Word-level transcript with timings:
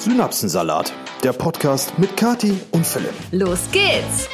Synapsensalat, 0.00 0.94
der 1.22 1.34
Podcast 1.34 1.98
mit 1.98 2.16
Kati 2.16 2.58
und 2.70 2.86
Philipp. 2.86 3.12
Los 3.32 3.70
geht's! 3.70 4.30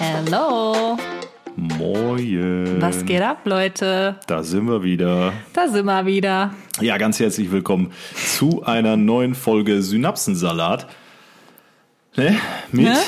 Hallo! 0.00 0.96
Moin. 1.56 2.80
Was 2.80 3.04
geht 3.04 3.20
ab, 3.20 3.42
Leute? 3.44 4.16
Da 4.26 4.42
sind 4.42 4.64
wir 4.66 4.82
wieder. 4.82 5.34
Da 5.52 5.68
sind 5.68 5.84
wir 5.84 6.06
wieder. 6.06 6.54
Ja, 6.80 6.96
ganz 6.96 7.20
herzlich 7.20 7.52
willkommen 7.52 7.92
zu 8.14 8.62
einer 8.64 8.96
neuen 8.96 9.34
Folge 9.34 9.82
Synapsensalat. 9.82 10.86
Ne? 12.16 12.38
Mit, 12.72 12.86
Ne? 12.86 12.98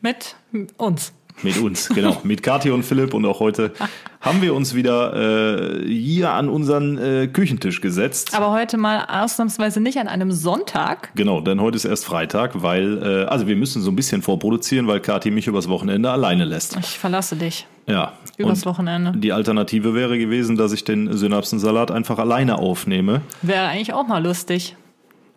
Mit 0.00 0.36
uns. 0.76 1.12
mit 1.42 1.58
uns, 1.58 1.88
genau. 1.88 2.20
mit 2.24 2.42
Kathi 2.42 2.70
und 2.70 2.82
Philipp. 2.82 3.14
Und 3.14 3.24
auch 3.26 3.40
heute 3.40 3.72
haben 4.20 4.42
wir 4.42 4.54
uns 4.54 4.74
wieder 4.74 5.80
äh, 5.80 5.88
hier 5.88 6.30
an 6.32 6.48
unseren 6.48 6.98
äh, 6.98 7.28
Küchentisch 7.28 7.80
gesetzt. 7.80 8.34
Aber 8.34 8.52
heute 8.52 8.76
mal 8.76 9.04
ausnahmsweise 9.08 9.80
nicht 9.80 9.98
an 9.98 10.08
einem 10.08 10.32
Sonntag. 10.32 11.10
Genau, 11.14 11.40
denn 11.40 11.60
heute 11.60 11.76
ist 11.76 11.84
erst 11.84 12.04
Freitag, 12.04 12.62
weil, 12.62 13.02
äh, 13.02 13.24
also 13.26 13.46
wir 13.46 13.56
müssen 13.56 13.82
so 13.82 13.90
ein 13.90 13.96
bisschen 13.96 14.22
vorproduzieren, 14.22 14.86
weil 14.86 15.00
Kathi 15.00 15.30
mich 15.30 15.46
übers 15.46 15.68
Wochenende 15.68 16.10
alleine 16.10 16.44
lässt. 16.44 16.76
Ich 16.76 16.98
verlasse 16.98 17.36
dich. 17.36 17.66
Ja. 17.86 18.12
Übers 18.36 18.66
Wochenende. 18.66 19.12
Die 19.16 19.32
Alternative 19.32 19.94
wäre 19.94 20.18
gewesen, 20.18 20.56
dass 20.56 20.72
ich 20.72 20.84
den 20.84 21.16
Synapsensalat 21.16 21.90
einfach 21.90 22.18
alleine 22.18 22.58
aufnehme. 22.58 23.22
Wäre 23.42 23.66
eigentlich 23.66 23.94
auch 23.94 24.06
mal 24.06 24.22
lustig. 24.22 24.76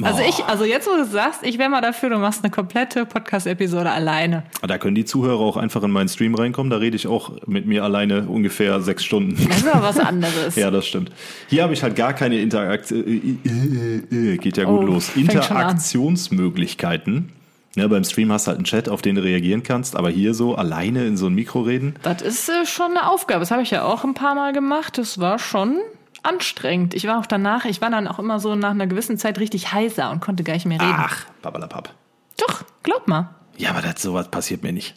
Also 0.04 0.22
ich, 0.22 0.44
also 0.46 0.66
jetzt, 0.66 0.88
wo 0.88 0.96
du 0.96 1.06
sagst, 1.06 1.44
ich 1.44 1.58
wäre 1.58 1.70
mal 1.70 1.82
dafür, 1.82 2.10
du 2.10 2.18
machst 2.18 2.44
eine 2.44 2.52
komplette 2.52 3.06
Podcast-Episode 3.06 3.90
alleine. 3.90 4.44
Da 4.68 4.78
können 4.78 4.96
die 4.96 5.06
Zuhörer 5.06 5.40
auch 5.40 5.58
einfach 5.58 5.84
in 5.84 5.92
meinen 5.92 6.10
Stream 6.10 6.36
reinkommen. 6.36 6.70
Da 6.70 6.78
rede 6.78 6.96
ich 6.96 7.08
auch 7.08 7.32
mit 7.48 7.66
mir 7.66 7.84
alleine 7.84 8.24
ungefähr 8.24 8.82
sechs 8.82 9.04
Stunden. 9.04 9.36
Das 9.48 9.58
ist 9.58 9.68
aber 9.68 9.84
was 9.84 10.00
anderes. 10.00 10.56
Ja, 10.56 10.72
das 10.72 10.86
stimmt. 10.88 11.12
Hier 11.48 11.64
habe 11.64 11.74
ich 11.74 11.84
halt 11.84 11.96
gar 11.96 12.14
keine 12.14 12.40
Interaktion. 12.40 13.04
Äh, 13.06 13.38
äh, 13.48 14.34
äh, 14.34 14.38
geht 14.38 14.58
ja 14.58 14.66
gut 14.66 14.80
Oh, 14.80 14.84
los. 14.84 15.12
Interaktionsmöglichkeiten. 15.16 17.32
Ja, 17.76 17.88
beim 17.88 18.04
Stream 18.04 18.32
hast 18.34 18.48
du 18.48 18.50
halt 18.50 18.58
einen 18.58 18.66
Chat, 18.66 18.90
auf 18.90 19.02
den 19.02 19.16
du 19.16 19.24
reagieren 19.24 19.64
kannst, 19.64 19.96
aber 19.96 20.10
hier 20.10 20.34
so 20.34 20.56
alleine 20.56 21.06
in 21.06 21.16
so 21.16 21.28
ein 21.28 21.34
Mikro 21.34 21.62
reden. 21.62 21.96
Das 22.04 22.22
ist 22.22 22.50
äh, 22.50 22.66
schon 22.66 22.92
eine 22.92 23.10
Aufgabe. 23.10 23.40
Das 23.40 23.52
habe 23.52 23.62
ich 23.62 23.72
ja 23.72 23.84
auch 23.84 24.04
ein 24.04 24.14
paar 24.14 24.36
Mal 24.36 24.52
gemacht. 24.52 24.98
Das 24.98 25.20
war 25.20 25.40
schon 25.40 25.78
anstrengend. 26.24 26.94
Ich 26.94 27.08
war 27.08 27.20
auch 27.20 27.26
danach, 27.26 27.66
ich 27.66 27.82
war 27.82 27.90
dann 27.90 28.08
auch 28.08 28.20
immer 28.20 28.40
so 28.40 28.56
nach 28.56 28.72
einer 28.72 28.88
gewissen 28.88 29.18
Zeit 29.18 29.40
richtig 29.40 29.74
heiser 29.74 30.12
und 30.12 30.22
konnte 30.22 30.44
gar 30.44 30.54
nicht 30.54 30.66
mehr 30.66 30.80
reden. 30.80 30.94
Ach, 30.96 31.26
babalapap. 31.42 31.94
Doch, 32.38 32.64
glaub 32.84 33.08
mal. 33.08 33.30
Ja, 33.58 33.72
aber 33.72 33.82
das, 33.82 34.02
sowas 34.02 34.30
passiert 34.30 34.64
mir 34.64 34.72
nicht. 34.72 34.96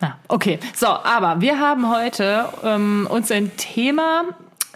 Na, 0.00 0.18
okay. 0.28 0.58
So, 0.74 0.88
aber 0.88 1.40
wir 1.40 1.58
haben 1.58 1.88
heute 1.88 2.46
ähm, 2.64 3.06
uns 3.08 3.30
ein 3.30 3.56
Thema 3.56 4.24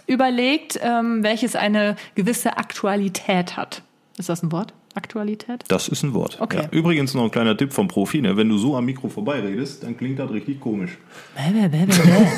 überlegt, 0.05 0.79
ähm, 0.81 1.21
welches 1.23 1.55
eine 1.55 1.95
gewisse 2.15 2.57
Aktualität 2.57 3.57
hat. 3.57 3.81
Ist 4.17 4.29
das 4.29 4.41
ein 4.41 4.51
Wort? 4.51 4.73
Aktualität? 4.95 5.63
Das 5.67 5.89
ist 5.89 6.03
ein 6.03 6.13
Wort. 6.13 6.37
Okay. 6.39 6.63
Ja. 6.63 6.69
Übrigens 6.71 7.13
noch 7.13 7.25
ein 7.25 7.31
kleiner 7.31 7.55
Tipp 7.55 7.71
vom 7.71 7.87
Profi, 7.87 8.21
ne? 8.21 8.35
wenn 8.35 8.49
du 8.49 8.57
so 8.57 8.75
am 8.75 8.85
Mikro 8.85 9.09
vorbeiredest, 9.09 9.83
dann 9.83 9.95
klingt 9.95 10.17
das 10.17 10.31
richtig 10.31 10.59
komisch. 10.59 10.97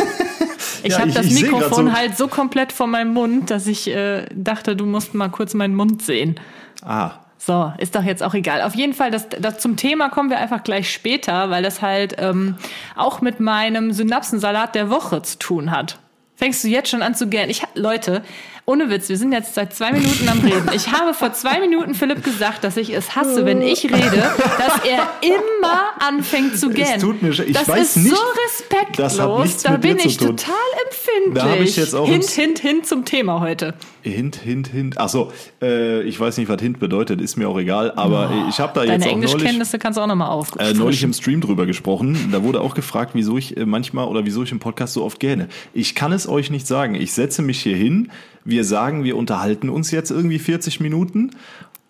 Ich 0.84 0.94
Ja, 0.94 1.00
habe 1.00 1.12
das 1.12 1.30
Mikrofon 1.32 1.88
so- 1.88 1.94
halt 1.94 2.18
so 2.18 2.28
komplett 2.28 2.72
vor 2.72 2.88
meinem 2.88 3.14
Mund, 3.14 3.50
dass 3.52 3.68
ich 3.68 3.88
äh, 3.90 4.26
dachte, 4.34 4.76
du 4.76 4.86
musst 4.86 5.14
mal 5.14 5.30
kurz 5.30 5.54
meinen 5.54 5.76
Mund 5.76 6.02
sehen. 6.02 6.40
Ah, 6.86 7.12
So, 7.38 7.72
ist 7.78 7.96
doch 7.96 8.04
jetzt 8.04 8.22
auch 8.22 8.34
egal. 8.34 8.62
Auf 8.62 8.76
jeden 8.76 8.94
Fall, 8.94 9.12
das, 9.12 9.28
das 9.30 9.60
zum 9.60 9.76
Thema 9.78 10.10
kommen 10.10 10.30
wir 10.30 10.38
einfach 10.40 10.64
gleich 10.64 10.92
später, 10.92 11.50
weil 11.50 11.64
das 11.64 11.82
halt 11.82 12.16
ähm, 12.20 12.56
auch 12.96 13.22
mit 13.22 13.40
meinem 13.40 13.92
Synapsensalat 13.94 14.76
der 14.76 14.90
Woche 14.90 15.22
zu 15.22 15.38
tun 15.40 15.72
hat. 15.72 16.00
Fängst 16.36 16.64
du 16.64 16.68
jetzt 16.70 16.90
schon 16.90 17.02
an 17.02 17.16
zu 17.16 17.28
gähnen? 17.28 17.50
Ich, 17.50 17.64
Leute, 17.76 18.24
ohne 18.70 18.92
Witz, 18.92 19.10
wir 19.10 19.18
sind 19.18 19.32
jetzt 19.32 19.56
seit 19.56 19.74
zwei 19.74 19.92
Minuten 19.92 20.30
am 20.30 20.42
Reden. 20.42 20.70
Ich 20.76 20.92
habe 20.92 21.16
vor 21.16 21.34
zwei 21.34 21.60
Minuten 21.60 21.96
Philipp 21.96 22.24
gesagt, 22.24 22.64
dass 22.64 22.78
ich 22.78 22.94
es 22.94 23.16
hasse, 23.16 23.44
wenn 23.44 23.64
ich 23.64 23.86
rede, 23.86 24.30
dass 24.60 24.86
er 24.88 25.10
immer 25.28 25.80
anfängt 26.08 26.56
zu 26.56 26.70
gähnen. 26.70 27.00
tut 27.00 27.24
mir 27.24 27.32
ich 27.32 27.52
das 27.54 27.68
weiß 27.68 27.96
ist 27.96 27.98
nicht- 27.98 28.16
so 28.16 28.22
respektlos. 28.46 29.18
das 29.18 29.64
da 29.64 29.78
bin 29.78 29.98
ich 29.98 30.18
total 30.18 30.54
empfindlich. 30.86 31.34
Da 31.44 31.50
habe 31.50 31.64
ich 31.64 31.76
jetzt 31.78 31.96
auch 31.96 32.08
hint, 32.08 32.30
hint, 32.30 32.60
hint 32.60 32.86
zum 32.86 33.06
Thema 33.06 33.40
heute. 33.40 33.74
Hint, 34.04 34.36
Hint, 34.36 34.68
Hint. 34.68 34.98
Ach 34.98 35.10
so, 35.10 35.32
äh, 35.62 36.04
ich 36.04 36.20
weiß 36.20 36.38
nicht, 36.38 36.48
was 36.48 36.62
Hint 36.62 36.80
bedeutet, 36.80 37.20
ist 37.22 37.38
mir 37.38 37.50
auch 37.50 37.58
egal, 37.58 37.92
aber 37.96 38.30
äh, 38.30 38.50
ich 38.50 38.60
habe 38.60 38.74
da 38.76 38.82
Deine 38.86 38.94
jetzt 38.94 39.08
auch 39.08 39.16
neulich, 39.16 39.32
Englischkenntnisse 39.32 39.80
kannst 39.80 39.98
du 39.98 40.02
auch 40.04 40.08
nochmal 40.08 40.30
äh, 40.30 40.32
auffrischen. 40.32 40.78
neulich 40.78 41.04
im 41.04 41.14
Stream 41.14 41.42
drüber 41.42 41.66
gesprochen. 41.66 42.30
Da 42.32 42.44
wurde 42.44 42.62
auch 42.62 42.76
gefragt, 42.76 43.12
wieso 43.16 43.36
ich 43.38 43.58
äh, 43.58 43.66
manchmal 43.66 44.06
oder 44.08 44.26
wieso 44.26 44.44
ich 44.44 44.52
im 44.52 44.60
Podcast 44.60 44.94
so 44.94 45.04
oft 45.04 45.20
gähne. 45.20 45.48
Ich 45.74 45.96
kann 45.96 46.12
es 46.12 46.30
euch 46.30 46.50
nicht 46.52 46.68
sagen. 46.68 46.94
Ich 46.96 47.14
setze 47.14 47.42
mich 47.42 47.60
hier 47.62 47.76
hin, 47.76 48.10
wir 48.50 48.64
sagen, 48.64 49.04
wir 49.04 49.16
unterhalten 49.18 49.70
uns 49.70 49.92
jetzt 49.92 50.12
irgendwie 50.12 50.40
40 50.40 50.80
Minuten 50.80 51.32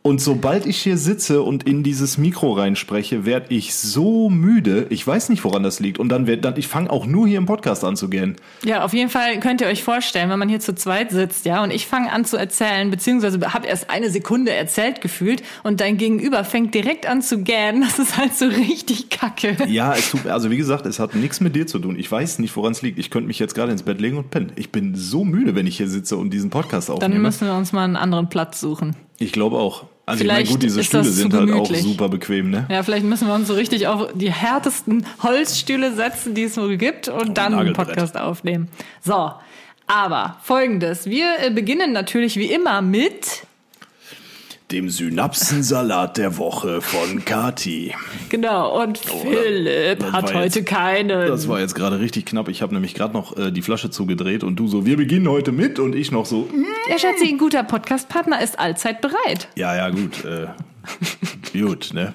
und 0.01 0.21
sobald 0.21 0.65
ich 0.65 0.81
hier 0.81 0.97
sitze 0.97 1.41
und 1.41 1.63
in 1.63 1.83
dieses 1.83 2.17
Mikro 2.17 2.53
reinspreche, 2.53 3.25
werde 3.25 3.53
ich 3.53 3.75
so 3.75 4.29
müde. 4.29 4.87
Ich 4.89 5.05
weiß 5.05 5.27
nicht, 5.27 5.43
woran 5.43 5.61
das 5.61 5.81
liegt. 5.81 5.99
Und 5.99 6.07
dann 6.07 6.25
werd, 6.25 6.45
dann, 6.45 6.55
ich 6.55 6.67
fange 6.67 6.89
auch 6.89 7.05
nur 7.05 7.27
hier 7.27 7.37
im 7.37 7.45
Podcast 7.45 7.83
an 7.83 7.97
zu 7.97 8.09
gähnen. 8.09 8.37
Ja, 8.63 8.85
auf 8.85 8.93
jeden 8.93 9.09
Fall 9.09 9.41
könnt 9.41 9.59
ihr 9.59 9.67
euch 9.67 9.83
vorstellen, 9.83 10.29
wenn 10.29 10.39
man 10.39 10.47
hier 10.47 10.61
zu 10.61 10.73
zweit 10.73 11.11
sitzt, 11.11 11.45
ja, 11.45 11.61
und 11.61 11.71
ich 11.71 11.85
fange 11.85 12.13
an 12.13 12.23
zu 12.23 12.37
erzählen, 12.37 12.89
beziehungsweise 12.89 13.39
habe 13.53 13.67
erst 13.67 13.89
eine 13.89 14.09
Sekunde 14.09 14.53
erzählt 14.53 15.01
gefühlt 15.01 15.43
und 15.63 15.81
dein 15.81 15.97
Gegenüber 15.97 16.45
fängt 16.45 16.73
direkt 16.73 17.05
an 17.05 17.21
zu 17.21 17.43
gähnen. 17.43 17.81
Das 17.81 17.99
ist 17.99 18.17
halt 18.17 18.35
so 18.35 18.45
richtig 18.45 19.09
kacke. 19.09 19.57
Ja, 19.67 19.93
es 19.93 20.11
tut, 20.11 20.27
also 20.27 20.49
wie 20.49 20.57
gesagt, 20.57 20.85
es 20.85 20.99
hat 20.99 21.13
nichts 21.13 21.41
mit 21.41 21.55
dir 21.55 21.67
zu 21.67 21.77
tun. 21.77 21.99
Ich 21.99 22.09
weiß 22.09 22.39
nicht, 22.39 22.55
woran 22.55 22.71
es 22.71 22.81
liegt. 22.81 22.99
Ich 22.99 23.09
könnte 23.09 23.27
mich 23.27 23.39
jetzt 23.39 23.53
gerade 23.53 23.71
ins 23.71 23.83
Bett 23.83 23.99
legen 23.99 24.17
und 24.17 24.31
pennen. 24.31 24.53
Ich 24.55 24.71
bin 24.71 24.95
so 24.95 25.25
müde, 25.25 25.55
wenn 25.55 25.67
ich 25.67 25.77
hier 25.77 25.89
sitze 25.89 26.15
und 26.15 26.29
diesen 26.29 26.49
Podcast 26.49 26.89
aufnehme. 26.89 27.15
Dann 27.15 27.21
müssen 27.21 27.47
wir 27.47 27.55
uns 27.55 27.73
mal 27.73 27.83
einen 27.83 27.97
anderen 27.97 28.29
Platz 28.29 28.61
suchen. 28.61 28.95
Ich 29.19 29.31
glaube 29.31 29.57
auch. 29.57 29.85
Also 30.05 30.23
ich 30.23 30.27
meine, 30.27 30.39
Vielleicht 30.39 30.51
gut, 30.53 30.63
diese 30.63 30.83
Stühle 30.83 31.03
sind 31.03 31.33
halt 31.33 31.51
auch 31.51 31.75
super 31.75 32.09
bequem, 32.09 32.49
ne? 32.49 32.65
Ja, 32.69 32.81
vielleicht 32.81 33.05
müssen 33.05 33.27
wir 33.27 33.35
uns 33.35 33.47
so 33.47 33.53
richtig 33.53 33.85
auf 33.85 34.07
die 34.15 34.31
härtesten 34.31 35.05
Holzstühle 35.21 35.93
setzen, 35.93 36.33
die 36.33 36.43
es 36.43 36.57
wohl 36.57 36.77
gibt, 36.77 37.09
und 37.09 37.37
dann 37.37 37.53
einen. 37.53 37.73
Podcast 37.73 38.17
aufnehmen. 38.17 38.69
So, 39.01 39.31
aber 39.85 40.37
folgendes. 40.41 41.05
Wir 41.05 41.35
äh, 41.39 41.51
beginnen 41.51 41.91
natürlich 41.91 42.37
wie 42.37 42.51
immer 42.51 42.81
mit 42.81 43.43
Dem 44.71 44.87
Synapsensalat 44.87 46.17
der 46.17 46.37
Woche 46.37 46.79
von 46.81 47.25
Kati. 47.25 47.95
Genau, 48.29 48.83
und 48.83 48.99
Philipp 48.99 49.97
das 49.99 50.11
hat 50.11 50.33
heute 50.35 50.59
jetzt- 50.59 50.69
keinen. 50.69 51.09
Das 51.27 51.47
war 51.47 51.59
jetzt 51.59 51.73
gerade 51.73 51.99
richtig 51.99 52.27
knapp. 52.27 52.49
Ich 52.49 52.61
habe 52.61 52.75
nämlich 52.75 52.93
gerade 52.93 53.13
noch 53.13 53.35
äh, 53.35 53.51
die 53.51 53.63
Flasche 53.63 53.89
zugedreht 53.89 54.43
und 54.43 54.57
du 54.57 54.67
so, 54.67 54.85
wir 54.85 54.95
beginnen 54.95 55.27
heute 55.27 55.51
mit 55.51 55.79
und 55.79 55.95
ich 55.95 56.11
noch 56.11 56.27
so, 56.27 56.41
mm. 56.41 56.65
Der 56.87 56.99
Schatzi, 56.99 57.29
ein 57.29 57.39
guter 57.39 57.63
Podcast-Partner 57.63 58.43
ist 58.43 58.59
allzeit 58.59 59.01
bereit. 59.01 59.47
ja, 59.55 59.75
ja, 59.75 59.89
gut. 59.89 60.23
Äh, 60.23 60.47
gut, 61.59 61.89
ne? 61.95 62.13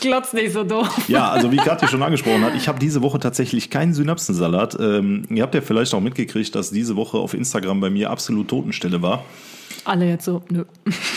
Glotz 0.00 0.32
nicht 0.32 0.54
so 0.54 0.64
doof. 0.64 0.88
Ja, 1.08 1.28
also 1.28 1.52
wie 1.52 1.56
Katja 1.56 1.88
schon 1.88 2.02
angesprochen 2.02 2.42
hat, 2.42 2.54
ich 2.56 2.68
habe 2.68 2.78
diese 2.78 3.02
Woche 3.02 3.18
tatsächlich 3.18 3.68
keinen 3.68 3.92
Synapsensalat. 3.92 4.78
Ähm, 4.80 5.24
ihr 5.28 5.42
habt 5.42 5.54
ja 5.54 5.60
vielleicht 5.60 5.92
auch 5.92 6.00
mitgekriegt, 6.00 6.54
dass 6.54 6.70
diese 6.70 6.96
Woche 6.96 7.18
auf 7.18 7.34
Instagram 7.34 7.80
bei 7.80 7.90
mir 7.90 8.08
absolut 8.08 8.48
Totenstelle 8.48 9.02
war. 9.02 9.24
Alle 9.86 10.08
jetzt 10.08 10.24
so, 10.24 10.42
nö. 10.50 10.64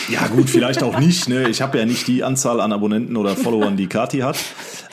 Ja 0.08 0.26
gut, 0.28 0.48
vielleicht 0.48 0.82
auch 0.82 0.98
nicht. 0.98 1.28
Ne? 1.28 1.48
Ich 1.48 1.60
habe 1.60 1.78
ja 1.78 1.84
nicht 1.84 2.06
die 2.06 2.22
Anzahl 2.22 2.60
an 2.60 2.72
Abonnenten 2.72 3.16
oder 3.16 3.36
Followern, 3.36 3.76
die 3.76 3.88
Kati 3.88 4.18
hat. 4.18 4.36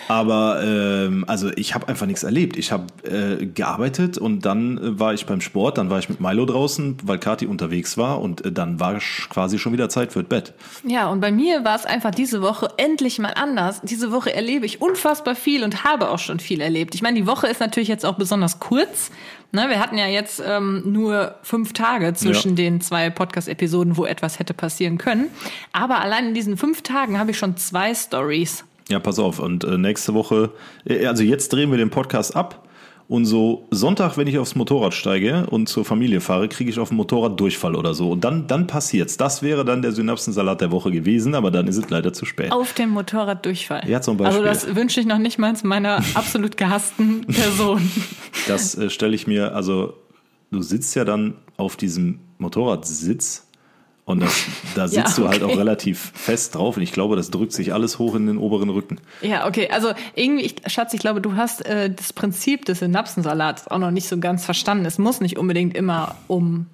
Aber 0.07 0.61
ähm, 0.63 1.25
also 1.27 1.51
ich 1.55 1.75
habe 1.75 1.87
einfach 1.87 2.05
nichts 2.05 2.23
erlebt. 2.23 2.55
Ich 2.57 2.71
habe 2.71 2.85
äh, 3.03 3.45
gearbeitet 3.45 4.17
und 4.17 4.45
dann 4.45 4.77
äh, 4.77 4.99
war 4.99 5.13
ich 5.13 5.25
beim 5.25 5.41
Sport, 5.41 5.77
dann 5.77 5.89
war 5.89 5.99
ich 5.99 6.07
mit 6.07 6.21
Milo 6.21 6.45
draußen, 6.45 6.97
weil 7.03 7.19
Kati 7.19 7.45
unterwegs 7.45 7.97
war 7.97 8.21
und 8.21 8.45
äh, 8.45 8.51
dann 8.51 8.79
war 8.79 8.99
quasi 9.29 9.59
schon 9.59 9.73
wieder 9.73 9.89
Zeit 9.89 10.13
für 10.13 10.23
das 10.23 10.29
Bett. 10.29 10.53
Ja, 10.85 11.09
und 11.09 11.19
bei 11.19 11.31
mir 11.31 11.65
war 11.65 11.75
es 11.75 11.85
einfach 11.85 12.11
diese 12.11 12.41
Woche 12.41 12.69
endlich 12.77 13.19
mal 13.19 13.33
anders. 13.35 13.81
Diese 13.83 14.11
Woche 14.11 14.33
erlebe 14.33 14.65
ich 14.65 14.81
unfassbar 14.81 15.35
viel 15.35 15.63
und 15.63 15.83
habe 15.83 16.09
auch 16.09 16.19
schon 16.19 16.39
viel 16.39 16.61
erlebt. 16.61 16.95
Ich 16.95 17.01
meine, 17.01 17.19
die 17.19 17.27
Woche 17.27 17.47
ist 17.47 17.59
natürlich 17.59 17.89
jetzt 17.89 18.05
auch 18.05 18.15
besonders 18.15 18.59
kurz. 18.59 19.11
Ne, 19.53 19.69
wir 19.69 19.79
hatten 19.79 19.97
ja 19.97 20.07
jetzt 20.07 20.43
ähm, 20.45 20.83
nur 20.85 21.35
fünf 21.41 21.71
Tage 21.73 22.13
zwischen 22.13 22.49
Ja. 22.49 22.55
den 22.55 22.81
zwei 22.81 23.09
Podcast-Episoden, 23.09 23.95
wo 23.95 24.05
etwas 24.05 24.39
hätte 24.39 24.53
passieren 24.53 24.97
können. 24.97 25.27
Aber 25.71 25.99
allein 25.99 26.27
in 26.27 26.33
diesen 26.33 26.57
fünf 26.57 26.81
Tagen 26.81 27.17
habe 27.17 27.31
ich 27.31 27.37
schon 27.37 27.55
zwei 27.57 27.95
Stories. 27.95 28.65
Ja, 28.89 28.99
pass 28.99 29.19
auf. 29.19 29.39
Und 29.39 29.63
äh, 29.63 29.77
nächste 29.77 30.13
Woche, 30.13 30.51
äh, 30.85 31.05
also 31.07 31.23
jetzt 31.23 31.51
drehen 31.53 31.71
wir 31.71 31.77
den 31.77 31.89
Podcast 31.89 32.35
ab. 32.35 32.66
Und 33.07 33.25
so 33.25 33.67
Sonntag, 33.71 34.17
wenn 34.17 34.27
ich 34.27 34.37
aufs 34.37 34.55
Motorrad 34.55 34.93
steige 34.93 35.47
und 35.49 35.69
zur 35.69 35.85
Familie 35.85 36.19
fahre, 36.19 36.49
kriege 36.49 36.69
ich 36.69 36.77
auf 36.77 36.89
dem 36.89 36.97
Motorrad 36.97 37.39
Durchfall 37.39 37.75
oder 37.75 37.93
so. 37.93 38.11
Und 38.11 38.25
dann, 38.25 38.47
dann 38.47 38.67
passiert's. 38.67 39.15
Das 39.15 39.41
wäre 39.41 39.63
dann 39.63 39.81
der 39.81 39.93
Synapsensalat 39.93 40.59
der 40.59 40.71
Woche 40.71 40.91
gewesen, 40.91 41.33
aber 41.33 41.49
dann 41.49 41.67
ist 41.67 41.77
es 41.77 41.89
leider 41.89 42.11
zu 42.11 42.25
spät. 42.25 42.51
Auf 42.51 42.73
dem 42.73 42.89
Motorrad 42.89 43.45
Durchfall. 43.45 43.87
Ja, 43.87 44.01
zum 44.01 44.17
Beispiel. 44.17 44.45
Also 44.45 44.67
das 44.67 44.75
wünsche 44.75 44.99
ich 44.99 45.05
noch 45.05 45.19
nicht 45.19 45.39
mal 45.39 45.53
meiner 45.63 46.03
absolut 46.15 46.57
gehassten 46.57 47.25
Person. 47.27 47.89
Das 48.47 48.77
äh, 48.77 48.89
stelle 48.89 49.15
ich 49.15 49.25
mir, 49.25 49.55
also 49.55 49.93
du 50.51 50.61
sitzt 50.61 50.93
ja 50.95 51.05
dann 51.05 51.35
auf 51.55 51.77
diesem 51.77 52.19
Motorradsitz 52.39 53.46
Und 54.07 54.21
das, 54.21 54.45
da 54.73 54.87
sitzt 54.87 55.17
Ja, 55.17 55.23
du 55.23 55.29
halt 55.29 55.43
auch 55.43 55.49
okay. 55.49 55.57
relativ 55.57 56.13
fest 56.15 56.55
drauf 56.55 56.77
und 56.77 56.81
ich 56.81 56.93
glaube, 56.93 57.17
das 57.17 57.29
drückt 57.29 57.51
sich 57.51 57.73
alles 57.73 57.99
hoch 57.99 58.15
in 58.15 58.25
den 58.25 58.37
oberen 58.37 58.69
Rücken. 58.69 59.01
Ja, 59.21 59.45
okay. 59.45 59.69
Also 59.69 59.91
irgendwie, 60.15 60.45
ich, 60.45 60.55
Schatz, 60.67 60.93
ich 60.93 61.01
glaube, 61.01 61.19
du 61.19 61.35
hast 61.35 61.65
äh, 61.65 61.89
das 61.93 62.13
Prinzip 62.13 62.63
des 62.63 62.79
Synapsensalats 62.79 63.67
auch 63.67 63.79
noch 63.79 63.91
nicht 63.91 64.07
so 64.07 64.17
ganz 64.17 64.45
verstanden. 64.45 64.85
Es 64.85 64.97
muss 64.97 65.19
nicht 65.19 65.37
unbedingt 65.37 65.75
immer 65.75 66.15
um 66.27 66.67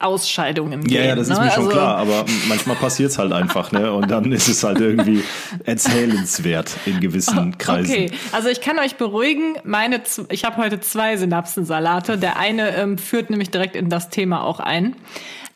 Ausscheidungen 0.00 0.82
gehen. 0.82 0.96
Ja, 0.96 1.08
ja, 1.10 1.14
das 1.14 1.28
ist 1.28 1.38
ne? 1.38 1.44
mir 1.44 1.50
schon 1.52 1.64
Also, 1.64 1.76
klar, 1.76 1.96
aber 1.98 2.24
manchmal 2.48 2.74
passiert's 2.74 3.18
halt 3.18 3.32
einfach, 3.32 3.70
ne? 3.70 3.92
Und 3.92 4.10
dann 4.10 4.32
ist 4.32 4.48
es 4.48 4.64
halt 4.64 4.80
irgendwie 4.80 5.22
erzählenswert 5.64 6.72
in 6.86 6.98
gewissen 7.00 7.56
Kreisen. 7.58 7.92
Okay, 7.92 8.10
also 8.32 8.48
ich 8.48 8.60
kann 8.60 8.78
euch 8.80 8.96
beruhigen, 8.96 9.56
meine, 9.62 10.02
ich 10.30 10.44
habe 10.44 10.56
heute 10.56 10.80
zwei 10.80 11.16
Synapsensalate. 11.16 12.18
Der 12.18 12.36
eine 12.38 12.74
ähm, 12.76 12.98
führt 12.98 13.30
nämlich 13.30 13.50
direkt 13.50 13.76
in 13.76 13.90
das 13.90 14.08
Thema 14.08 14.42
auch 14.42 14.58
ein. 14.58 14.96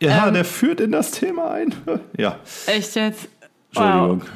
Ja, 0.00 0.26
Ähm, 0.28 0.34
der 0.34 0.44
führt 0.44 0.80
in 0.80 0.92
das 0.92 1.10
Thema 1.12 1.50
ein. 1.52 1.74
Ja, 2.18 2.36
Echt 2.66 2.94
jetzt? 2.96 3.28
Entschuldigung. 3.70 4.20
Wow. 4.20 4.28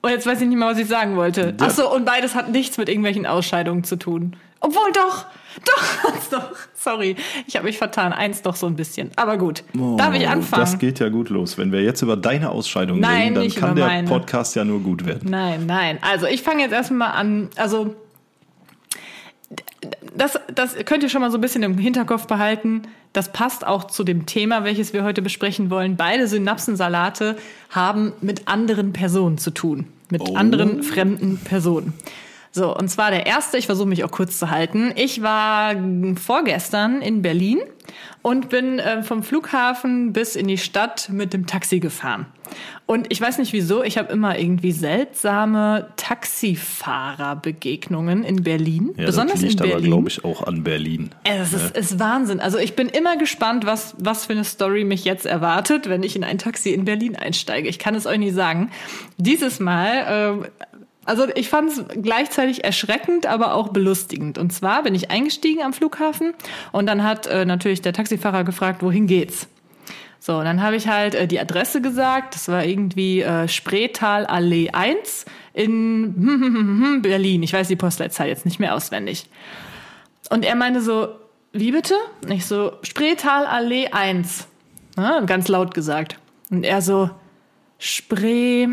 Und 0.00 0.10
jetzt 0.10 0.26
weiß 0.26 0.40
ich 0.40 0.46
nicht 0.48 0.56
mehr, 0.58 0.68
was 0.68 0.78
ich 0.78 0.86
sagen 0.86 1.16
wollte. 1.16 1.54
Ach 1.60 1.70
so, 1.70 1.92
und 1.92 2.04
beides 2.04 2.34
hat 2.34 2.50
nichts 2.50 2.78
mit 2.78 2.88
irgendwelchen 2.88 3.26
Ausscheidungen 3.26 3.82
zu 3.84 3.96
tun. 3.96 4.36
Obwohl 4.60 4.92
doch, 4.92 5.26
doch, 5.64 6.30
doch. 6.30 6.50
Sorry, 6.74 7.16
ich 7.46 7.56
habe 7.56 7.66
mich 7.66 7.78
vertan. 7.78 8.12
Eins 8.12 8.42
doch 8.42 8.54
so 8.56 8.66
ein 8.66 8.76
bisschen. 8.76 9.10
Aber 9.16 9.36
gut, 9.38 9.64
darf 9.96 10.14
ich 10.14 10.26
Oh, 10.26 10.30
anfangen? 10.30 10.60
Das 10.62 10.78
geht 10.78 11.00
ja 11.00 11.08
gut 11.08 11.30
los. 11.30 11.58
Wenn 11.58 11.72
wir 11.72 11.82
jetzt 11.82 12.02
über 12.02 12.16
deine 12.16 12.50
Ausscheidung 12.50 13.00
Nein, 13.00 13.36
reden, 13.36 13.50
dann 13.52 13.60
kann 13.60 13.76
der 13.76 13.86
meine. 13.86 14.08
Podcast 14.08 14.54
ja 14.56 14.64
nur 14.64 14.80
gut 14.80 15.04
werden. 15.04 15.28
Nein, 15.30 15.66
nein. 15.66 15.98
Also 16.00 16.26
ich 16.26 16.42
fange 16.42 16.62
jetzt 16.62 16.72
erstmal 16.72 17.12
an. 17.12 17.48
Also 17.56 17.94
das, 20.16 20.38
das 20.54 20.76
könnt 20.84 21.02
ihr 21.02 21.08
schon 21.08 21.20
mal 21.20 21.30
so 21.30 21.38
ein 21.38 21.40
bisschen 21.40 21.62
im 21.62 21.78
Hinterkopf 21.78 22.26
behalten. 22.26 22.82
Das 23.12 23.32
passt 23.32 23.66
auch 23.66 23.84
zu 23.84 24.04
dem 24.04 24.26
Thema, 24.26 24.64
welches 24.64 24.92
wir 24.92 25.02
heute 25.04 25.22
besprechen 25.22 25.70
wollen. 25.70 25.96
Beide 25.96 26.28
Synapsensalate 26.28 27.36
haben 27.70 28.12
mit 28.20 28.48
anderen 28.48 28.92
Personen 28.92 29.38
zu 29.38 29.50
tun. 29.50 29.86
Mit 30.10 30.22
Oh. 30.22 30.34
anderen 30.36 30.82
fremden 30.82 31.38
Personen. 31.38 31.92
So, 32.58 32.76
und 32.76 32.88
zwar 32.88 33.12
der 33.12 33.24
erste, 33.24 33.56
ich 33.56 33.66
versuche 33.66 33.86
mich 33.86 34.02
auch 34.02 34.10
kurz 34.10 34.36
zu 34.36 34.50
halten. 34.50 34.90
Ich 34.96 35.22
war 35.22 35.76
vorgestern 36.16 37.02
in 37.02 37.22
Berlin 37.22 37.60
und 38.20 38.48
bin 38.48 38.80
äh, 38.80 39.04
vom 39.04 39.22
Flughafen 39.22 40.12
bis 40.12 40.34
in 40.34 40.48
die 40.48 40.58
Stadt 40.58 41.08
mit 41.08 41.32
dem 41.32 41.46
Taxi 41.46 41.78
gefahren. 41.78 42.26
Und 42.84 43.06
ich 43.10 43.20
weiß 43.20 43.38
nicht 43.38 43.52
wieso, 43.52 43.84
ich 43.84 43.96
habe 43.96 44.12
immer 44.12 44.40
irgendwie 44.40 44.72
seltsame 44.72 45.86
Taxifahrerbegegnungen 45.94 48.24
in 48.24 48.42
Berlin. 48.42 48.92
Ja, 48.96 49.06
besonders 49.06 49.34
das 49.34 49.42
liegt 49.42 49.60
in 49.60 49.66
aber, 49.66 49.74
Berlin. 49.74 49.90
glaube 49.92 50.08
ich, 50.08 50.24
auch 50.24 50.42
an 50.42 50.64
Berlin. 50.64 51.10
Es 51.22 51.52
ist, 51.52 51.76
ist 51.76 52.00
Wahnsinn. 52.00 52.40
Also 52.40 52.58
ich 52.58 52.74
bin 52.74 52.88
immer 52.88 53.16
gespannt, 53.18 53.66
was, 53.66 53.94
was 53.98 54.26
für 54.26 54.32
eine 54.32 54.42
Story 54.42 54.82
mich 54.82 55.04
jetzt 55.04 55.26
erwartet, 55.26 55.88
wenn 55.88 56.02
ich 56.02 56.16
in 56.16 56.24
ein 56.24 56.38
Taxi 56.38 56.70
in 56.70 56.86
Berlin 56.86 57.14
einsteige. 57.14 57.68
Ich 57.68 57.78
kann 57.78 57.94
es 57.94 58.04
euch 58.04 58.18
nicht 58.18 58.34
sagen. 58.34 58.72
Dieses 59.16 59.60
Mal, 59.60 60.06
ähm, 60.08 60.46
also 61.08 61.26
ich 61.34 61.48
fand 61.48 61.70
es 61.70 61.84
gleichzeitig 62.02 62.64
erschreckend, 62.64 63.26
aber 63.26 63.54
auch 63.54 63.68
belustigend. 63.68 64.36
Und 64.36 64.52
zwar 64.52 64.82
bin 64.82 64.94
ich 64.94 65.10
eingestiegen 65.10 65.62
am 65.62 65.72
Flughafen 65.72 66.34
und 66.70 66.86
dann 66.86 67.02
hat 67.02 67.26
äh, 67.26 67.46
natürlich 67.46 67.80
der 67.80 67.94
Taxifahrer 67.94 68.44
gefragt, 68.44 68.82
wohin 68.82 69.06
geht's? 69.06 69.48
So, 70.20 70.36
und 70.36 70.44
dann 70.44 70.62
habe 70.62 70.76
ich 70.76 70.86
halt 70.86 71.14
äh, 71.14 71.26
die 71.26 71.40
Adresse 71.40 71.80
gesagt. 71.80 72.34
Das 72.34 72.48
war 72.48 72.62
irgendwie 72.62 73.22
äh, 73.22 73.48
Spreetal 73.48 74.26
Allee 74.26 74.68
1 74.70 75.24
in 75.54 77.00
Berlin. 77.02 77.42
Ich 77.42 77.54
weiß 77.54 77.68
die 77.68 77.76
Postleitzahl 77.76 78.28
jetzt 78.28 78.44
nicht 78.44 78.60
mehr 78.60 78.74
auswendig. 78.74 79.30
Und 80.28 80.44
er 80.44 80.56
meinte 80.56 80.82
so, 80.82 81.08
wie 81.52 81.72
bitte? 81.72 81.94
Und 82.22 82.32
ich 82.32 82.44
so, 82.44 82.72
Spreetal 82.82 83.46
Allee 83.46 83.86
1. 83.86 84.46
Ja, 84.98 85.20
ganz 85.20 85.48
laut 85.48 85.72
gesagt. 85.72 86.18
Und 86.50 86.64
er 86.64 86.82
so, 86.82 87.08
Spree, 87.78 88.68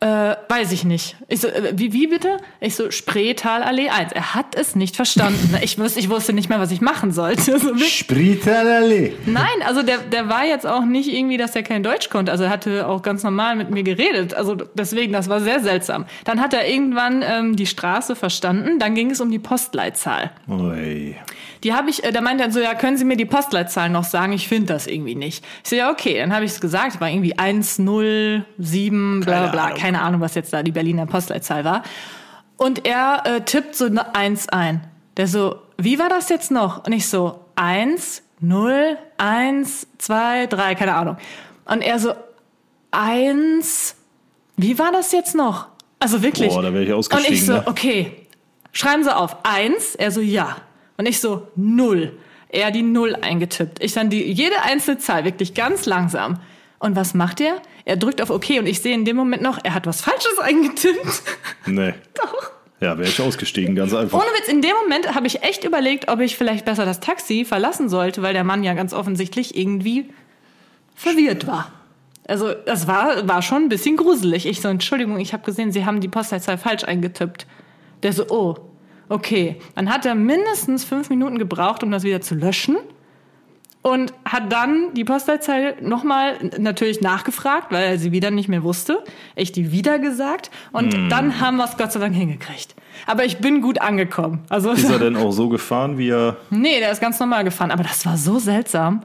äh, 0.00 0.36
weiß 0.48 0.70
ich 0.70 0.84
nicht. 0.84 1.16
Ich 1.26 1.40
so, 1.40 1.48
äh, 1.48 1.72
wie, 1.74 1.92
wie 1.92 2.06
bitte? 2.06 2.36
Ich 2.60 2.76
so, 2.76 2.90
Spreetal 2.92 3.64
Allee 3.64 3.88
1. 3.88 4.12
Er 4.12 4.34
hat 4.34 4.54
es 4.54 4.76
nicht 4.76 4.94
verstanden. 4.94 5.56
Ich 5.60 5.76
wusste, 5.76 5.98
ich 5.98 6.08
wusste 6.08 6.32
nicht 6.32 6.48
mehr, 6.48 6.60
was 6.60 6.70
ich 6.70 6.80
machen 6.80 7.12
sollte. 7.12 7.58
So. 7.68 7.76
Spritalale. 7.76 9.12
Nein, 9.26 9.46
also 9.66 9.82
der, 9.82 9.98
der 9.98 10.28
war 10.28 10.44
jetzt 10.44 10.64
auch 10.64 10.84
nicht 10.84 11.12
irgendwie, 11.12 11.36
dass 11.36 11.56
er 11.56 11.64
kein 11.64 11.82
Deutsch 11.82 12.08
konnte. 12.08 12.30
Also 12.30 12.44
er 12.44 12.50
hatte 12.50 12.86
auch 12.86 13.02
ganz 13.02 13.24
normal 13.24 13.56
mit 13.56 13.70
mir 13.70 13.82
geredet. 13.82 14.32
Also 14.32 14.54
deswegen, 14.54 15.12
das 15.12 15.28
war 15.28 15.40
sehr 15.40 15.60
seltsam. 15.60 16.06
Dann 16.24 16.40
hat 16.40 16.54
er 16.54 16.68
irgendwann 16.68 17.24
ähm, 17.26 17.56
die 17.56 17.66
Straße 17.66 18.14
verstanden. 18.14 18.78
Dann 18.78 18.94
ging 18.94 19.10
es 19.10 19.20
um 19.20 19.30
die 19.30 19.40
Postleitzahl. 19.40 20.30
Ui. 20.48 21.16
Die 21.64 21.74
habe 21.74 21.90
ich, 21.90 22.04
äh, 22.04 22.12
da 22.12 22.20
meinte 22.20 22.44
er 22.44 22.50
so, 22.52 22.60
ja, 22.60 22.74
können 22.74 22.96
Sie 22.96 23.04
mir 23.04 23.16
die 23.16 23.24
Postleitzahl 23.24 23.88
noch 23.90 24.04
sagen? 24.04 24.32
Ich 24.32 24.48
finde 24.48 24.72
das 24.74 24.86
irgendwie 24.86 25.14
nicht. 25.14 25.44
Ich 25.64 25.70
so, 25.70 25.76
ja, 25.76 25.90
okay, 25.90 26.18
dann 26.18 26.32
habe 26.34 26.44
ich 26.44 26.52
es 26.52 26.60
gesagt, 26.60 27.00
war 27.00 27.08
irgendwie 27.10 27.36
107, 27.38 29.20
bla 29.20 29.40
bla 29.42 29.48
bla, 29.50 29.64
Ahnung. 29.66 29.78
keine 29.78 30.02
Ahnung, 30.02 30.20
was 30.20 30.34
jetzt 30.34 30.52
da 30.52 30.62
die 30.62 30.72
Berliner 30.72 31.06
Postleitzahl 31.06 31.64
war. 31.64 31.82
Und 32.56 32.86
er 32.86 33.22
äh, 33.24 33.40
tippt 33.42 33.74
so 33.76 33.86
eine 33.86 34.14
1 34.14 34.48
ein. 34.48 34.86
Der 35.16 35.26
so, 35.26 35.56
wie 35.76 35.98
war 35.98 36.08
das 36.08 36.28
jetzt 36.28 36.50
noch? 36.50 36.84
Und 36.86 36.92
ich 36.92 37.08
so, 37.08 37.40
1, 37.56 38.22
0, 38.40 38.96
1, 39.16 39.86
2, 39.98 40.46
3, 40.46 40.74
keine 40.74 40.94
Ahnung. 40.94 41.16
Und 41.64 41.82
er 41.82 41.98
so, 41.98 42.12
1, 42.92 43.96
wie 44.56 44.78
war 44.78 44.92
das 44.92 45.12
jetzt 45.12 45.34
noch? 45.34 45.66
Also 45.98 46.22
wirklich. 46.22 46.52
Boah, 46.52 46.62
da 46.62 46.72
wäre 46.72 46.84
ich 46.84 46.90
Und 46.90 46.98
ausgestiegen. 46.98 47.34
ich 47.34 47.44
so, 47.46 47.52
ne? 47.54 47.62
okay, 47.66 48.26
schreiben 48.72 49.02
Sie 49.02 49.14
auf. 49.14 49.44
Eins, 49.44 49.94
er 49.96 50.10
so, 50.10 50.20
ja. 50.20 50.56
Und 50.98 51.06
ich 51.06 51.20
so, 51.20 51.48
null. 51.56 52.12
Er 52.50 52.70
die 52.70 52.82
Null 52.82 53.14
eingetippt. 53.14 53.82
Ich 53.82 53.92
dann 53.92 54.10
die, 54.10 54.22
jede 54.30 54.62
einzelne 54.62 54.98
Zahl, 54.98 55.24
wirklich 55.24 55.54
ganz 55.54 55.86
langsam. 55.86 56.40
Und 56.78 56.96
was 56.96 57.14
macht 57.14 57.40
er? 57.40 57.60
Er 57.84 57.96
drückt 57.96 58.20
auf 58.20 58.30
OK 58.30 58.50
und 58.58 58.66
ich 58.66 58.80
sehe 58.80 58.94
in 58.94 59.04
dem 59.04 59.16
Moment 59.16 59.42
noch, 59.42 59.58
er 59.62 59.74
hat 59.74 59.86
was 59.86 60.00
Falsches 60.00 60.38
eingetippt. 60.42 61.22
Nee. 61.66 61.94
Doch. 62.14 62.52
Ja, 62.80 62.96
wäre 62.96 63.08
ich 63.08 63.20
ausgestiegen, 63.20 63.74
ganz 63.74 63.92
einfach. 63.92 64.18
Ohne 64.18 64.28
Witz, 64.38 64.48
in 64.48 64.62
dem 64.62 64.74
Moment 64.82 65.14
habe 65.14 65.26
ich 65.26 65.42
echt 65.42 65.64
überlegt, 65.64 66.08
ob 66.08 66.20
ich 66.20 66.36
vielleicht 66.36 66.64
besser 66.64 66.84
das 66.84 67.00
Taxi 67.00 67.44
verlassen 67.44 67.88
sollte, 67.88 68.22
weil 68.22 68.34
der 68.34 68.44
Mann 68.44 68.62
ja 68.62 68.74
ganz 68.74 68.92
offensichtlich 68.92 69.56
irgendwie 69.56 70.10
verwirrt 70.94 71.46
war. 71.46 71.72
Also 72.28 72.52
das 72.52 72.86
war, 72.86 73.26
war 73.26 73.42
schon 73.42 73.64
ein 73.64 73.68
bisschen 73.68 73.96
gruselig. 73.96 74.46
Ich 74.46 74.60
so, 74.60 74.68
Entschuldigung, 74.68 75.18
ich 75.18 75.32
habe 75.32 75.44
gesehen, 75.44 75.72
Sie 75.72 75.86
haben 75.86 76.00
die 76.00 76.08
Postleitzahl 76.08 76.58
falsch 76.58 76.84
eingetippt. 76.84 77.46
Der 78.02 78.12
so, 78.12 78.26
oh, 78.28 78.56
okay. 79.08 79.56
Dann 79.74 79.90
hat 79.90 80.06
er 80.06 80.14
mindestens 80.14 80.84
fünf 80.84 81.10
Minuten 81.10 81.38
gebraucht, 81.38 81.82
um 81.82 81.90
das 81.90 82.02
wieder 82.02 82.20
zu 82.20 82.34
löschen. 82.34 82.76
Und 83.80 84.12
hat 84.24 84.52
dann 84.52 84.92
die 84.94 85.04
Postleitzahl 85.04 85.76
nochmal 85.80 86.36
natürlich 86.58 87.00
nachgefragt, 87.00 87.70
weil 87.70 87.84
er 87.84 87.98
sie 87.98 88.10
wieder 88.10 88.30
nicht 88.30 88.48
mehr 88.48 88.64
wusste. 88.64 89.02
Ich 89.36 89.52
die 89.52 89.70
wieder 89.70 89.98
gesagt. 90.00 90.50
Und 90.72 91.10
dann 91.10 91.40
haben 91.40 91.56
wir 91.58 91.64
es 91.64 91.76
Gott 91.76 91.92
sei 91.92 92.00
Dank 92.00 92.14
hingekriegt. 92.14 92.74
Aber 93.06 93.24
ich 93.24 93.38
bin 93.38 93.62
gut 93.62 93.80
angekommen. 93.80 94.40
Also, 94.48 94.72
Ist 94.72 94.90
er 94.90 94.98
denn 94.98 95.16
auch 95.16 95.30
so 95.30 95.48
gefahren, 95.48 95.96
wie 95.96 96.10
er. 96.10 96.36
nee, 96.50 96.80
der 96.80 96.90
ist 96.90 97.00
ganz 97.00 97.20
normal 97.20 97.44
gefahren. 97.44 97.70
Aber 97.70 97.84
das 97.84 98.04
war 98.04 98.16
so 98.16 98.38
seltsam. 98.38 99.04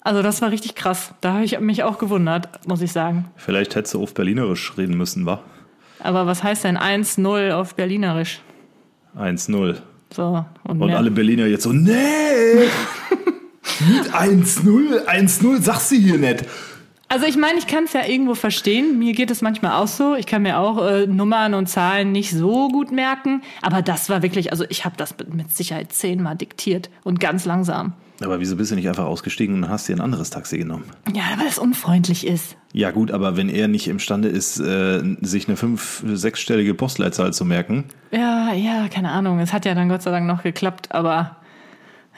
Also 0.00 0.22
das 0.22 0.42
war 0.42 0.50
richtig 0.50 0.74
krass. 0.74 1.14
Da 1.20 1.34
habe 1.34 1.44
ich 1.44 1.60
mich 1.60 1.84
auch 1.84 1.98
gewundert, 1.98 2.66
muss 2.66 2.80
ich 2.82 2.90
sagen. 2.90 3.26
Vielleicht 3.36 3.76
hätte 3.76 3.98
er 3.98 4.00
auf 4.00 4.14
Berlinerisch 4.14 4.76
reden 4.76 4.96
müssen, 4.96 5.26
wa? 5.26 5.40
Aber 6.00 6.26
was 6.26 6.42
heißt 6.42 6.64
denn 6.64 6.76
1-0 6.76 7.52
auf 7.52 7.76
Berlinerisch? 7.76 8.40
1-0. 9.16 9.76
So, 10.14 10.44
und, 10.64 10.80
Und 10.80 10.90
alle 10.92 11.10
Berliner 11.10 11.46
jetzt 11.46 11.62
so, 11.62 11.72
nee! 11.72 12.68
Nicht 13.88 14.14
1-0, 14.14 15.06
1-0, 15.06 15.62
sagst 15.62 15.90
du 15.90 15.96
hier 15.96 16.18
nicht. 16.18 16.44
Also 17.12 17.26
ich 17.26 17.36
meine, 17.36 17.58
ich 17.58 17.66
kann 17.66 17.84
es 17.84 17.92
ja 17.92 18.06
irgendwo 18.06 18.34
verstehen. 18.34 18.98
Mir 18.98 19.12
geht 19.12 19.30
es 19.30 19.42
manchmal 19.42 19.72
auch 19.72 19.86
so. 19.86 20.14
Ich 20.14 20.24
kann 20.24 20.40
mir 20.40 20.58
auch 20.58 20.82
äh, 20.82 21.06
Nummern 21.06 21.52
und 21.52 21.66
Zahlen 21.68 22.10
nicht 22.10 22.30
so 22.30 22.68
gut 22.68 22.90
merken. 22.90 23.42
Aber 23.60 23.82
das 23.82 24.08
war 24.08 24.22
wirklich, 24.22 24.50
also 24.50 24.64
ich 24.70 24.86
habe 24.86 24.96
das 24.96 25.14
mit- 25.30 25.50
Sicherheit 25.54 25.92
zehnmal 25.92 26.36
diktiert 26.36 26.88
und 27.04 27.20
ganz 27.20 27.44
langsam. 27.44 27.92
Aber 28.24 28.40
wieso 28.40 28.56
bist 28.56 28.70
du 28.70 28.76
nicht 28.76 28.88
einfach 28.88 29.04
ausgestiegen 29.04 29.56
und 29.56 29.68
hast 29.68 29.88
dir 29.88 29.96
ein 29.96 30.00
anderes 30.00 30.30
Taxi 30.30 30.56
genommen? 30.56 30.84
Ja, 31.12 31.22
weil 31.36 31.48
es 31.48 31.58
unfreundlich 31.58 32.26
ist. 32.26 32.56
Ja 32.72 32.92
gut, 32.92 33.10
aber 33.10 33.36
wenn 33.36 33.50
er 33.50 33.68
nicht 33.68 33.88
imstande 33.88 34.28
ist, 34.28 34.58
äh, 34.60 35.02
sich 35.20 35.48
eine 35.48 35.58
fünf-, 35.58 36.02
sechsstellige 36.06 36.72
Postleitzahl 36.72 37.34
zu 37.34 37.44
merken, 37.44 37.84
Ja, 38.10 38.54
ja, 38.54 38.88
keine 38.88 39.10
Ahnung. 39.10 39.38
Es 39.38 39.52
hat 39.52 39.66
ja 39.66 39.74
dann 39.74 39.90
Gott 39.90 40.00
sei 40.00 40.12
Dank 40.12 40.26
noch 40.26 40.42
geklappt, 40.42 40.92
aber 40.92 41.36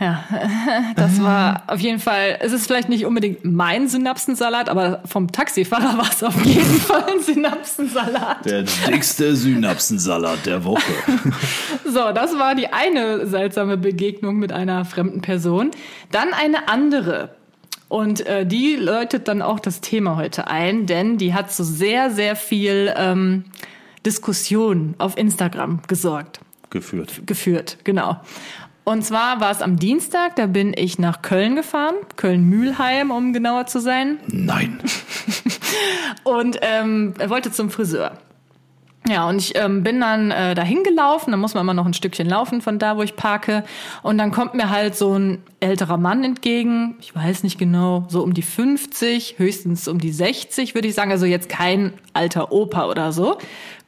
ja, 0.01 0.25
das 0.97 1.23
war 1.23 1.63
auf 1.69 1.79
jeden 1.79 2.01
Fall, 2.01 2.39
es 2.41 2.53
ist 2.53 2.67
vielleicht 2.67 2.89
nicht 2.89 3.07
unbedingt 3.07 3.45
mein 3.45 3.89
Synapsensalat, 3.89 4.69
aber 4.69 5.03
vom 5.05 5.31
Taxifahrer 5.31 5.97
war 5.99 6.11
es 6.11 6.23
auf 6.23 6.45
jeden 6.45 6.81
Fall 6.81 7.05
ein 7.05 7.23
Synapsensalat. 7.23 8.45
der 8.45 8.63
dickste 8.63 9.37
Synapsensalat 9.37 10.47
der 10.47 10.65
Woche. 10.65 10.83
So, 11.87 12.11
das 12.13 12.37
war 12.39 12.57
die 12.57 12.73
eine 12.73 13.27
seltsame 13.27 13.77
Begegnung 13.77 14.37
mit 14.39 14.53
einer 14.53 14.85
fremden 14.85 15.21
Person. 15.21 15.71
Dann 16.11 16.33
eine 16.33 16.67
andere. 16.69 17.37
Und 17.89 18.27
äh, 18.27 18.45
die 18.47 18.75
läutet 18.75 19.29
dann 19.29 19.43
auch 19.43 19.61
das 19.61 19.81
Thema 19.81 20.17
heute 20.17 20.49
ein, 20.49 20.87
denn 20.87 21.19
die 21.19 21.35
hat 21.35 21.53
so 21.53 21.63
sehr, 21.63 22.11
sehr 22.11 22.35
viel 22.35 22.93
ähm, 22.97 23.45
Diskussion 24.05 24.95
auf 24.99 25.17
Instagram 25.17 25.83
gesorgt 25.87 26.41
Geführt. 26.71 27.27
geführt, 27.27 27.79
genau. 27.85 28.21
Und 28.85 29.03
zwar 29.03 29.41
war 29.41 29.51
es 29.51 29.63
am 29.63 29.79
Dienstag, 29.79 30.37
da 30.37 30.47
bin 30.47 30.75
ich 30.77 30.99
nach 30.99 31.23
Köln 31.23 31.57
gefahren, 31.57 31.95
Köln-Mühlheim, 32.17 33.11
um 33.11 33.33
genauer 33.33 33.67
zu 33.67 33.81
sein. 33.81 34.19
Nein. 34.27 34.79
und 36.25 36.59
ähm, 36.61 37.15
er 37.19 37.31
wollte 37.31 37.51
zum 37.51 37.71
Friseur. 37.71 38.19
Ja, 39.07 39.29
und 39.29 39.37
ich 39.37 39.55
ähm, 39.57 39.83
bin 39.83 40.01
dann 40.01 40.31
äh, 40.31 40.55
dahin 40.55 40.83
gelaufen, 40.83 41.31
dann 41.31 41.41
muss 41.41 41.53
man 41.53 41.63
immer 41.63 41.75
noch 41.75 41.85
ein 41.85 41.93
Stückchen 41.93 42.27
laufen 42.27 42.63
von 42.63 42.79
da, 42.79 42.97
wo 42.97 43.03
ich 43.03 43.17
parke. 43.17 43.63
Und 44.03 44.17
dann 44.17 44.31
kommt 44.31 44.55
mir 44.55 44.71
halt 44.71 44.97
so 44.97 45.19
ein 45.19 45.43
älterer 45.61 45.99
Mann 45.99 46.25
entgegen, 46.25 46.97
ich 47.01 47.15
weiß 47.15 47.43
nicht 47.43 47.59
genau, 47.59 48.07
so 48.09 48.23
um 48.23 48.33
die 48.33 48.43
50, 48.43 49.35
höchstens 49.39 49.89
um 49.89 49.99
die 49.99 50.13
60, 50.13 50.75
würde 50.75 50.89
ich 50.89 50.95
sagen, 50.95 51.11
also 51.11 51.27
jetzt 51.27 51.51
kein 51.51 51.93
alter 52.15 52.51
Opa 52.51 52.87
oder 52.87 53.13
so. 53.13 53.37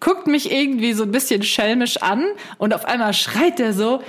Guckt 0.00 0.26
mich 0.26 0.52
irgendwie 0.52 0.92
so 0.92 1.04
ein 1.04 1.12
bisschen 1.12 1.42
schelmisch 1.42 2.02
an 2.02 2.22
und 2.58 2.74
auf 2.74 2.84
einmal 2.84 3.14
schreit 3.14 3.58
er 3.58 3.72
so, 3.72 4.02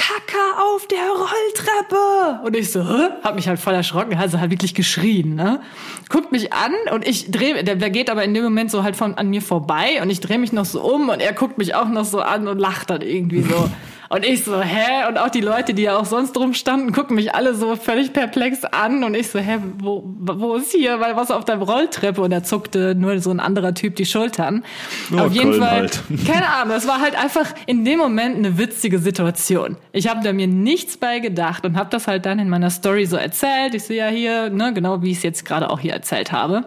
Kacker 0.00 0.64
auf 0.74 0.86
der 0.86 0.98
Rolltreppe. 0.98 2.40
Und 2.42 2.56
ich 2.56 2.72
so, 2.72 2.82
hab 3.22 3.34
mich 3.34 3.48
halt 3.48 3.60
voll 3.60 3.74
erschrocken, 3.74 4.16
also 4.16 4.40
halt 4.40 4.50
wirklich 4.50 4.74
geschrien, 4.74 5.34
ne? 5.34 5.60
Guckt 6.08 6.32
mich 6.32 6.54
an 6.54 6.72
und 6.94 7.06
ich 7.06 7.30
drehe, 7.30 7.62
der, 7.62 7.76
der 7.76 7.90
geht 7.90 8.08
aber 8.08 8.24
in 8.24 8.32
dem 8.32 8.42
Moment 8.42 8.70
so 8.70 8.82
halt 8.82 8.96
von 8.96 9.14
an 9.14 9.28
mir 9.28 9.42
vorbei 9.42 10.00
und 10.00 10.08
ich 10.08 10.20
drehe 10.20 10.38
mich 10.38 10.52
noch 10.52 10.64
so 10.64 10.80
um 10.80 11.10
und 11.10 11.20
er 11.20 11.34
guckt 11.34 11.58
mich 11.58 11.74
auch 11.74 11.88
noch 11.88 12.06
so 12.06 12.20
an 12.20 12.48
und 12.48 12.58
lacht 12.58 12.88
dann 12.88 13.02
irgendwie 13.02 13.42
so. 13.42 13.70
Und 14.12 14.24
ich 14.24 14.42
so, 14.42 14.60
hä? 14.60 15.06
Und 15.08 15.18
auch 15.18 15.28
die 15.28 15.40
Leute, 15.40 15.72
die 15.72 15.82
ja 15.82 15.96
auch 15.96 16.04
sonst 16.04 16.32
drum 16.32 16.52
standen, 16.52 16.90
gucken 16.90 17.14
mich 17.14 17.32
alle 17.32 17.54
so 17.54 17.76
völlig 17.76 18.12
perplex 18.12 18.64
an. 18.64 19.04
Und 19.04 19.14
ich 19.14 19.28
so, 19.28 19.38
hä, 19.38 19.58
wo, 19.78 20.02
wo 20.04 20.56
ist 20.56 20.72
hier? 20.72 20.98
Weil 20.98 21.14
was 21.14 21.30
auf 21.30 21.44
deinem 21.44 21.62
Rolltreppe? 21.62 22.20
Und 22.20 22.32
er 22.32 22.42
zuckte 22.42 22.96
nur 22.96 23.20
so 23.20 23.30
ein 23.30 23.38
anderer 23.38 23.72
Typ 23.72 23.94
die 23.94 24.06
Schultern. 24.06 24.64
Oh, 25.12 25.18
auf 25.18 25.32
jeden 25.32 25.52
Köln 25.52 25.62
Fall, 25.62 25.70
halt. 25.70 26.02
keine 26.26 26.48
Ahnung, 26.48 26.76
es 26.76 26.88
war 26.88 27.00
halt 27.00 27.16
einfach 27.16 27.54
in 27.66 27.84
dem 27.84 28.00
Moment 28.00 28.36
eine 28.36 28.58
witzige 28.58 28.98
Situation. 28.98 29.76
Ich 29.92 30.08
habe 30.08 30.24
da 30.24 30.32
mir 30.32 30.48
nichts 30.48 30.96
bei 30.96 31.20
gedacht 31.20 31.64
und 31.64 31.76
habe 31.76 31.90
das 31.90 32.08
halt 32.08 32.26
dann 32.26 32.40
in 32.40 32.48
meiner 32.48 32.70
Story 32.70 33.06
so 33.06 33.14
erzählt. 33.14 33.74
Ich 33.74 33.84
sehe 33.84 33.98
ja 33.98 34.08
hier, 34.08 34.50
ne, 34.50 34.74
genau 34.74 35.02
wie 35.02 35.12
ich 35.12 35.18
es 35.18 35.22
jetzt 35.22 35.44
gerade 35.44 35.70
auch 35.70 35.78
hier 35.78 35.92
erzählt 35.92 36.32
habe. 36.32 36.64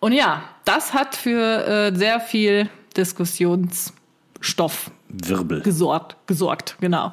Und 0.00 0.12
ja, 0.12 0.42
das 0.64 0.94
hat 0.94 1.14
für 1.16 1.66
äh, 1.66 1.94
sehr 1.94 2.18
viel 2.18 2.70
Diskussionsstoff 2.96 4.90
Wirbel. 5.08 5.62
gesorgt, 5.62 6.16
gesorgt, 6.26 6.76
genau. 6.80 7.12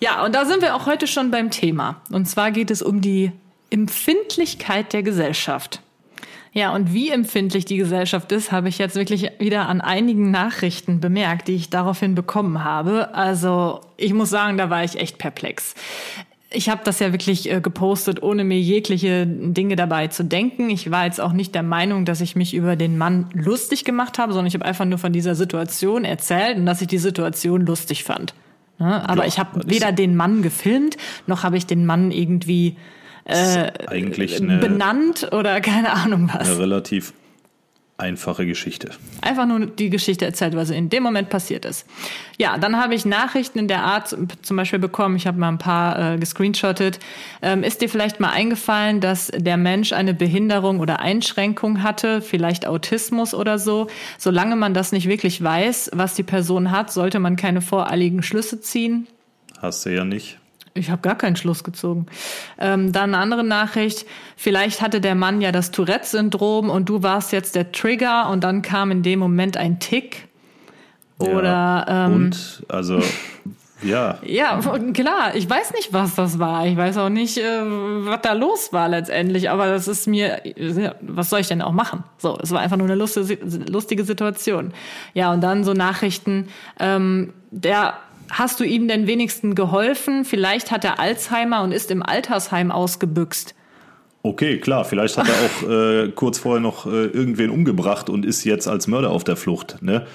Ja, 0.00 0.24
und 0.24 0.34
da 0.34 0.44
sind 0.44 0.62
wir 0.62 0.74
auch 0.74 0.86
heute 0.86 1.06
schon 1.06 1.30
beim 1.30 1.50
Thema. 1.50 2.00
Und 2.10 2.26
zwar 2.26 2.50
geht 2.50 2.70
es 2.70 2.82
um 2.82 3.00
die 3.00 3.32
Empfindlichkeit 3.70 4.92
der 4.92 5.02
Gesellschaft. 5.02 5.80
Ja, 6.52 6.74
und 6.74 6.94
wie 6.94 7.10
empfindlich 7.10 7.66
die 7.66 7.76
Gesellschaft 7.76 8.32
ist, 8.32 8.50
habe 8.50 8.70
ich 8.70 8.78
jetzt 8.78 8.96
wirklich 8.96 9.30
wieder 9.38 9.68
an 9.68 9.82
einigen 9.82 10.30
Nachrichten 10.30 11.00
bemerkt, 11.00 11.48
die 11.48 11.54
ich 11.54 11.68
daraufhin 11.68 12.14
bekommen 12.14 12.64
habe. 12.64 13.14
Also 13.14 13.82
ich 13.98 14.14
muss 14.14 14.30
sagen, 14.30 14.56
da 14.56 14.70
war 14.70 14.82
ich 14.82 14.98
echt 14.98 15.18
perplex. 15.18 15.74
Ich 16.50 16.68
habe 16.68 16.82
das 16.84 17.00
ja 17.00 17.12
wirklich 17.12 17.50
äh, 17.50 17.60
gepostet, 17.60 18.22
ohne 18.22 18.44
mir 18.44 18.60
jegliche 18.60 19.26
Dinge 19.26 19.74
dabei 19.74 20.06
zu 20.06 20.24
denken. 20.24 20.70
Ich 20.70 20.90
war 20.90 21.04
jetzt 21.04 21.20
auch 21.20 21.32
nicht 21.32 21.54
der 21.54 21.64
Meinung, 21.64 22.04
dass 22.04 22.20
ich 22.20 22.36
mich 22.36 22.54
über 22.54 22.76
den 22.76 22.98
Mann 22.98 23.28
lustig 23.32 23.84
gemacht 23.84 24.18
habe, 24.18 24.32
sondern 24.32 24.46
ich 24.46 24.54
habe 24.54 24.64
einfach 24.64 24.84
nur 24.84 24.98
von 24.98 25.12
dieser 25.12 25.34
Situation 25.34 26.04
erzählt 26.04 26.56
und 26.56 26.66
dass 26.66 26.80
ich 26.80 26.88
die 26.88 26.98
Situation 26.98 27.66
lustig 27.66 28.04
fand. 28.04 28.34
Ne? 28.78 29.08
Aber 29.08 29.22
Ja, 29.22 29.28
ich 29.28 29.38
habe 29.38 29.60
weder 29.66 29.90
den 29.90 30.14
Mann 30.14 30.42
gefilmt, 30.42 30.96
noch 31.26 31.42
habe 31.42 31.56
ich 31.56 31.66
den 31.66 31.84
Mann 31.84 32.12
irgendwie 32.12 32.76
äh, 33.24 33.72
benannt 34.60 35.28
oder 35.32 35.60
keine 35.62 35.92
Ahnung 35.92 36.30
was. 36.32 36.48
eine 36.48 36.58
relativ 36.60 37.12
einfache 37.98 38.44
Geschichte. 38.44 38.90
Einfach 39.22 39.46
nur 39.46 39.66
die 39.66 39.88
Geschichte 39.88 40.26
erzählt, 40.26 40.54
was 40.54 40.70
in 40.70 40.90
dem 40.90 41.02
Moment 41.02 41.30
passiert 41.30 41.64
ist. 41.64 41.86
Ja, 42.36 42.58
dann 42.58 42.76
habe 42.76 42.94
ich 42.94 43.06
Nachrichten 43.06 43.58
in 43.58 43.68
der 43.68 43.84
Art 43.84 44.14
zum 44.42 44.56
Beispiel 44.56 44.78
bekommen, 44.78 45.16
ich 45.16 45.26
habe 45.26 45.38
mal 45.38 45.48
ein 45.48 45.58
paar 45.58 46.14
äh, 46.14 46.18
gescreenshottet. 46.18 46.98
Ähm, 47.40 47.62
ist 47.62 47.80
dir 47.80 47.88
vielleicht 47.88 48.20
mal 48.20 48.30
eingefallen, 48.30 49.00
dass 49.00 49.28
der 49.34 49.56
Mensch 49.56 49.92
eine 49.92 50.12
Behinderung 50.12 50.80
oder 50.80 51.00
Einschränkung 51.00 51.82
hatte, 51.82 52.20
vielleicht 52.20 52.66
Autismus 52.66 53.32
oder 53.32 53.58
so? 53.58 53.86
Solange 54.18 54.56
man 54.56 54.74
das 54.74 54.92
nicht 54.92 55.08
wirklich 55.08 55.42
weiß, 55.42 55.90
was 55.94 56.14
die 56.14 56.22
Person 56.22 56.70
hat, 56.70 56.92
sollte 56.92 57.18
man 57.18 57.36
keine 57.36 57.62
voreiligen 57.62 58.22
Schlüsse 58.22 58.60
ziehen. 58.60 59.06
Hast 59.62 59.86
du 59.86 59.90
ja 59.94 60.04
nicht. 60.04 60.38
Ich 60.76 60.90
habe 60.90 61.02
gar 61.02 61.16
keinen 61.16 61.36
Schluss 61.36 61.64
gezogen. 61.64 62.06
Ähm, 62.58 62.92
dann 62.92 63.14
eine 63.14 63.18
andere 63.22 63.44
Nachricht. 63.44 64.06
Vielleicht 64.36 64.82
hatte 64.82 65.00
der 65.00 65.14
Mann 65.14 65.40
ja 65.40 65.52
das 65.52 65.70
Tourette-Syndrom 65.70 66.70
und 66.70 66.88
du 66.88 67.02
warst 67.02 67.32
jetzt 67.32 67.54
der 67.54 67.72
Trigger 67.72 68.28
und 68.30 68.44
dann 68.44 68.62
kam 68.62 68.90
in 68.90 69.02
dem 69.02 69.18
Moment 69.18 69.56
ein 69.56 69.80
Tick. 69.80 70.28
Oder 71.18 71.42
ja. 71.88 72.06
ähm, 72.06 72.14
Und 72.14 72.64
also 72.68 73.00
ja. 73.82 74.18
ja, 74.22 74.60
klar, 74.92 75.34
ich 75.34 75.48
weiß 75.48 75.72
nicht, 75.72 75.92
was 75.92 76.14
das 76.14 76.38
war. 76.38 76.66
Ich 76.66 76.76
weiß 76.76 76.98
auch 76.98 77.08
nicht, 77.08 77.38
äh, 77.38 77.60
was 77.62 78.20
da 78.22 78.32
los 78.32 78.72
war 78.72 78.88
letztendlich, 78.88 79.48
aber 79.48 79.66
das 79.68 79.88
ist 79.88 80.06
mir, 80.06 80.42
was 81.00 81.30
soll 81.30 81.40
ich 81.40 81.48
denn 81.48 81.62
auch 81.62 81.72
machen? 81.72 82.04
So, 82.18 82.38
es 82.42 82.50
war 82.50 82.60
einfach 82.60 82.76
nur 82.76 82.86
eine 82.86 82.96
lustige, 82.96 83.38
lustige 83.70 84.04
Situation. 84.04 84.72
Ja, 85.14 85.32
und 85.32 85.40
dann 85.40 85.64
so 85.64 85.72
Nachrichten, 85.72 86.48
ähm, 86.78 87.32
der 87.50 87.94
hast 88.30 88.60
du 88.60 88.64
ihm 88.64 88.88
denn 88.88 89.06
wenigstens 89.06 89.54
geholfen? 89.54 90.24
Vielleicht 90.24 90.70
hat 90.70 90.84
er 90.84 90.98
Alzheimer 90.98 91.62
und 91.62 91.72
ist 91.72 91.90
im 91.90 92.02
Altersheim 92.02 92.70
ausgebüxt. 92.70 93.54
Okay, 94.22 94.58
klar, 94.58 94.84
vielleicht 94.84 95.16
hat 95.18 95.28
er 95.28 95.34
auch 95.34 95.70
äh, 96.06 96.08
kurz 96.12 96.38
vorher 96.38 96.60
noch 96.60 96.86
äh, 96.86 97.06
irgendwen 97.06 97.50
umgebracht 97.50 98.10
und 98.10 98.24
ist 98.24 98.44
jetzt 98.44 98.66
als 98.66 98.88
Mörder 98.88 99.10
auf 99.10 99.22
der 99.22 99.36
Flucht. 99.36 99.82
Ne? 99.82 100.06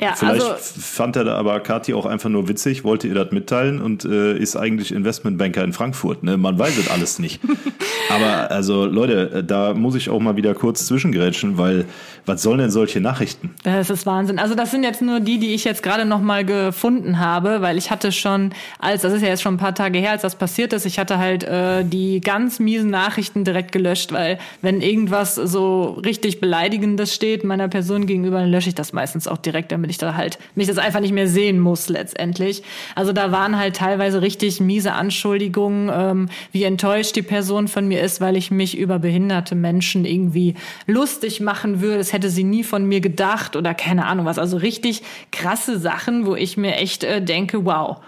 Ja, 0.00 0.14
Vielleicht 0.14 0.42
also 0.42 0.54
fand 0.56 1.16
er 1.16 1.24
da 1.24 1.36
aber 1.36 1.60
Kathi 1.60 1.92
auch 1.92 2.06
einfach 2.06 2.30
nur 2.30 2.48
witzig, 2.48 2.82
wollte 2.82 3.08
ihr 3.08 3.14
das 3.14 3.30
mitteilen 3.30 3.82
und 3.82 4.06
äh, 4.06 4.38
ist 4.38 4.56
eigentlich 4.56 4.90
Investmentbanker 4.90 5.62
in 5.62 5.74
Frankfurt. 5.74 6.22
Ne? 6.22 6.38
Man 6.38 6.58
weiß 6.58 6.78
es 6.78 6.90
alles 6.90 7.18
nicht. 7.18 7.40
aber 8.10 8.50
also 8.50 8.86
Leute, 8.86 9.30
äh, 9.30 9.44
da 9.44 9.74
muss 9.74 9.94
ich 9.94 10.08
auch 10.08 10.20
mal 10.20 10.36
wieder 10.36 10.54
kurz 10.54 10.86
zwischengrätschen, 10.86 11.58
weil 11.58 11.84
was 12.24 12.42
sollen 12.42 12.58
denn 12.58 12.70
solche 12.70 13.00
Nachrichten? 13.00 13.50
Das 13.64 13.90
ist 13.90 14.06
Wahnsinn. 14.06 14.38
Also 14.38 14.54
das 14.54 14.70
sind 14.70 14.84
jetzt 14.84 15.02
nur 15.02 15.18
die, 15.18 15.38
die 15.38 15.54
ich 15.54 15.64
jetzt 15.64 15.82
gerade 15.82 16.04
noch 16.04 16.20
mal 16.20 16.44
gefunden 16.44 17.18
habe, 17.18 17.62
weil 17.62 17.76
ich 17.76 17.90
hatte 17.90 18.12
schon, 18.12 18.52
als 18.78 19.02
das 19.02 19.12
ist 19.12 19.22
ja 19.22 19.28
jetzt 19.28 19.42
schon 19.42 19.54
ein 19.54 19.58
paar 19.58 19.74
Tage 19.74 19.98
her, 19.98 20.12
als 20.12 20.22
das 20.22 20.36
passiert 20.36 20.72
ist, 20.72 20.86
ich 20.86 20.98
hatte 20.98 21.18
halt 21.18 21.42
äh, 21.42 21.84
die 21.84 22.20
ganz 22.20 22.60
miesen 22.60 22.90
Nachrichten 22.90 23.44
direkt 23.44 23.72
gelöscht, 23.72 24.12
weil 24.12 24.38
wenn 24.60 24.80
irgendwas 24.80 25.34
so 25.34 26.00
richtig 26.04 26.40
beleidigendes 26.40 27.12
steht 27.12 27.42
meiner 27.42 27.68
Person 27.68 28.06
gegenüber, 28.06 28.38
dann 28.38 28.50
lösche 28.50 28.68
ich 28.68 28.74
das 28.74 28.92
meistens 28.92 29.26
auch 29.26 29.38
direkt, 29.38 29.72
damit 29.72 29.90
ich 29.90 29.98
da 29.98 30.14
halt 30.14 30.38
mich 30.54 30.68
das 30.68 30.78
einfach 30.78 31.00
nicht 31.00 31.12
mehr 31.12 31.28
sehen 31.28 31.58
muss 31.58 31.88
letztendlich. 31.88 32.62
Also 32.94 33.12
da 33.12 33.32
waren 33.32 33.58
halt 33.58 33.76
teilweise 33.76 34.22
richtig 34.22 34.60
miese 34.60 34.92
Anschuldigungen, 34.92 35.90
ähm, 35.92 36.28
wie 36.52 36.62
enttäuscht 36.62 37.16
die 37.16 37.22
Person 37.22 37.66
von 37.66 37.88
mir 37.88 38.00
ist, 38.00 38.20
weil 38.20 38.36
ich 38.36 38.52
mich 38.52 38.78
über 38.78 39.00
behinderte 39.00 39.56
Menschen 39.56 40.04
irgendwie 40.04 40.54
lustig 40.86 41.40
machen 41.40 41.80
würde. 41.80 41.98
Das 41.98 42.11
hätte 42.12 42.30
sie 42.30 42.44
nie 42.44 42.64
von 42.64 42.84
mir 42.84 43.00
gedacht 43.00 43.56
oder 43.56 43.74
keine 43.74 44.06
Ahnung 44.06 44.26
was. 44.26 44.38
Also 44.38 44.56
richtig 44.56 45.02
krasse 45.30 45.78
Sachen, 45.78 46.26
wo 46.26 46.34
ich 46.34 46.56
mir 46.56 46.76
echt 46.76 47.04
äh, 47.04 47.22
denke, 47.22 47.64
wow, 47.64 47.98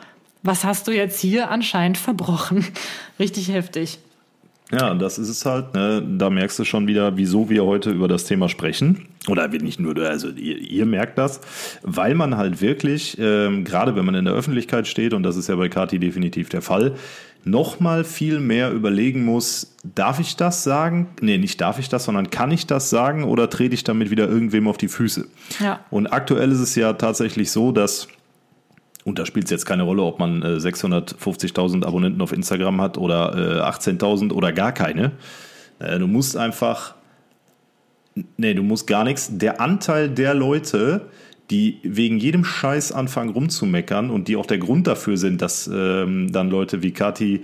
was 0.43 0.65
hast 0.65 0.89
du 0.89 0.93
jetzt 0.93 1.21
hier 1.21 1.51
anscheinend 1.51 1.99
verbrochen? 1.99 2.67
Richtig 3.19 3.49
heftig. 3.49 3.99
Ja, 4.73 4.95
das 4.95 5.19
ist 5.19 5.29
es 5.29 5.45
halt. 5.45 5.75
Ne? 5.75 6.03
Da 6.19 6.31
merkst 6.31 6.59
du 6.59 6.65
schon 6.65 6.87
wieder, 6.87 7.17
wieso 7.17 7.51
wir 7.51 7.65
heute 7.65 7.91
über 7.91 8.09
das 8.09 8.25
Thema 8.25 8.49
sprechen. 8.49 9.07
Oder 9.29 9.49
nicht 9.49 9.79
nur, 9.79 9.95
du, 9.95 10.09
also 10.09 10.29
ihr, 10.31 10.59
ihr 10.59 10.87
merkt 10.87 11.19
das, 11.19 11.41
weil 11.83 12.15
man 12.15 12.37
halt 12.37 12.61
wirklich, 12.61 13.17
ähm, 13.19 13.65
gerade 13.65 13.95
wenn 13.95 14.05
man 14.05 14.15
in 14.15 14.25
der 14.25 14.35
Öffentlichkeit 14.35 14.87
steht, 14.87 15.13
und 15.13 15.23
das 15.23 15.37
ist 15.37 15.49
ja 15.49 15.57
bei 15.57 15.69
Kati 15.69 15.99
definitiv 15.99 16.49
der 16.49 16.63
Fall, 16.63 16.95
nochmal 17.45 18.05
viel 18.05 18.41
mehr 18.41 18.73
überlegen 18.73 19.25
muss, 19.25 19.75
darf 19.83 20.19
ich 20.19 20.37
das 20.37 20.65
sagen? 20.65 21.09
Nee, 21.21 21.39
nicht 21.39 21.61
darf 21.61 21.79
ich 21.79 21.89
das, 21.89 22.05
sondern 22.05 22.31
kann 22.31 22.51
ich 22.51 22.67
das 22.67 22.91
sagen 22.91 23.25
oder 23.25 23.51
trete 23.51 23.75
ich 23.75 23.85
damit 23.85 24.11
wieder 24.11 24.29
irgendwem 24.29 24.67
auf 24.67 24.79
die 24.79 24.89
Füße? 24.89 25.27
Ja. 25.61 25.81
Und 25.91 26.07
aktuell 26.07 26.51
ist 26.51 26.61
es 26.61 26.75
ja 26.75 26.95
tatsächlich 26.95 27.51
so, 27.51 27.71
dass 27.71 28.09
und 29.05 29.19
da 29.19 29.27
spielt 29.27 29.45
es 29.47 29.51
jetzt 29.51 29.67
keine 29.67 29.83
Rolle, 29.83 30.03
ob 30.03 30.19
man 30.19 30.43
äh, 30.43 30.57
650.000 30.57 31.85
Abonnenten 31.85 32.21
auf 32.23 32.33
Instagram 32.33 32.81
hat 32.81 32.97
oder 32.99 33.59
äh, 33.59 33.61
18.000 33.61 34.33
oder 34.33 34.53
gar 34.53 34.73
keine. 34.73 35.13
Äh, 35.79 35.99
du 35.99 36.07
musst 36.07 36.37
einfach, 36.37 36.95
nee, 38.37 38.55
du 38.55 38.63
musst 38.63 38.87
gar 38.87 39.05
nichts. 39.05 39.37
Der 39.37 39.61
Anteil 39.61 40.09
der 40.09 40.35
Leute, 40.35 41.03
die 41.51 41.81
wegen 41.83 42.19
jedem 42.19 42.45
Scheiß 42.45 42.93
anfangen 42.93 43.31
rumzumeckern 43.31 44.11
und 44.11 44.29
die 44.29 44.37
auch 44.37 44.47
der 44.47 44.59
Grund 44.59 44.87
dafür 44.87 45.19
sind, 45.19 45.43
dass 45.43 45.71
ähm, 45.73 46.33
dann 46.33 46.49
Leute 46.49 46.83
wie 46.83 46.93
Kathi, 46.93 47.43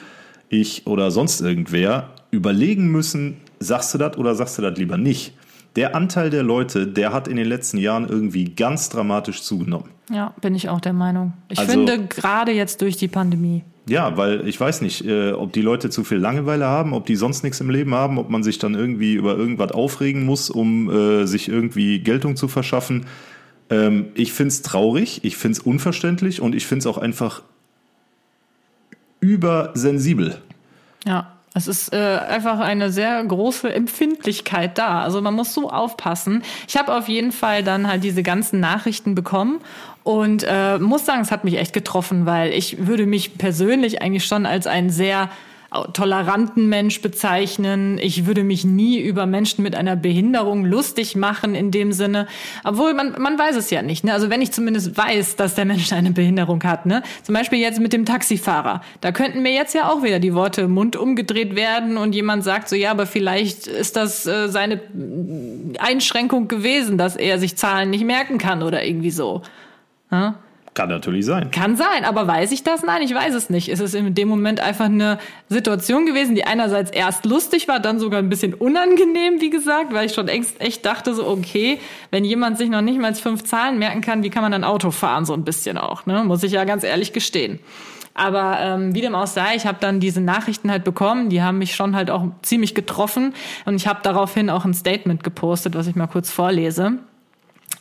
ich 0.49 0.87
oder 0.87 1.11
sonst 1.11 1.43
irgendwer 1.43 2.11
überlegen 2.31 2.89
müssen, 2.89 3.37
sagst 3.61 3.95
du 3.95 3.99
das 3.99 4.17
oder 4.17 4.35
sagst 4.35 4.59
du 4.59 4.63
das 4.63 4.77
lieber 4.79 4.97
nicht. 4.97 5.35
Der 5.77 5.95
Anteil 5.95 6.31
der 6.31 6.43
Leute, 6.43 6.87
der 6.87 7.13
hat 7.13 7.29
in 7.29 7.37
den 7.37 7.47
letzten 7.47 7.79
Jahren 7.79 8.09
irgendwie 8.09 8.45
ganz 8.45 8.89
dramatisch 8.89 9.43
zugenommen. 9.43 9.91
Ja, 10.11 10.35
bin 10.41 10.55
ich 10.55 10.69
auch 10.69 10.81
der 10.81 10.93
Meinung. 10.93 11.33
Ich 11.49 11.59
Also- 11.61 11.71
finde 11.73 12.07
gerade 12.07 12.51
jetzt 12.53 12.81
durch 12.83 12.97
die 12.97 13.07
Pandemie. 13.09 13.63
Ja, 13.89 14.17
weil 14.17 14.47
ich 14.47 14.61
weiß 14.61 14.83
nicht, 14.83 15.05
äh, 15.07 15.33
ob 15.33 15.53
die 15.53 15.63
Leute 15.63 15.91
zu 15.91 16.05
viel 16.05 16.19
Langeweile 16.19 16.67
haben, 16.67 16.93
ob 16.93 17.07
die 17.07 17.17
sonst 17.17 17.43
nichts 17.43 17.61
im 17.61 17.71
Leben 17.71 17.95
haben, 17.95 18.19
ob 18.19 18.31
man 18.31 18.43
sich 18.43 18.59
dann 18.59 18.75
irgendwie 18.75 19.15
über 19.15 19.37
irgendwas 19.37 19.73
aufregen 19.73 20.25
muss, 20.25 20.51
um 20.51 20.91
äh, 20.91 21.27
sich 21.27 21.49
irgendwie 21.49 22.01
Geltung 22.01 22.37
zu 22.37 22.47
verschaffen. 22.49 23.07
Ähm, 23.69 24.07
ich 24.15 24.33
find's 24.33 24.63
traurig, 24.63 25.21
ich 25.25 25.37
find's 25.37 25.61
unverständlich 25.61 26.41
und 26.41 26.55
ich 26.55 26.67
find's 26.67 26.87
auch 26.87 26.99
einfach 26.99 27.43
übersensibel. 29.21 30.39
Ja. 31.07 31.33
Es 31.53 31.67
ist 31.67 31.93
äh, 31.93 31.97
einfach 31.97 32.61
eine 32.61 32.91
sehr 32.93 33.23
große 33.25 33.73
Empfindlichkeit 33.73 34.79
da. 34.79 35.03
Also 35.03 35.21
man 35.21 35.35
muss 35.35 35.53
so 35.53 35.69
aufpassen. 35.69 36.43
Ich 36.69 36.77
habe 36.77 36.95
auf 36.95 37.09
jeden 37.09 37.33
Fall 37.33 37.65
dann 37.65 37.89
halt 37.89 38.05
diese 38.05 38.23
ganzen 38.23 38.61
Nachrichten 38.61 39.17
bekommen 39.17 39.61
und 40.05 40.45
äh, 40.49 40.79
muss 40.79 41.07
sagen, 41.07 41.23
es 41.23 41.33
hat 41.33 41.45
mich 41.45 41.59
echt 41.59 41.73
getroffen, 41.73 42.25
weil 42.25 42.53
ich 42.53 42.87
würde 42.87 43.05
mich 43.05 43.37
persönlich 43.37 44.01
eigentlich 44.01 44.27
schon 44.27 44.47
als 44.47 44.69
ein 44.69 44.91
sehr 44.91 45.29
toleranten 45.93 46.69
Mensch 46.69 47.01
bezeichnen. 47.01 47.99
Ich 47.99 48.27
würde 48.27 48.43
mich 48.43 48.65
nie 48.65 48.99
über 48.99 49.27
Menschen 49.27 49.63
mit 49.63 49.77
einer 49.77 49.95
Behinderung 49.95 50.65
lustig 50.65 51.15
machen 51.15 51.55
in 51.55 51.71
dem 51.71 51.93
Sinne. 51.93 52.27
Obwohl 52.65 52.93
man, 52.93 53.15
man 53.21 53.39
weiß 53.39 53.57
es 53.57 53.71
ja 53.71 53.83
nicht. 53.83 54.03
Ne? 54.03 54.13
Also 54.13 54.31
wenn 54.31 54.43
ich 54.43 54.51
zumindest 54.51 54.97
weiß, 54.97 55.37
dass 55.37 55.55
der 55.55 55.65
Mensch 55.65 55.93
eine 55.93 56.11
Behinderung 56.11 56.63
hat. 56.65 56.87
Ne? 56.87 57.03
Zum 57.23 57.35
Beispiel 57.35 57.61
jetzt 57.61 57.81
mit 57.81 57.93
dem 57.93 58.05
Taxifahrer. 58.05 58.83
Da 59.01 59.13
könnten 59.13 59.43
mir 59.43 59.53
jetzt 59.53 59.75
ja 59.75 59.89
auch 59.89 60.03
wieder 60.03 60.19
die 60.19 60.35
Worte 60.35 60.63
im 60.63 60.73
Mund 60.73 60.97
umgedreht 60.97 61.55
werden 61.55 61.97
und 61.97 62.15
jemand 62.15 62.43
sagt 62.43 62.69
so, 62.69 62.75
ja, 62.75 62.91
aber 62.91 63.07
vielleicht 63.07 63.69
ist 63.69 63.95
das 63.97 64.27
äh, 64.27 64.49
seine 64.49 64.81
Einschränkung 65.79 66.49
gewesen, 66.49 66.99
dass 66.99 67.15
er 67.15 67.39
sich 67.39 67.57
Zahlen 67.57 67.91
nicht 67.91 68.05
merken 68.05 68.39
kann 68.39 68.63
oder 68.63 68.85
irgendwie 68.85 69.11
so. 69.11 69.43
Ja? 70.11 70.35
Kann 70.75 70.89
natürlich 70.89 71.27
sein. 71.27 71.51
Kann 71.51 71.77
sein, 71.77 72.05
aber 72.05 72.29
weiß 72.29 72.53
ich 72.53 72.63
das? 72.63 72.85
Nein, 72.85 73.03
ich 73.03 73.13
weiß 73.13 73.35
es 73.35 73.51
nicht. 73.51 73.69
Es 73.69 73.81
ist 73.81 73.95
in 73.95 74.15
dem 74.15 74.29
Moment 74.29 74.61
einfach 74.61 74.85
eine 74.85 75.19
Situation 75.49 76.07
gewesen, 76.07 76.37
die 76.37 76.45
einerseits 76.45 76.93
erst 76.93 77.27
lustig 77.27 77.67
war, 77.67 77.81
dann 77.81 77.99
sogar 77.99 78.21
ein 78.21 78.29
bisschen 78.29 78.55
unangenehm, 78.55 79.41
wie 79.41 79.51
gesagt, 79.51 79.93
weil 79.93 80.07
ich 80.07 80.15
schon 80.15 80.29
echt, 80.29 80.61
echt 80.61 80.87
dachte 80.87 81.13
so, 81.13 81.27
okay, 81.27 81.81
wenn 82.13 82.25
jemand 82.25 82.57
sich 82.57 82.71
noch 82.71 82.83
nicht 82.83 83.01
mal 83.01 83.15
fünf 83.15 83.43
Zahlen 83.43 83.81
merken 83.81 84.01
kann, 84.01 84.23
wie 84.23 84.31
kann 84.31 84.43
man 84.43 84.53
dann 84.53 84.63
Auto 84.63 84.93
fahren, 84.93 85.25
so 85.25 85.35
ein 85.35 85.45
bisschen 85.45 85.77
auch, 85.77 86.07
ne? 86.07 86.23
Muss 86.23 86.45
ich 86.45 86.53
ja 86.53 86.65
ganz 86.65 86.85
ehrlich 86.85 87.13
gestehen. 87.13 87.59
Aber 88.15 88.59
ähm, 88.61 88.95
wie 88.95 89.01
dem 89.01 89.15
auch 89.15 89.27
sei, 89.27 89.57
ich 89.57 89.67
habe 89.67 89.79
dann 89.81 89.99
diese 89.99 90.21
Nachrichten 90.21 90.71
halt 90.71 90.85
bekommen, 90.85 91.31
die 91.31 91.43
haben 91.43 91.59
mich 91.59 91.75
schon 91.75 91.97
halt 91.97 92.11
auch 92.11 92.27
ziemlich 92.43 92.75
getroffen 92.75 93.35
und 93.65 93.75
ich 93.77 93.87
habe 93.87 94.01
daraufhin 94.03 94.51
auch 94.51 94.65
ein 94.65 94.75
Statement 94.75 95.25
gepostet, 95.25 95.75
was 95.75 95.87
ich 95.87 95.97
mal 95.97 96.07
kurz 96.07 96.31
vorlese. 96.31 96.99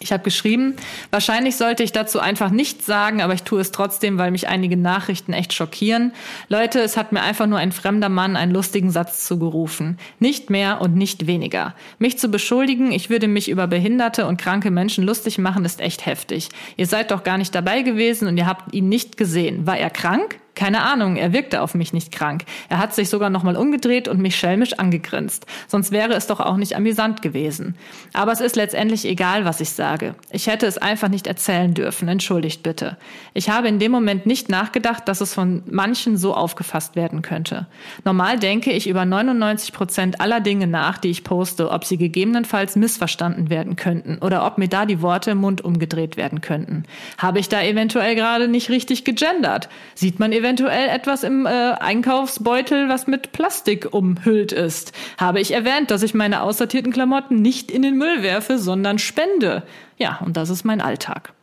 Ich 0.01 0.13
habe 0.13 0.23
geschrieben, 0.23 0.77
wahrscheinlich 1.11 1.57
sollte 1.57 1.83
ich 1.83 1.91
dazu 1.91 2.21
einfach 2.21 2.51
nichts 2.51 2.85
sagen, 2.85 3.21
aber 3.21 3.33
ich 3.33 3.43
tue 3.43 3.59
es 3.59 3.71
trotzdem, 3.71 4.17
weil 4.17 4.31
mich 4.31 4.47
einige 4.47 4.77
Nachrichten 4.77 5.33
echt 5.33 5.51
schockieren. 5.51 6.13
Leute, 6.47 6.79
es 6.79 6.95
hat 6.95 7.11
mir 7.11 7.21
einfach 7.21 7.47
nur 7.47 7.59
ein 7.59 7.73
fremder 7.73 8.07
Mann 8.07 8.37
einen 8.37 8.53
lustigen 8.53 8.91
Satz 8.91 9.25
zugerufen. 9.25 9.97
Nicht 10.17 10.49
mehr 10.49 10.79
und 10.79 10.95
nicht 10.95 11.27
weniger. 11.27 11.75
Mich 11.97 12.17
zu 12.17 12.29
beschuldigen, 12.29 12.93
ich 12.93 13.09
würde 13.09 13.27
mich 13.27 13.49
über 13.49 13.67
behinderte 13.67 14.25
und 14.25 14.39
kranke 14.39 14.71
Menschen 14.71 15.03
lustig 15.03 15.37
machen, 15.37 15.65
ist 15.65 15.81
echt 15.81 16.05
heftig. 16.05 16.47
Ihr 16.77 16.87
seid 16.87 17.11
doch 17.11 17.25
gar 17.25 17.37
nicht 17.37 17.53
dabei 17.53 17.81
gewesen 17.81 18.29
und 18.29 18.37
ihr 18.37 18.45
habt 18.45 18.73
ihn 18.73 18.87
nicht 18.87 19.17
gesehen. 19.17 19.67
War 19.67 19.77
er 19.77 19.89
krank? 19.89 20.39
Keine 20.59 20.81
Ahnung, 20.81 21.15
er 21.15 21.31
wirkte 21.31 21.61
auf 21.61 21.73
mich 21.73 21.93
nicht 21.93 22.11
krank. 22.11 22.43
Er 22.67 22.79
hat 22.79 22.93
sich 22.93 23.07
sogar 23.07 23.29
nochmal 23.29 23.55
umgedreht 23.55 24.09
und 24.09 24.19
mich 24.19 24.35
schelmisch 24.35 24.73
angegrinst. 24.73 25.45
Sonst 25.69 25.93
wäre 25.93 26.11
es 26.11 26.27
doch 26.27 26.41
auch 26.41 26.57
nicht 26.57 26.75
amüsant 26.75 27.21
gewesen. 27.21 27.77
Aber 28.11 28.33
es 28.33 28.41
ist 28.41 28.57
letztendlich 28.57 29.05
egal, 29.05 29.45
was 29.45 29.61
ich 29.61 29.69
sage. 29.69 30.15
Ich 30.31 30.47
hätte 30.47 30.65
es 30.65 30.77
einfach 30.77 31.07
nicht 31.07 31.27
erzählen 31.27 31.73
dürfen. 31.73 32.09
Entschuldigt 32.09 32.61
bitte. 32.61 32.97
Ich 33.33 33.49
habe 33.49 33.69
in 33.69 33.79
dem 33.79 33.93
Moment 33.93 34.25
nicht 34.25 34.49
nachgedacht, 34.49 35.07
dass 35.07 35.21
es 35.21 35.33
von 35.33 35.63
manchen 35.71 36.17
so 36.17 36.33
aufgefasst 36.33 36.97
werden 36.97 37.21
könnte. 37.21 37.67
Normal 38.03 38.37
denke 38.37 38.73
ich 38.73 38.89
über 38.89 39.05
99 39.05 39.71
Prozent 39.71 40.19
aller 40.19 40.41
Dinge 40.41 40.67
nach, 40.67 40.97
die 40.97 41.09
ich 41.09 41.23
poste, 41.23 41.71
ob 41.71 41.85
sie 41.85 41.95
gegebenenfalls 41.95 42.75
missverstanden 42.75 43.49
werden 43.49 43.77
könnten 43.77 44.17
oder 44.17 44.45
ob 44.45 44.57
mir 44.57 44.67
da 44.67 44.85
die 44.85 45.01
Worte 45.01 45.31
im 45.31 45.37
Mund 45.37 45.61
umgedreht 45.61 46.17
werden 46.17 46.41
könnten. 46.41 46.83
Habe 47.17 47.39
ich 47.39 47.47
da 47.47 47.63
eventuell 47.63 48.15
gerade 48.15 48.49
nicht 48.49 48.69
richtig 48.69 49.05
gegendert? 49.05 49.69
Sieht 49.95 50.19
man 50.19 50.33
eventuell 50.33 50.48
eventuell 50.49 50.89
etwas 50.89 51.23
im 51.23 51.45
äh, 51.45 51.49
Einkaufsbeutel, 51.49 52.89
was 52.89 53.05
mit 53.05 53.31
Plastik 53.31 53.93
umhüllt 53.93 54.51
ist. 54.51 54.93
Habe 55.19 55.39
ich 55.39 55.51
erwähnt, 55.51 55.91
dass 55.91 56.01
ich 56.01 56.15
meine 56.15 56.41
aussortierten 56.41 56.91
Klamotten 56.91 57.41
nicht 57.41 57.69
in 57.69 57.83
den 57.83 57.97
Müll 57.97 58.23
werfe, 58.23 58.57
sondern 58.57 58.97
spende. 58.97 59.61
Ja, 59.97 60.19
und 60.25 60.37
das 60.37 60.49
ist 60.49 60.63
mein 60.63 60.81
Alltag. 60.81 61.33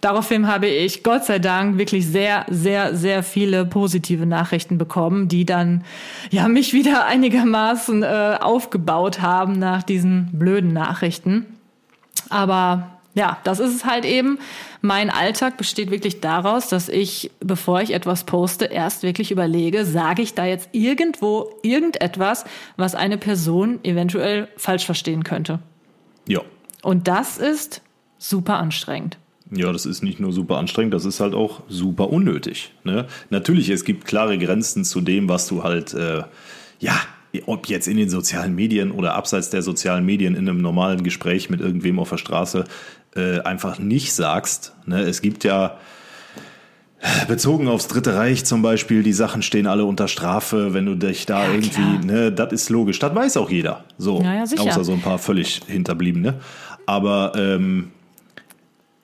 Daraufhin 0.00 0.46
habe 0.46 0.66
ich 0.66 1.02
Gott 1.02 1.26
sei 1.26 1.38
Dank 1.40 1.76
wirklich 1.76 2.06
sehr, 2.06 2.46
sehr, 2.48 2.96
sehr 2.96 3.22
viele 3.22 3.66
positive 3.66 4.24
Nachrichten 4.24 4.78
bekommen, 4.78 5.28
die 5.28 5.44
dann 5.44 5.84
ja 6.30 6.48
mich 6.48 6.72
wieder 6.72 7.04
einigermaßen 7.06 8.02
äh, 8.02 8.38
aufgebaut 8.40 9.20
haben 9.20 9.58
nach 9.58 9.82
diesen 9.82 10.30
blöden 10.32 10.72
Nachrichten. 10.72 11.44
Aber 12.30 12.97
ja, 13.18 13.38
das 13.42 13.58
ist 13.58 13.74
es 13.74 13.84
halt 13.84 14.04
eben. 14.04 14.38
Mein 14.80 15.10
Alltag 15.10 15.56
besteht 15.56 15.90
wirklich 15.90 16.20
daraus, 16.20 16.68
dass 16.68 16.88
ich, 16.88 17.32
bevor 17.40 17.82
ich 17.82 17.92
etwas 17.92 18.22
poste, 18.22 18.66
erst 18.66 19.02
wirklich 19.02 19.32
überlege, 19.32 19.84
sage 19.84 20.22
ich 20.22 20.34
da 20.34 20.46
jetzt 20.46 20.68
irgendwo 20.70 21.50
irgendetwas, 21.64 22.44
was 22.76 22.94
eine 22.94 23.18
Person 23.18 23.80
eventuell 23.82 24.46
falsch 24.56 24.86
verstehen 24.86 25.24
könnte. 25.24 25.58
Ja. 26.28 26.42
Und 26.82 27.08
das 27.08 27.38
ist 27.38 27.82
super 28.18 28.58
anstrengend. 28.58 29.18
Ja, 29.50 29.72
das 29.72 29.84
ist 29.84 30.02
nicht 30.04 30.20
nur 30.20 30.32
super 30.32 30.58
anstrengend, 30.58 30.94
das 30.94 31.04
ist 31.04 31.18
halt 31.18 31.34
auch 31.34 31.62
super 31.68 32.10
unnötig. 32.10 32.72
Ne? 32.84 33.08
Natürlich, 33.30 33.68
es 33.70 33.84
gibt 33.84 34.04
klare 34.04 34.38
Grenzen 34.38 34.84
zu 34.84 35.00
dem, 35.00 35.28
was 35.28 35.48
du 35.48 35.64
halt, 35.64 35.92
äh, 35.94 36.22
ja, 36.78 36.94
ob 37.46 37.66
jetzt 37.66 37.88
in 37.88 37.96
den 37.96 38.08
sozialen 38.08 38.54
Medien 38.54 38.90
oder 38.90 39.14
abseits 39.14 39.50
der 39.50 39.62
sozialen 39.62 40.04
Medien 40.04 40.34
in 40.34 40.48
einem 40.48 40.60
normalen 40.60 41.02
Gespräch 41.02 41.50
mit 41.50 41.60
irgendwem 41.60 41.98
auf 41.98 42.10
der 42.10 42.16
Straße 42.16 42.64
äh, 43.16 43.40
einfach 43.40 43.78
nicht 43.78 44.12
sagst. 44.12 44.74
Ne? 44.86 45.00
Es 45.02 45.22
gibt 45.22 45.44
ja 45.44 45.78
bezogen 47.28 47.68
aufs 47.68 47.86
Dritte 47.86 48.16
Reich 48.16 48.44
zum 48.44 48.62
Beispiel, 48.62 49.02
die 49.02 49.12
Sachen 49.12 49.42
stehen 49.42 49.66
alle 49.66 49.84
unter 49.84 50.08
Strafe, 50.08 50.74
wenn 50.74 50.86
du 50.86 50.96
dich 50.96 51.26
da 51.26 51.44
ja, 51.44 51.52
irgendwie, 51.52 51.70
klar. 51.70 52.04
ne, 52.04 52.32
das 52.32 52.52
ist 52.52 52.70
logisch. 52.70 52.98
Das 52.98 53.14
weiß 53.14 53.36
auch 53.36 53.50
jeder. 53.50 53.84
So, 53.98 54.20
ja, 54.20 54.34
ja, 54.34 54.42
außer 54.42 54.84
so 54.84 54.92
ein 54.92 55.00
paar 55.00 55.18
völlig 55.18 55.60
hinterbliebene. 55.66 56.34
Aber 56.86 57.32
ähm, 57.36 57.92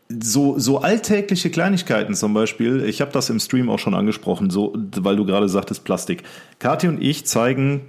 so, 0.08 0.58
so 0.58 0.78
alltägliche 0.78 1.50
Kleinigkeiten 1.50 2.14
zum 2.14 2.34
Beispiel, 2.34 2.84
ich 2.84 3.00
habe 3.00 3.12
das 3.12 3.30
im 3.30 3.38
Stream 3.38 3.70
auch 3.70 3.78
schon 3.78 3.94
angesprochen, 3.94 4.50
so, 4.50 4.74
weil 4.96 5.16
du 5.16 5.24
gerade 5.24 5.48
sagtest 5.48 5.84
Plastik. 5.84 6.24
Kathi 6.58 6.88
und 6.88 7.02
ich 7.02 7.26
zeigen 7.26 7.82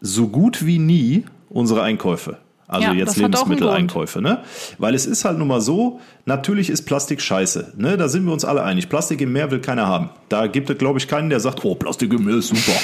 so 0.00 0.28
gut 0.28 0.66
wie 0.66 0.78
nie 0.78 1.24
unsere 1.48 1.82
Einkäufe. 1.82 2.38
Also 2.72 2.88
ja, 2.88 2.94
jetzt 2.94 3.16
Lebensmitteleinkäufe, 3.16 4.22
ne? 4.22 4.42
Weil 4.78 4.94
es 4.94 5.04
ist 5.04 5.24
halt 5.24 5.38
nun 5.38 5.48
mal 5.48 5.60
so, 5.60 6.00
natürlich 6.24 6.70
ist 6.70 6.82
Plastik 6.82 7.20
scheiße, 7.20 7.74
ne? 7.76 7.98
Da 7.98 8.08
sind 8.08 8.24
wir 8.24 8.32
uns 8.32 8.44
alle 8.44 8.62
einig. 8.62 8.88
Plastik 8.88 9.20
im 9.20 9.32
Meer 9.32 9.50
will 9.50 9.60
keiner 9.60 9.86
haben. 9.86 10.08
Da 10.30 10.46
gibt 10.46 10.70
es, 10.70 10.78
glaube 10.78 10.98
ich, 10.98 11.06
keinen, 11.06 11.28
der 11.28 11.40
sagt, 11.40 11.64
oh, 11.64 11.74
Plastik 11.74 12.12
im 12.12 12.24
Meer 12.24 12.36
ist 12.36 12.48
super. 12.48 12.78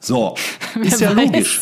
So, 0.00 0.34
ist 0.82 1.00
ja 1.00 1.12
logisch. 1.12 1.60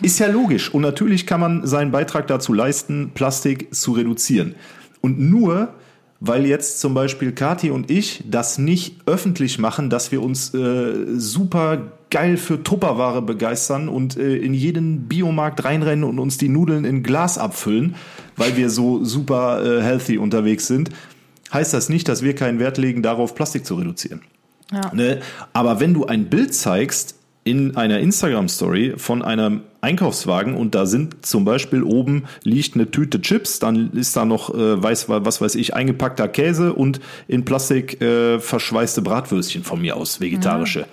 Ist 0.00 0.20
ja 0.20 0.28
logisch. 0.28 0.72
Und 0.72 0.82
natürlich 0.82 1.26
kann 1.26 1.40
man 1.40 1.66
seinen 1.66 1.90
Beitrag 1.90 2.28
dazu 2.28 2.52
leisten, 2.52 3.10
Plastik 3.14 3.74
zu 3.74 3.92
reduzieren. 3.92 4.54
Und 5.00 5.18
nur, 5.18 5.74
weil 6.20 6.46
jetzt 6.46 6.78
zum 6.78 6.94
Beispiel 6.94 7.32
Kati 7.32 7.70
und 7.70 7.90
ich 7.90 8.22
das 8.28 8.58
nicht 8.58 8.96
öffentlich 9.06 9.58
machen, 9.58 9.90
dass 9.90 10.12
wir 10.12 10.22
uns 10.22 10.54
äh, 10.54 10.94
super 11.16 11.97
geil 12.10 12.36
für 12.36 12.62
Tupperware 12.62 13.22
begeistern 13.22 13.88
und 13.88 14.16
äh, 14.16 14.36
in 14.36 14.54
jeden 14.54 15.08
Biomarkt 15.08 15.64
reinrennen 15.64 16.04
und 16.04 16.18
uns 16.18 16.38
die 16.38 16.48
Nudeln 16.48 16.84
in 16.84 17.02
Glas 17.02 17.38
abfüllen, 17.38 17.94
weil 18.36 18.56
wir 18.56 18.70
so 18.70 19.04
super 19.04 19.64
äh, 19.64 19.82
healthy 19.82 20.18
unterwegs 20.18 20.66
sind, 20.66 20.90
heißt 21.52 21.74
das 21.74 21.88
nicht, 21.88 22.08
dass 22.08 22.22
wir 22.22 22.34
keinen 22.34 22.58
Wert 22.58 22.78
legen, 22.78 23.02
darauf 23.02 23.34
Plastik 23.34 23.66
zu 23.66 23.74
reduzieren. 23.74 24.22
Ja. 24.72 24.92
Ne? 24.94 25.20
Aber 25.52 25.80
wenn 25.80 25.94
du 25.94 26.06
ein 26.06 26.28
Bild 26.28 26.54
zeigst 26.54 27.14
in 27.44 27.76
einer 27.76 28.00
Instagram-Story 28.00 28.94
von 28.98 29.22
einem 29.22 29.62
Einkaufswagen 29.80 30.54
und 30.54 30.74
da 30.74 30.84
sind 30.84 31.24
zum 31.24 31.46
Beispiel 31.46 31.82
oben 31.82 32.24
liegt 32.42 32.74
eine 32.74 32.90
Tüte 32.90 33.22
Chips, 33.22 33.58
dann 33.58 33.92
ist 33.92 34.16
da 34.16 34.26
noch, 34.26 34.52
äh, 34.54 34.82
weiß, 34.82 35.08
was 35.08 35.40
weiß 35.40 35.54
ich, 35.54 35.74
eingepackter 35.74 36.28
Käse 36.28 36.74
und 36.74 37.00
in 37.26 37.44
Plastik 37.46 38.02
äh, 38.02 38.38
verschweißte 38.38 39.00
Bratwürstchen 39.00 39.64
von 39.64 39.80
mir 39.80 39.96
aus, 39.96 40.20
vegetarische. 40.20 40.80
Ja 40.80 40.86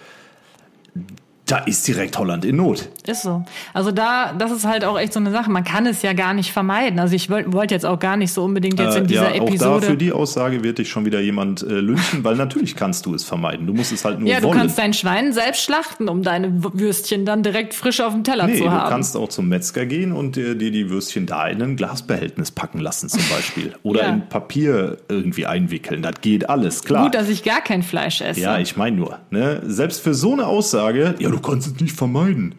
da 1.45 1.59
ist 1.59 1.87
direkt 1.87 2.17
Holland 2.17 2.43
in 2.43 2.55
Not. 2.55 2.89
Ist 3.05 3.21
so. 3.21 3.43
Also 3.73 3.91
da, 3.91 4.33
das 4.33 4.51
ist 4.51 4.65
halt 4.65 4.83
auch 4.83 4.97
echt 4.97 5.13
so 5.13 5.19
eine 5.19 5.29
Sache. 5.29 5.51
Man 5.51 5.63
kann 5.63 5.85
es 5.85 6.01
ja 6.01 6.13
gar 6.13 6.33
nicht 6.33 6.51
vermeiden. 6.51 6.97
Also 6.97 7.15
ich 7.15 7.29
wollte 7.29 7.53
wollt 7.53 7.69
jetzt 7.69 7.85
auch 7.85 7.99
gar 7.99 8.17
nicht 8.17 8.33
so 8.33 8.43
unbedingt 8.43 8.79
jetzt 8.79 8.95
äh, 8.95 8.99
in 8.99 9.07
dieser 9.07 9.35
ja, 9.35 9.43
Episode. 9.43 9.69
Auch 9.69 9.79
da 9.79 9.85
für 9.85 9.97
die 9.97 10.11
Aussage 10.11 10.63
wird 10.63 10.79
dich 10.79 10.89
schon 10.89 11.05
wieder 11.05 11.19
jemand 11.19 11.61
äh, 11.61 11.65
lynchen, 11.65 12.23
weil 12.23 12.35
natürlich 12.35 12.75
kannst 12.75 13.05
du 13.05 13.13
es 13.13 13.23
vermeiden. 13.23 13.67
Du 13.67 13.73
musst 13.73 13.91
es 13.91 14.03
halt 14.03 14.19
nur 14.19 14.27
ja, 14.27 14.37
wollen. 14.37 14.43
Ja, 14.43 14.53
du 14.53 14.59
kannst 14.59 14.79
dein 14.79 14.93
Schwein 14.93 15.33
selbst 15.33 15.63
schlachten, 15.63 16.09
um 16.09 16.23
deine 16.23 16.63
Würstchen 16.63 17.25
dann 17.25 17.43
direkt 17.43 17.75
frisch 17.75 18.01
auf 18.01 18.13
dem 18.13 18.23
Teller 18.23 18.47
nee, 18.47 18.57
zu 18.57 18.71
haben. 18.71 18.85
Du 18.85 18.89
kannst 18.89 19.15
auch 19.15 19.29
zum 19.29 19.47
Metzger 19.47 19.85
gehen 19.85 20.13
und 20.13 20.35
dir, 20.35 20.55
dir 20.55 20.71
die 20.71 20.89
Würstchen 20.89 21.27
da 21.27 21.47
in 21.47 21.61
ein 21.61 21.75
Glasbehältnis 21.75 22.49
packen 22.49 22.79
lassen 22.79 23.07
zum 23.07 23.23
Beispiel. 23.29 23.73
Oder 23.83 24.01
ja. 24.01 24.09
in 24.09 24.27
Papier 24.29 24.97
irgendwie 25.09 25.45
einwickeln. 25.45 26.01
Das 26.01 26.21
geht 26.21 26.49
alles, 26.49 26.83
klar. 26.83 27.03
Gut, 27.03 27.13
dass 27.13 27.29
ich 27.29 27.43
gar 27.43 27.61
kein 27.61 27.83
Fleisch 27.83 28.21
esse. 28.21 28.39
Ja, 28.39 28.57
ich 28.57 28.77
meine 28.77 28.95
nur. 28.95 29.19
Ne? 29.29 29.61
Selbst 29.67 30.01
für 30.01 30.15
so 30.15 30.33
eine 30.33 30.47
Aussage, 30.47 31.13
ja, 31.19 31.34
du 31.35 31.41
kannst 31.41 31.67
es 31.67 31.79
nicht 31.81 31.95
vermeiden. 31.95 32.55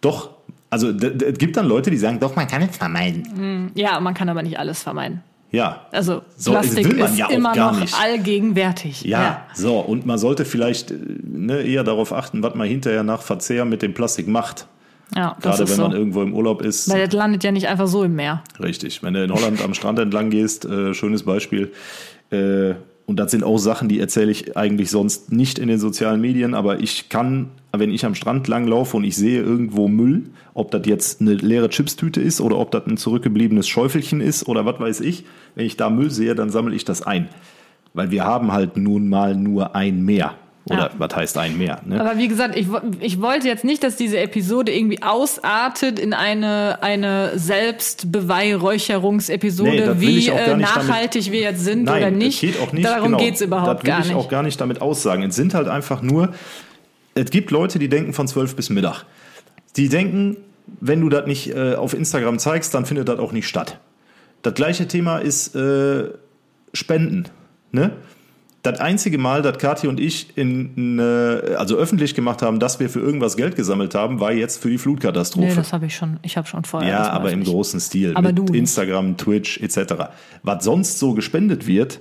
Doch, 0.00 0.30
also 0.70 0.90
es 0.90 1.38
gibt 1.38 1.56
dann 1.56 1.66
Leute, 1.66 1.90
die 1.90 1.96
sagen, 1.96 2.20
doch, 2.20 2.36
man 2.36 2.46
kann 2.46 2.62
es 2.62 2.76
vermeiden. 2.76 3.22
Hm, 3.36 3.70
ja, 3.74 3.98
man 4.00 4.14
kann 4.14 4.28
aber 4.28 4.42
nicht 4.42 4.58
alles 4.58 4.82
vermeiden. 4.82 5.22
Ja. 5.50 5.86
Also 5.92 6.22
So, 6.36 6.50
Plastik 6.52 6.86
ist 6.86 7.16
ja 7.16 7.28
immer 7.30 7.54
gar 7.54 7.72
noch 7.72 7.80
nicht. 7.80 7.94
allgegenwärtig. 7.98 9.02
Ja, 9.02 9.46
so, 9.54 9.78
und 9.80 10.04
man 10.04 10.18
sollte 10.18 10.44
vielleicht 10.44 10.90
äh, 10.90 10.96
ne, 11.24 11.62
eher 11.62 11.84
darauf 11.84 12.12
achten, 12.12 12.42
was 12.42 12.54
man 12.54 12.68
hinterher 12.68 13.02
nach 13.02 13.22
Verzehr 13.22 13.64
mit 13.64 13.80
dem 13.80 13.94
Plastik 13.94 14.28
macht. 14.28 14.66
ja 15.16 15.34
Gerade 15.40 15.60
wenn 15.60 15.66
so. 15.76 15.82
man 15.82 15.92
irgendwo 15.92 16.22
im 16.22 16.34
Urlaub 16.34 16.60
ist. 16.60 16.90
Weil 16.90 17.06
das 17.06 17.14
landet 17.14 17.44
ja 17.44 17.50
nicht 17.50 17.66
einfach 17.66 17.86
so 17.86 18.04
im 18.04 18.14
Meer. 18.14 18.42
Richtig. 18.60 19.02
Wenn 19.02 19.14
du 19.14 19.24
in 19.24 19.32
Holland 19.32 19.64
am 19.64 19.72
Strand 19.72 19.98
entlang 19.98 20.28
gehst, 20.28 20.66
äh, 20.66 20.92
schönes 20.92 21.22
Beispiel. 21.22 21.72
Äh, 22.30 22.74
und 23.08 23.18
das 23.18 23.30
sind 23.30 23.42
auch 23.42 23.56
Sachen, 23.56 23.88
die 23.88 24.00
erzähle 24.00 24.30
ich 24.30 24.54
eigentlich 24.58 24.90
sonst 24.90 25.32
nicht 25.32 25.58
in 25.58 25.68
den 25.68 25.78
sozialen 25.78 26.20
Medien, 26.20 26.52
aber 26.52 26.80
ich 26.80 27.08
kann, 27.08 27.48
wenn 27.72 27.90
ich 27.90 28.04
am 28.04 28.14
Strand 28.14 28.48
lang 28.48 28.66
laufe 28.66 28.98
und 28.98 29.04
ich 29.04 29.16
sehe 29.16 29.40
irgendwo 29.40 29.88
Müll, 29.88 30.24
ob 30.52 30.70
das 30.72 30.82
jetzt 30.84 31.22
eine 31.22 31.32
leere 31.32 31.70
Chipstüte 31.70 32.20
ist 32.20 32.42
oder 32.42 32.58
ob 32.58 32.70
das 32.70 32.86
ein 32.86 32.98
zurückgebliebenes 32.98 33.66
Schäufelchen 33.66 34.20
ist 34.20 34.46
oder 34.46 34.66
was 34.66 34.78
weiß 34.78 35.00
ich, 35.00 35.24
wenn 35.54 35.64
ich 35.64 35.78
da 35.78 35.88
Müll 35.88 36.10
sehe, 36.10 36.34
dann 36.34 36.50
sammle 36.50 36.74
ich 36.74 36.84
das 36.84 37.00
ein. 37.00 37.30
Weil 37.94 38.10
wir 38.10 38.24
haben 38.24 38.52
halt 38.52 38.76
nun 38.76 39.08
mal 39.08 39.34
nur 39.34 39.74
ein 39.74 40.04
Meer. 40.04 40.34
Oder 40.70 40.78
Ja. 40.78 40.90
was 40.98 41.16
heißt 41.16 41.38
ein 41.38 41.56
Meer? 41.58 41.80
Ne? 41.84 42.00
Aber 42.00 42.16
wie 42.18 42.28
gesagt, 42.28 42.56
ich, 42.56 42.66
ich 43.00 43.20
wollte 43.20 43.48
jetzt 43.48 43.64
nicht, 43.64 43.82
dass 43.82 43.96
diese 43.96 44.18
Episode 44.18 44.72
irgendwie 44.72 45.02
ausartet 45.02 45.98
in 45.98 46.12
eine, 46.12 46.78
eine 46.82 47.32
Selbstbeweihräucherungsepisode, 47.38 49.70
Nee, 49.70 49.78
das 49.80 50.00
wie 50.00 50.26
gar 50.26 50.36
äh, 50.36 50.56
nicht 50.56 50.68
damit- 50.68 50.88
nachhaltig 50.88 51.32
wir 51.32 51.40
jetzt 51.40 51.64
sind 51.64 51.84
Nein, 51.84 52.02
oder 52.02 52.10
nicht. 52.10 52.42
Es 52.42 52.52
geht 52.52 52.60
auch 52.60 52.72
nicht 52.72 52.86
Darum 52.86 53.04
genau, 53.12 53.18
geht's 53.18 53.40
überhaupt 53.40 53.80
das 53.80 53.82
will 53.82 53.88
gar 53.88 54.00
ich 54.00 54.06
nicht. 54.06 54.16
auch 54.16 54.28
gar 54.28 54.42
nicht 54.42 54.60
damit 54.60 54.80
aussagen. 54.82 55.22
Es 55.22 55.36
sind 55.36 55.54
halt 55.54 55.68
einfach 55.68 56.02
nur, 56.02 56.32
es 57.14 57.30
gibt 57.30 57.50
Leute, 57.50 57.78
die 57.78 57.88
denken 57.88 58.12
von 58.12 58.28
12 58.28 58.56
bis 58.56 58.70
Mittag. 58.70 59.04
Die 59.76 59.88
denken, 59.88 60.36
wenn 60.80 61.00
du 61.00 61.08
das 61.08 61.26
nicht 61.26 61.54
äh, 61.54 61.74
auf 61.74 61.94
Instagram 61.94 62.38
zeigst, 62.38 62.74
dann 62.74 62.84
findet 62.86 63.08
das 63.08 63.18
auch 63.18 63.32
nicht 63.32 63.48
statt. 63.48 63.78
Das 64.42 64.54
gleiche 64.54 64.86
Thema 64.86 65.18
ist 65.18 65.54
äh, 65.56 66.10
Spenden. 66.72 67.24
Ne? 67.72 67.90
Das 68.72 68.80
einzige 68.80 69.18
Mal, 69.18 69.42
dass 69.42 69.58
Kathi 69.58 69.86
und 69.86 69.98
ich 69.98 70.36
in, 70.36 70.98
äh, 70.98 71.54
also 71.56 71.76
öffentlich 71.76 72.14
gemacht 72.14 72.42
haben, 72.42 72.60
dass 72.60 72.80
wir 72.80 72.90
für 72.90 73.00
irgendwas 73.00 73.36
Geld 73.36 73.56
gesammelt 73.56 73.94
haben, 73.94 74.20
war 74.20 74.32
jetzt 74.32 74.60
für 74.60 74.68
die 74.68 74.78
Flutkatastrophe. 74.78 75.46
Nee, 75.46 75.54
das 75.54 75.72
habe 75.72 75.86
ich 75.86 75.96
schon. 75.96 76.18
Ich 76.22 76.36
habe 76.36 76.46
schon 76.46 76.64
vorher. 76.64 76.88
Ja, 76.88 77.10
aber 77.10 77.32
im 77.32 77.44
großen 77.44 77.80
Stil. 77.80 78.12
Aber 78.14 78.28
mit 78.28 78.38
du 78.38 78.42
nicht. 78.44 78.54
Instagram, 78.54 79.16
Twitch 79.16 79.58
etc. 79.60 79.94
Was 80.42 80.64
sonst 80.64 80.98
so 80.98 81.14
gespendet 81.14 81.66
wird, 81.66 82.00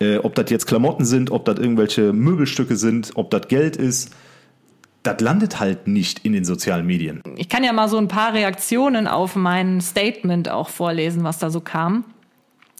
äh, 0.00 0.18
ob 0.18 0.34
das 0.34 0.50
jetzt 0.50 0.66
Klamotten 0.66 1.04
sind, 1.04 1.30
ob 1.30 1.44
das 1.44 1.58
irgendwelche 1.58 2.12
Möbelstücke 2.12 2.76
sind, 2.76 3.12
ob 3.14 3.30
das 3.30 3.48
Geld 3.48 3.76
ist, 3.76 4.14
das 5.02 5.20
landet 5.20 5.60
halt 5.60 5.86
nicht 5.88 6.24
in 6.24 6.32
den 6.32 6.44
sozialen 6.44 6.86
Medien. 6.86 7.22
Ich 7.36 7.48
kann 7.48 7.64
ja 7.64 7.72
mal 7.72 7.88
so 7.88 7.98
ein 7.98 8.08
paar 8.08 8.34
Reaktionen 8.34 9.06
auf 9.06 9.36
mein 9.36 9.80
Statement 9.80 10.48
auch 10.48 10.68
vorlesen, 10.68 11.24
was 11.24 11.38
da 11.38 11.50
so 11.50 11.60
kam. 11.60 12.04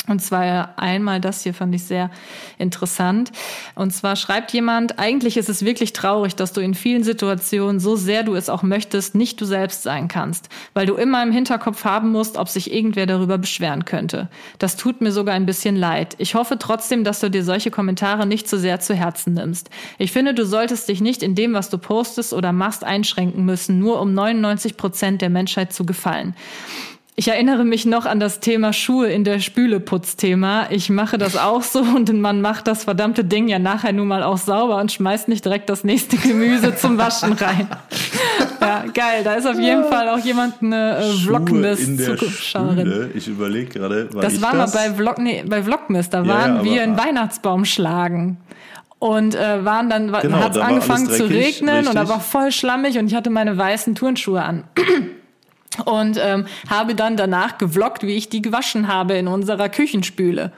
Und 0.08 0.20
zwar 0.20 0.78
einmal 0.78 1.20
das 1.20 1.42
hier 1.42 1.54
fand 1.54 1.74
ich 1.74 1.84
sehr 1.84 2.10
interessant. 2.58 3.30
Und 3.74 3.92
zwar 3.92 4.16
schreibt 4.16 4.52
jemand, 4.52 4.98
eigentlich 4.98 5.36
ist 5.36 5.48
es 5.48 5.64
wirklich 5.64 5.92
traurig, 5.92 6.34
dass 6.34 6.52
du 6.52 6.60
in 6.60 6.74
vielen 6.74 7.04
Situationen, 7.04 7.78
so 7.80 7.96
sehr 7.96 8.22
du 8.22 8.34
es 8.34 8.48
auch 8.48 8.62
möchtest, 8.62 9.14
nicht 9.14 9.40
du 9.40 9.44
selbst 9.44 9.82
sein 9.82 10.08
kannst, 10.08 10.48
weil 10.74 10.86
du 10.86 10.94
immer 10.94 11.22
im 11.22 11.32
Hinterkopf 11.32 11.84
haben 11.84 12.10
musst, 12.10 12.36
ob 12.36 12.48
sich 12.48 12.72
irgendwer 12.72 13.06
darüber 13.06 13.38
beschweren 13.38 13.84
könnte. 13.84 14.28
Das 14.58 14.76
tut 14.76 15.00
mir 15.00 15.12
sogar 15.12 15.34
ein 15.34 15.46
bisschen 15.46 15.76
leid. 15.76 16.14
Ich 16.18 16.34
hoffe 16.34 16.58
trotzdem, 16.58 17.04
dass 17.04 17.20
du 17.20 17.30
dir 17.30 17.44
solche 17.44 17.70
Kommentare 17.70 18.26
nicht 18.26 18.48
zu 18.48 18.58
sehr 18.58 18.80
zu 18.80 18.94
Herzen 18.94 19.34
nimmst. 19.34 19.70
Ich 19.98 20.12
finde, 20.12 20.34
du 20.34 20.44
solltest 20.44 20.88
dich 20.88 21.00
nicht 21.00 21.22
in 21.22 21.34
dem, 21.34 21.52
was 21.52 21.70
du 21.70 21.78
postest 21.78 22.32
oder 22.32 22.52
machst, 22.52 22.84
einschränken 22.84 23.44
müssen, 23.44 23.78
nur 23.78 24.00
um 24.00 24.14
99 24.14 24.76
Prozent 24.76 25.22
der 25.22 25.30
Menschheit 25.30 25.72
zu 25.72 25.84
gefallen. 25.84 26.34
Ich 27.20 27.26
erinnere 27.26 27.64
mich 27.64 27.84
noch 27.84 28.06
an 28.06 28.20
das 28.20 28.38
Thema 28.38 28.72
Schuhe 28.72 29.08
in 29.10 29.24
der 29.24 29.40
Spüleputzthema. 29.40 30.68
Ich 30.70 30.88
mache 30.88 31.18
das 31.18 31.36
auch 31.36 31.62
so 31.64 31.80
und 31.80 32.12
man 32.20 32.40
macht 32.40 32.68
das 32.68 32.84
verdammte 32.84 33.24
Ding 33.24 33.48
ja 33.48 33.58
nachher 33.58 33.92
nun 33.92 34.06
mal 34.06 34.22
auch 34.22 34.38
sauber 34.38 34.76
und 34.76 34.92
schmeißt 34.92 35.26
nicht 35.26 35.44
direkt 35.44 35.68
das 35.68 35.82
nächste 35.82 36.16
Gemüse 36.16 36.76
zum 36.76 36.96
Waschen 36.96 37.32
rein. 37.32 37.66
Ja, 38.60 38.84
geil. 38.92 39.22
Da 39.24 39.34
ist 39.34 39.46
auf 39.46 39.58
jeden 39.58 39.84
Fall 39.84 40.08
auch 40.10 40.18
jemand 40.18 40.60
eine 40.62 40.98
äh, 40.98 41.12
Vlogmas-Zuschauerin. 41.24 42.86
Spüle. 42.86 43.10
Ich 43.14 43.26
überlege 43.28 43.78
gerade, 43.78 44.12
war 44.12 44.20
Das 44.20 44.34
ich 44.34 44.42
war 44.42 44.52
das? 44.52 44.74
mal 44.74 44.80
bei, 44.90 44.94
Vlog, 44.94 45.18
nee, 45.18 45.42
bei 45.46 45.62
Vlogmas. 45.62 46.10
Da 46.10 46.22
Ja, 46.22 46.28
waren 46.28 46.56
ja, 46.56 46.64
wir 46.64 46.82
einen 46.82 46.98
Weihnachtsbaum 46.98 47.64
schlagen. 47.64 48.36
Und 48.98 49.34
äh, 49.36 49.64
waren 49.64 49.88
dann, 49.88 50.12
Genau, 50.12 50.38
hat 50.40 50.50
es 50.52 50.58
da 50.58 50.64
angefangen 50.66 51.08
zu 51.08 51.24
regnen 51.24 51.86
und 51.86 51.94
da 51.94 52.00
richtig. 52.00 52.08
war 52.10 52.20
voll 52.20 52.52
schlammig 52.52 52.98
und 52.98 53.06
ich 53.06 53.14
hatte 53.14 53.30
meine 53.30 53.56
weißen 53.56 53.94
Turnschuhe 53.94 54.42
an. 54.42 54.64
Und 55.84 56.18
ähm, 56.20 56.46
habe 56.68 56.94
dann 56.94 57.16
danach 57.16 57.58
gevloggt, 57.58 58.02
wie 58.02 58.16
ich 58.16 58.28
die 58.28 58.42
gewaschen 58.42 58.88
habe 58.88 59.14
in 59.14 59.28
unserer 59.28 59.68
Küchenspüle. 59.68 60.50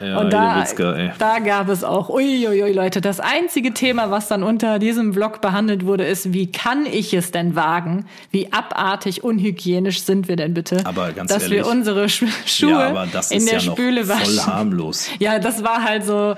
ja, 0.00 0.18
und 0.18 0.32
da, 0.32 0.60
Witzka, 0.60 0.92
ey. 0.94 1.10
da 1.18 1.38
gab 1.40 1.68
es 1.68 1.82
auch, 1.84 2.08
uiuiui 2.10 2.72
Leute, 2.72 3.00
das 3.00 3.18
einzige 3.18 3.74
Thema, 3.74 4.10
was 4.10 4.28
dann 4.28 4.42
unter 4.42 4.78
diesem 4.78 5.14
Vlog 5.14 5.40
behandelt 5.40 5.84
wurde, 5.84 6.04
ist, 6.04 6.32
wie 6.32 6.50
kann 6.52 6.86
ich 6.86 7.12
es 7.12 7.32
denn 7.32 7.56
wagen? 7.56 8.06
Wie 8.30 8.52
abartig 8.52 9.24
unhygienisch 9.24 10.02
sind 10.02 10.28
wir 10.28 10.36
denn 10.36 10.54
bitte? 10.54 10.84
Aber 10.84 11.12
ganz 11.12 11.30
dass 11.32 11.50
wir 11.50 11.58
ehrlich. 11.58 11.72
unsere 11.72 12.08
Sch 12.08 12.24
Schuhe 12.46 12.70
ja, 12.70 13.04
in 13.04 13.08
ist 13.18 13.30
der 13.30 13.54
ja 13.54 13.60
Spüle 13.60 14.04
voll 14.04 14.16
waschen. 14.16 14.46
harmlos. 14.46 15.08
Ja, 15.18 15.38
das 15.38 15.64
war 15.64 15.82
halt 15.82 16.04
so. 16.04 16.34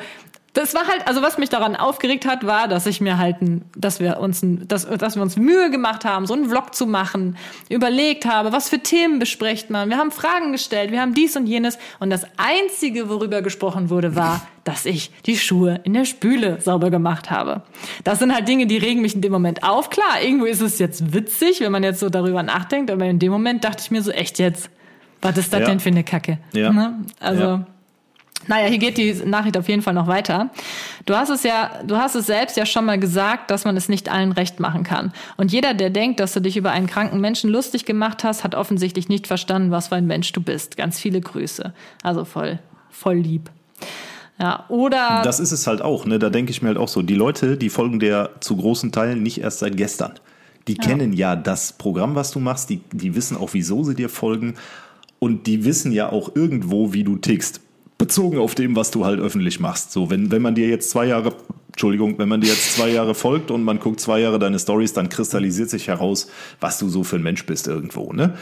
Das 0.55 0.75
war 0.75 0.87
halt, 0.89 1.07
also 1.07 1.23
was 1.23 1.39
mich 1.39 1.51
daran 1.51 1.77
aufgeregt 1.77 2.27
hat, 2.27 2.45
war, 2.47 2.69
dass 2.69 2.87
ich 2.87 3.01
mir 3.01 3.19
halt, 3.19 3.41
ein, 3.43 3.65
dass 3.77 4.01
wir 4.01 4.19
uns, 4.19 4.43
ein, 4.43 4.67
dass, 4.67 4.89
dass 4.89 5.15
wir 5.15 5.23
uns 5.23 5.37
Mühe 5.37 5.71
gemacht 5.71 6.05
haben, 6.05 6.27
so 6.27 6.35
einen 6.35 6.49
Vlog 6.49 6.75
zu 6.75 6.87
machen, 6.87 7.37
überlegt 7.69 8.25
habe, 8.25 8.51
was 8.51 8.69
für 8.69 8.79
Themen 8.81 9.19
bespricht 9.19 9.71
man. 9.71 9.89
Wir 9.91 9.99
haben 9.99 10.11
Fragen 10.11 10.51
gestellt, 10.53 10.91
wir 10.91 11.01
haben 11.01 11.15
dies 11.15 11.37
und 11.37 11.47
jenes 11.47 11.79
und 12.01 12.11
das 12.11 12.25
einzige, 12.39 13.09
worüber 13.09 13.43
gesprochen 13.43 13.91
wurde, 13.91 14.17
war, 14.17 14.47
dass 14.65 14.85
ich 14.87 15.13
die 15.27 15.37
Schuhe 15.37 15.81
in 15.85 15.93
der 15.95 16.05
Spüle 16.07 16.61
sauber 16.61 16.91
gemacht 16.91 17.31
habe. 17.31 17.63
Das 18.03 18.19
sind 18.19 18.35
halt 18.35 18.49
Dinge, 18.49 18.67
die 18.67 18.79
regen 18.79 19.03
mich 19.03 19.15
in 19.15 19.21
dem 19.21 19.33
Moment 19.33 19.63
auf. 19.63 19.91
Klar, 19.91 20.23
irgendwo 20.23 20.47
ist 20.47 20.61
es 20.63 20.79
jetzt 20.79 21.13
witzig, 21.13 21.61
wenn 21.61 21.73
man 21.73 21.83
jetzt 21.85 22.01
so 22.01 22.09
darüber 22.09 22.43
nachdenkt, 22.43 22.91
aber 22.91 23.05
in 23.05 23.19
dem 23.19 23.31
Moment 23.31 23.65
dachte 23.65 23.83
ich 23.85 23.91
mir 23.91 24.03
so, 24.03 24.11
echt 24.11 24.39
jetzt, 24.39 24.71
was 25.23 25.37
ist 25.37 25.53
das 25.53 25.61
Ja. 25.61 25.67
denn 25.67 25.81
für 25.81 25.91
eine 25.91 26.05
Kacke? 26.05 26.39
Ja. 26.53 26.73
Ne? 26.73 27.05
Also. 27.21 27.43
Ja. 27.43 27.67
Naja, 28.47 28.69
hier 28.69 28.79
geht 28.79 28.97
die 28.97 29.13
Nachricht 29.13 29.57
auf 29.59 29.69
jeden 29.69 29.83
Fall 29.83 29.95
noch 29.95 30.07
weiter. 30.07 30.51
Du 31.05 31.15
hast 31.15 31.29
es 31.29 31.43
ja, 31.43 31.71
du 31.85 31.97
hast 31.97 32.15
es 32.15 32.27
selbst 32.27 32.57
ja 32.57 32.65
schon 32.65 32.85
mal 32.85 32.99
gesagt, 32.99 33.51
dass 33.51 33.65
man 33.65 33.77
es 33.77 33.89
nicht 33.89 34.11
allen 34.11 34.33
recht 34.33 34.61
machen 34.61 34.85
kann. 34.85 35.13
Und 35.37 35.53
jeder, 35.53 35.75
der 35.75 35.91
denkt, 35.91 36.21
dass 36.21 36.33
du 36.33 36.41
dich 36.41 36.57
über 36.57 36.71
einen 36.71 36.87
kranken 36.87 37.21
Menschen 37.21 37.51
lustig 37.51 37.85
gemacht 37.85 38.25
hast, 38.25 38.45
hat 38.45 38.55
offensichtlich 38.55 39.09
nicht 39.09 39.27
verstanden, 39.27 39.71
was 39.71 39.89
für 39.89 39.97
ein 39.97 40.07
Mensch 40.07 40.33
du 40.33 40.41
bist. 40.41 40.77
Ganz 40.77 40.99
viele 40.99 41.21
Grüße. 41.21 41.75
Also 42.03 42.25
voll, 42.25 42.59
voll 42.91 43.17
lieb. 43.17 43.51
Ja, 44.41 44.65
oder 44.69 45.23
Das 45.25 45.41
ist 45.41 45.51
es 45.51 45.67
halt 45.67 45.83
auch, 45.83 46.07
ne? 46.07 46.19
Da 46.19 46.31
denke 46.31 46.53
ich 46.53 46.63
mir 46.63 46.69
halt 46.69 46.79
auch 46.79 46.89
so, 46.89 47.03
die 47.03 47.17
Leute, 47.17 47.57
die 47.57 47.71
folgen 47.71 47.99
der 47.99 48.31
zu 48.41 48.57
großen 48.57 48.93
Teilen 48.93 49.23
nicht 49.23 49.41
erst 49.41 49.59
seit 49.59 49.77
gestern. 49.77 50.13
Die 50.69 50.77
kennen 50.77 51.13
ja 51.15 51.35
das 51.35 51.73
Programm, 51.73 52.15
was 52.15 52.31
du 52.31 52.41
machst, 52.41 52.69
die, 52.69 52.83
die 52.93 53.17
wissen 53.17 53.37
auch, 53.37 53.51
wieso 53.55 53.85
sie 53.85 53.95
dir 53.95 54.11
folgen 54.11 54.55
und 55.19 55.47
die 55.47 55.65
wissen 55.65 55.93
ja 55.93 56.13
auch 56.13 56.37
irgendwo, 56.37 56.93
wie 56.93 57.05
du 57.05 57.17
tickst. 57.17 57.63
Bezogen 58.09 58.39
auf 58.39 58.55
dem, 58.55 58.75
was 58.75 58.91
du 58.91 59.05
halt 59.05 59.21
öffentlich 59.21 59.61
machst. 59.61 59.93
So, 59.93 60.11
wenn, 60.11 60.33
wenn 60.33 60.43
man 60.43 60.55
dir 60.55 60.69
jetzt 60.69 60.91
zwei 60.91 61.07
Jahre, 61.07 61.35
Entschuldigung, 61.69 62.19
wenn 62.19 62.29
man 62.29 62.41
dir 62.41 62.49
jetzt 62.49 62.75
zwei 62.75 62.89
Jahre 62.89 63.15
folgt 63.15 63.51
und 63.51 63.63
man 63.63 63.79
guckt 63.79 64.01
zwei 64.01 64.21
Jahre 64.21 64.39
deine 64.39 64.59
Stories, 64.59 64.95
dann 64.95 65.11
kristallisiert 65.11 65.71
sich 65.71 65.89
heraus, 65.89 66.29
was 66.59 66.79
du 66.79 66.89
so 66.89 67.05
für 67.05 67.17
ein 67.17 67.23
Mensch 67.23 67.47
bist 67.47 67.69
irgendwo, 67.69 68.13
ne? 68.13 68.35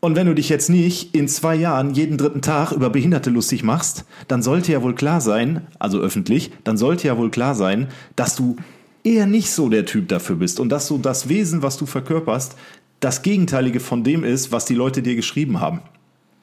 Und 0.00 0.14
wenn 0.14 0.26
du 0.26 0.34
dich 0.34 0.48
jetzt 0.48 0.70
nicht 0.70 1.14
in 1.14 1.26
zwei 1.26 1.56
Jahren 1.56 1.92
jeden 1.94 2.16
dritten 2.16 2.40
Tag 2.40 2.70
über 2.70 2.90
Behinderte 2.90 3.30
lustig 3.30 3.64
machst, 3.64 4.04
dann 4.28 4.42
sollte 4.42 4.70
ja 4.72 4.82
wohl 4.82 4.94
klar 4.94 5.20
sein, 5.20 5.66
also 5.78 5.98
öffentlich, 5.98 6.52
dann 6.64 6.76
sollte 6.76 7.08
ja 7.08 7.18
wohl 7.18 7.30
klar 7.30 7.54
sein, 7.54 7.88
dass 8.14 8.36
du 8.36 8.56
eher 9.04 9.26
nicht 9.26 9.50
so 9.50 9.68
der 9.68 9.84
Typ 9.84 10.08
dafür 10.08 10.36
bist 10.36 10.60
und 10.60 10.68
dass 10.68 10.86
so 10.86 10.98
das 10.98 11.28
Wesen, 11.28 11.62
was 11.62 11.76
du 11.76 11.86
verkörperst, 11.86 12.56
das 13.00 13.22
Gegenteilige 13.22 13.80
von 13.80 14.04
dem 14.04 14.22
ist, 14.22 14.52
was 14.52 14.64
die 14.64 14.74
Leute 14.74 15.02
dir 15.02 15.16
geschrieben 15.16 15.60
haben. 15.60 15.80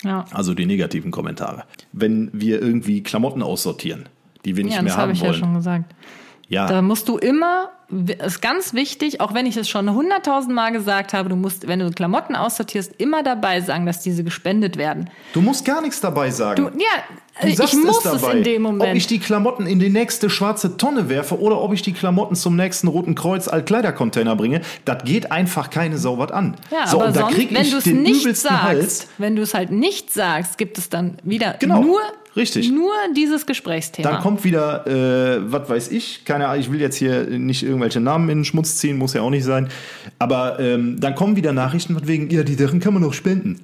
Ja, 0.03 0.25
Also 0.31 0.53
die 0.53 0.65
negativen 0.65 1.11
Kommentare. 1.11 1.63
Wenn 1.91 2.29
wir 2.33 2.61
irgendwie 2.61 3.03
Klamotten 3.03 3.41
aussortieren, 3.43 4.07
die 4.45 4.55
wir 4.55 4.63
nicht 4.63 4.75
ja 4.75 4.81
mehr 4.81 4.89
das 4.91 4.97
habe 4.97 5.07
haben 5.09 5.13
ich 5.15 5.21
ja 5.21 5.27
wollen. 5.29 5.39
schon 5.39 5.53
gesagt. 5.53 5.95
Ja, 6.49 6.67
Da 6.67 6.81
musst 6.81 7.07
du 7.07 7.17
immer, 7.17 7.69
ist 7.89 8.41
ganz 8.41 8.73
wichtig, 8.73 9.21
auch 9.21 9.33
wenn 9.33 9.45
ich 9.45 9.57
es 9.57 9.69
schon 9.69 9.91
hunderttausend 9.93 10.53
Mal 10.53 10.71
gesagt 10.71 11.13
habe, 11.13 11.29
du 11.29 11.35
musst, 11.35 11.67
wenn 11.67 11.79
du 11.79 11.91
Klamotten 11.91 12.35
aussortierst, 12.35 12.93
immer 12.97 13.23
dabei 13.23 13.61
sagen, 13.61 13.85
dass 13.85 14.01
diese 14.01 14.23
gespendet 14.23 14.77
werden. 14.77 15.09
du 15.33 15.41
musst 15.41 15.65
gar 15.65 15.81
nichts 15.81 15.99
dabei 16.01 16.31
sagen. 16.31 16.63
Du, 16.63 16.79
ja, 16.79 17.03
Du 17.41 17.47
ich 17.47 17.57
muss 17.57 18.05
es, 18.05 18.13
es, 18.13 18.21
dabei, 18.21 18.37
in 18.37 18.43
dem 18.43 18.65
Ob 18.67 18.71
Moment. 18.73 18.95
ich 18.95 19.07
die 19.07 19.17
Klamotten 19.17 19.65
in 19.65 19.79
die 19.79 19.89
nächste 19.89 20.29
schwarze 20.29 20.77
Tonne 20.77 21.09
werfe 21.09 21.39
oder 21.39 21.59
ob 21.61 21.73
ich 21.73 21.81
die 21.81 21.91
Klamotten 21.93 22.35
zum 22.35 22.55
nächsten 22.55 22.87
Roten 22.87 23.15
Kreuz 23.15 23.47
Altkleidercontainer 23.47 24.35
bringe, 24.35 24.61
das 24.85 25.03
geht 25.03 25.31
einfach 25.31 25.71
keine 25.71 25.97
Sau 25.97 26.19
was 26.19 26.31
an. 26.31 26.55
Ja, 26.71 26.85
so, 26.85 26.97
aber 26.97 27.07
und 27.07 27.15
da 27.15 27.21
sonst, 27.21 27.37
wenn 27.51 27.71
du 27.71 27.77
es 27.77 27.85
nicht 27.87 28.37
sagst, 28.37 28.61
Hals. 28.63 29.07
wenn 29.17 29.35
du 29.35 29.41
es 29.41 29.55
halt 29.55 29.71
nicht 29.71 30.13
sagst, 30.13 30.59
gibt 30.59 30.77
es 30.77 30.89
dann 30.89 31.17
wieder 31.23 31.55
Genau, 31.59 31.81
nur, 31.81 32.01
richtig. 32.35 32.69
nur 32.71 32.93
dieses 33.15 33.47
Gesprächsthema. 33.47 34.11
Dann 34.11 34.21
kommt 34.21 34.43
wieder, 34.43 34.85
äh, 34.85 35.51
was 35.51 35.67
weiß 35.67 35.87
ich, 35.91 36.25
keine 36.25 36.47
Ahnung, 36.49 36.61
ich 36.61 36.71
will 36.71 36.81
jetzt 36.81 36.97
hier 36.97 37.23
nicht 37.25 37.63
irgendwelche 37.73 37.99
Namen 37.99 38.29
in 38.29 38.39
den 38.39 38.45
Schmutz 38.45 38.77
ziehen, 38.77 38.97
muss 38.97 39.13
ja 39.13 39.21
auch 39.21 39.29
nicht 39.29 39.43
sein. 39.43 39.69
Aber 40.19 40.59
ähm, 40.59 40.99
dann 40.99 41.15
kommen 41.15 41.35
wieder 41.35 41.53
Nachrichten 41.53 41.93
von 41.93 42.07
wegen, 42.07 42.29
ja, 42.29 42.43
die 42.43 42.55
Sachen 42.55 42.79
kann 42.79 42.93
man 42.93 43.03
noch 43.03 43.13
spenden. 43.13 43.59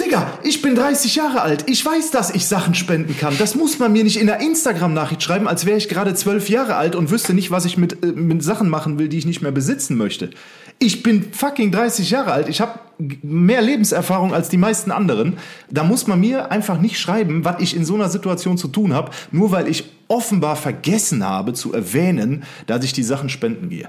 Digga, 0.00 0.16
Digga, 0.16 0.38
ich 0.44 0.62
bin 0.62 0.74
30 0.74 1.16
Jahre 1.16 1.42
alt. 1.42 1.64
Ich 1.68 1.84
weiß, 1.84 2.10
dass 2.10 2.30
ich 2.30 2.46
Sachen 2.46 2.74
spenden 2.74 3.16
kann. 3.16 3.34
Das 3.38 3.54
muss 3.54 3.78
man 3.78 3.92
mir 3.92 4.04
nicht 4.04 4.18
in 4.18 4.26
der 4.26 4.40
Instagram-Nachricht 4.40 5.22
schreiben, 5.22 5.48
als 5.48 5.66
wäre 5.66 5.76
ich 5.76 5.88
gerade 5.88 6.14
12 6.14 6.48
Jahre 6.48 6.76
alt 6.76 6.94
und 6.94 7.10
wüsste 7.10 7.34
nicht, 7.34 7.50
was 7.50 7.64
ich 7.64 7.76
mit, 7.76 8.04
äh, 8.04 8.12
mit 8.12 8.42
Sachen 8.42 8.68
machen 8.68 8.98
will, 8.98 9.08
die 9.08 9.18
ich 9.18 9.26
nicht 9.26 9.42
mehr 9.42 9.52
besitzen 9.52 9.96
möchte. 9.96 10.30
Ich 10.78 11.02
bin 11.02 11.32
fucking 11.32 11.70
30 11.70 12.10
Jahre 12.10 12.32
alt. 12.32 12.48
Ich 12.48 12.60
habe 12.60 12.78
mehr 13.22 13.62
Lebenserfahrung 13.62 14.32
als 14.32 14.48
die 14.48 14.58
meisten 14.58 14.90
anderen. 14.90 15.38
Da 15.70 15.84
muss 15.84 16.06
man 16.06 16.20
mir 16.20 16.50
einfach 16.50 16.80
nicht 16.80 16.98
schreiben, 16.98 17.44
was 17.44 17.56
ich 17.60 17.74
in 17.74 17.84
so 17.84 17.94
einer 17.94 18.08
Situation 18.08 18.58
zu 18.58 18.68
tun 18.68 18.92
habe, 18.92 19.10
nur 19.32 19.50
weil 19.50 19.68
ich 19.68 19.84
offenbar 20.08 20.56
vergessen 20.56 21.24
habe 21.24 21.52
zu 21.52 21.72
erwähnen, 21.72 22.44
dass 22.66 22.84
ich 22.84 22.92
die 22.92 23.02
Sachen 23.02 23.28
spenden 23.28 23.68
gehe. 23.68 23.88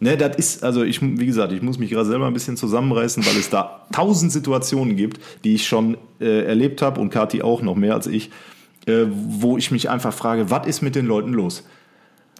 Ne, 0.00 0.16
das 0.16 0.36
ist, 0.36 0.64
also 0.64 0.82
ich, 0.82 1.00
wie 1.00 1.26
gesagt, 1.26 1.52
ich 1.52 1.62
muss 1.62 1.78
mich 1.78 1.90
gerade 1.90 2.06
selber 2.06 2.26
ein 2.26 2.34
bisschen 2.34 2.56
zusammenreißen, 2.56 3.24
weil 3.24 3.36
es 3.36 3.48
da 3.48 3.86
tausend 3.92 4.32
Situationen 4.32 4.96
gibt, 4.96 5.20
die 5.44 5.54
ich 5.54 5.66
schon 5.66 5.96
äh, 6.20 6.44
erlebt 6.44 6.82
habe 6.82 7.00
und 7.00 7.10
Kathi 7.10 7.42
auch 7.42 7.62
noch 7.62 7.76
mehr 7.76 7.94
als 7.94 8.06
ich, 8.06 8.30
äh, 8.86 9.04
wo 9.08 9.56
ich 9.56 9.70
mich 9.70 9.88
einfach 9.88 10.12
frage, 10.12 10.50
was 10.50 10.66
ist 10.66 10.82
mit 10.82 10.94
den 10.94 11.06
Leuten 11.06 11.32
los? 11.32 11.64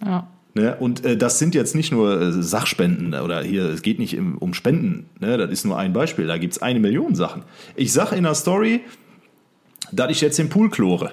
Ja. 0.05 0.27
Ne? 0.53 0.75
Und 0.79 1.05
äh, 1.05 1.17
das 1.17 1.39
sind 1.39 1.55
jetzt 1.55 1.75
nicht 1.75 1.91
nur 1.91 2.21
äh, 2.21 2.31
Sachspenden 2.31 3.13
oder 3.13 3.41
hier, 3.41 3.65
es 3.65 3.81
geht 3.81 3.99
nicht 3.99 4.13
im, 4.13 4.37
um 4.37 4.53
Spenden. 4.53 5.09
Ne? 5.19 5.37
Das 5.37 5.49
ist 5.49 5.65
nur 5.65 5.77
ein 5.77 5.91
Beispiel. 5.91 6.27
Da 6.27 6.37
gibt 6.37 6.53
es 6.53 6.61
eine 6.61 6.79
Million 6.79 7.15
Sachen. 7.15 7.43
Ich 7.75 7.91
sage 7.91 8.15
in 8.15 8.23
der 8.23 8.35
Story, 8.35 8.81
dass 9.91 10.11
ich 10.11 10.21
jetzt 10.21 10.39
den 10.39 10.49
Pool 10.49 10.69
chlore. 10.69 11.11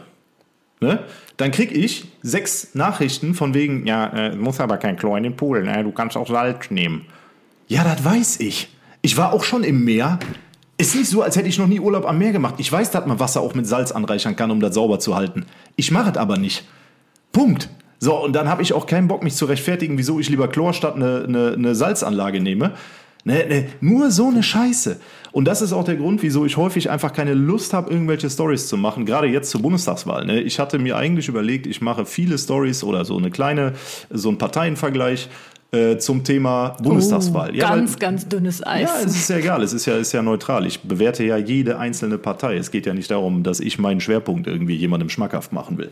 Ne? 0.83 1.01
Dann 1.37 1.51
krieg 1.51 1.73
ich 1.73 2.05
sechs 2.23 2.75
Nachrichten 2.75 3.35
von 3.35 3.55
wegen, 3.55 3.87
ja, 3.87 4.07
äh, 4.07 4.37
muss 4.37 4.61
aber 4.61 4.77
kein 4.77 4.97
Chlor 4.97 5.17
in 5.17 5.25
den 5.25 5.37
Pool, 5.37 5.63
ne? 5.63 5.83
du 5.83 5.93
kannst 5.93 6.17
auch 6.17 6.29
Salz 6.29 6.71
nehmen. 6.71 7.07
Ja, 7.69 7.85
das 7.85 8.05
weiß 8.05 8.41
ich. 8.41 8.69
Ich 9.01 9.17
war 9.17 9.33
auch 9.33 9.45
schon 9.45 9.65
im 9.65 9.85
Meer. 9.85 10.19
Ist 10.79 10.95
nicht 10.95 11.09
so, 11.09 11.23
als 11.23 11.37
hätte 11.37 11.49
ich 11.49 11.59
noch 11.59 11.67
nie 11.67 11.81
Urlaub 11.81 12.07
am 12.07 12.19
Meer 12.19 12.33
gemacht. 12.33 12.57
Ich 12.59 12.71
weiß, 12.71 12.91
dass 12.91 13.07
man 13.07 13.21
Wasser 13.21 13.41
auch 13.41 13.55
mit 13.55 13.67
Salz 13.67 13.93
anreichern 13.93 14.37
kann, 14.37 14.51
um 14.51 14.61
das 14.61 14.75
sauber 14.75 14.99
zu 14.99 15.15
halten. 15.15 15.47
Ich 15.77 15.91
mache 15.91 16.11
es 16.11 16.17
aber 16.17 16.39
nicht. 16.39 16.65
Punkt. 17.33 17.69
So, 17.99 18.21
und 18.21 18.35
dann 18.35 18.49
habe 18.49 18.63
ich 18.63 18.73
auch 18.73 18.87
keinen 18.87 19.07
Bock, 19.07 19.23
mich 19.23 19.37
zu 19.37 19.45
rechtfertigen, 19.45 19.97
wieso 19.97 20.19
ich 20.19 20.29
lieber 20.29 20.49
Chlor 20.49 20.75
statt 20.75 20.97
eine, 20.97 21.25
eine, 21.27 21.53
eine 21.53 21.75
Salzanlage 21.75 22.41
nehme. 22.41 22.73
Ne, 23.25 23.47
ne, 23.47 23.69
nur 23.81 24.11
so 24.11 24.29
eine 24.29 24.43
Scheiße. 24.43 25.01
Und 25.33 25.47
das 25.47 25.63
ist 25.63 25.73
auch 25.73 25.85
der 25.85 25.97
Grund, 25.97 26.23
wieso 26.23 26.45
ich 26.45 26.57
häufig 26.59 26.91
einfach 26.91 27.13
keine 27.13 27.33
Lust 27.33 27.73
habe, 27.73 27.91
irgendwelche 27.91 28.29
Stories 28.29 28.69
zu 28.69 28.77
machen, 28.77 29.07
gerade 29.07 29.27
jetzt 29.27 29.51
zur 29.51 29.63
Bundestagswahl. 29.63 30.27
Ne? 30.27 30.41
Ich 30.43 30.59
hatte 30.59 30.79
mir 30.79 30.97
eigentlich 30.97 31.29
überlegt, 31.29 31.67
ich 31.67 31.81
mache 31.81 32.05
viele 32.05 32.37
Stories 32.37 32.85
oder 32.85 33.05
so 33.05 33.17
eine 33.17 33.31
kleine, 33.31 33.73
so 34.11 34.29
ein 34.29 34.37
Parteienvergleich 34.37 35.31
äh, 35.73 35.97
zum 35.97 36.23
Thema 36.23 36.77
Bundestagswahl. 36.83 37.51
Oh, 37.51 37.57
ja, 37.57 37.71
ganz, 37.71 37.93
weil, 37.93 37.99
ganz 37.99 38.29
dünnes 38.29 38.67
Eis. 38.67 38.91
ja, 38.91 39.07
es 39.07 39.17
ist 39.17 39.31
ja 39.31 39.39
egal, 39.39 39.63
es 39.63 39.73
ist 39.73 39.87
ja, 39.87 39.97
ist 39.97 40.13
ja 40.13 40.23
neutral. 40.23 40.67
Ich 40.67 40.81
bewerte 40.81 41.25
ja 41.25 41.39
jede 41.39 41.79
einzelne 41.79 42.19
Partei. 42.19 42.57
Es 42.57 42.71
geht 42.71 42.85
ja 42.85 42.93
nicht 42.93 43.11
darum, 43.11 43.43
dass 43.43 43.59
ich 43.59 43.79
meinen 43.79 44.01
Schwerpunkt 44.01 44.47
irgendwie 44.47 44.77
jemandem 44.77 45.09
schmackhaft 45.09 45.53
machen 45.53 45.79
will. 45.79 45.91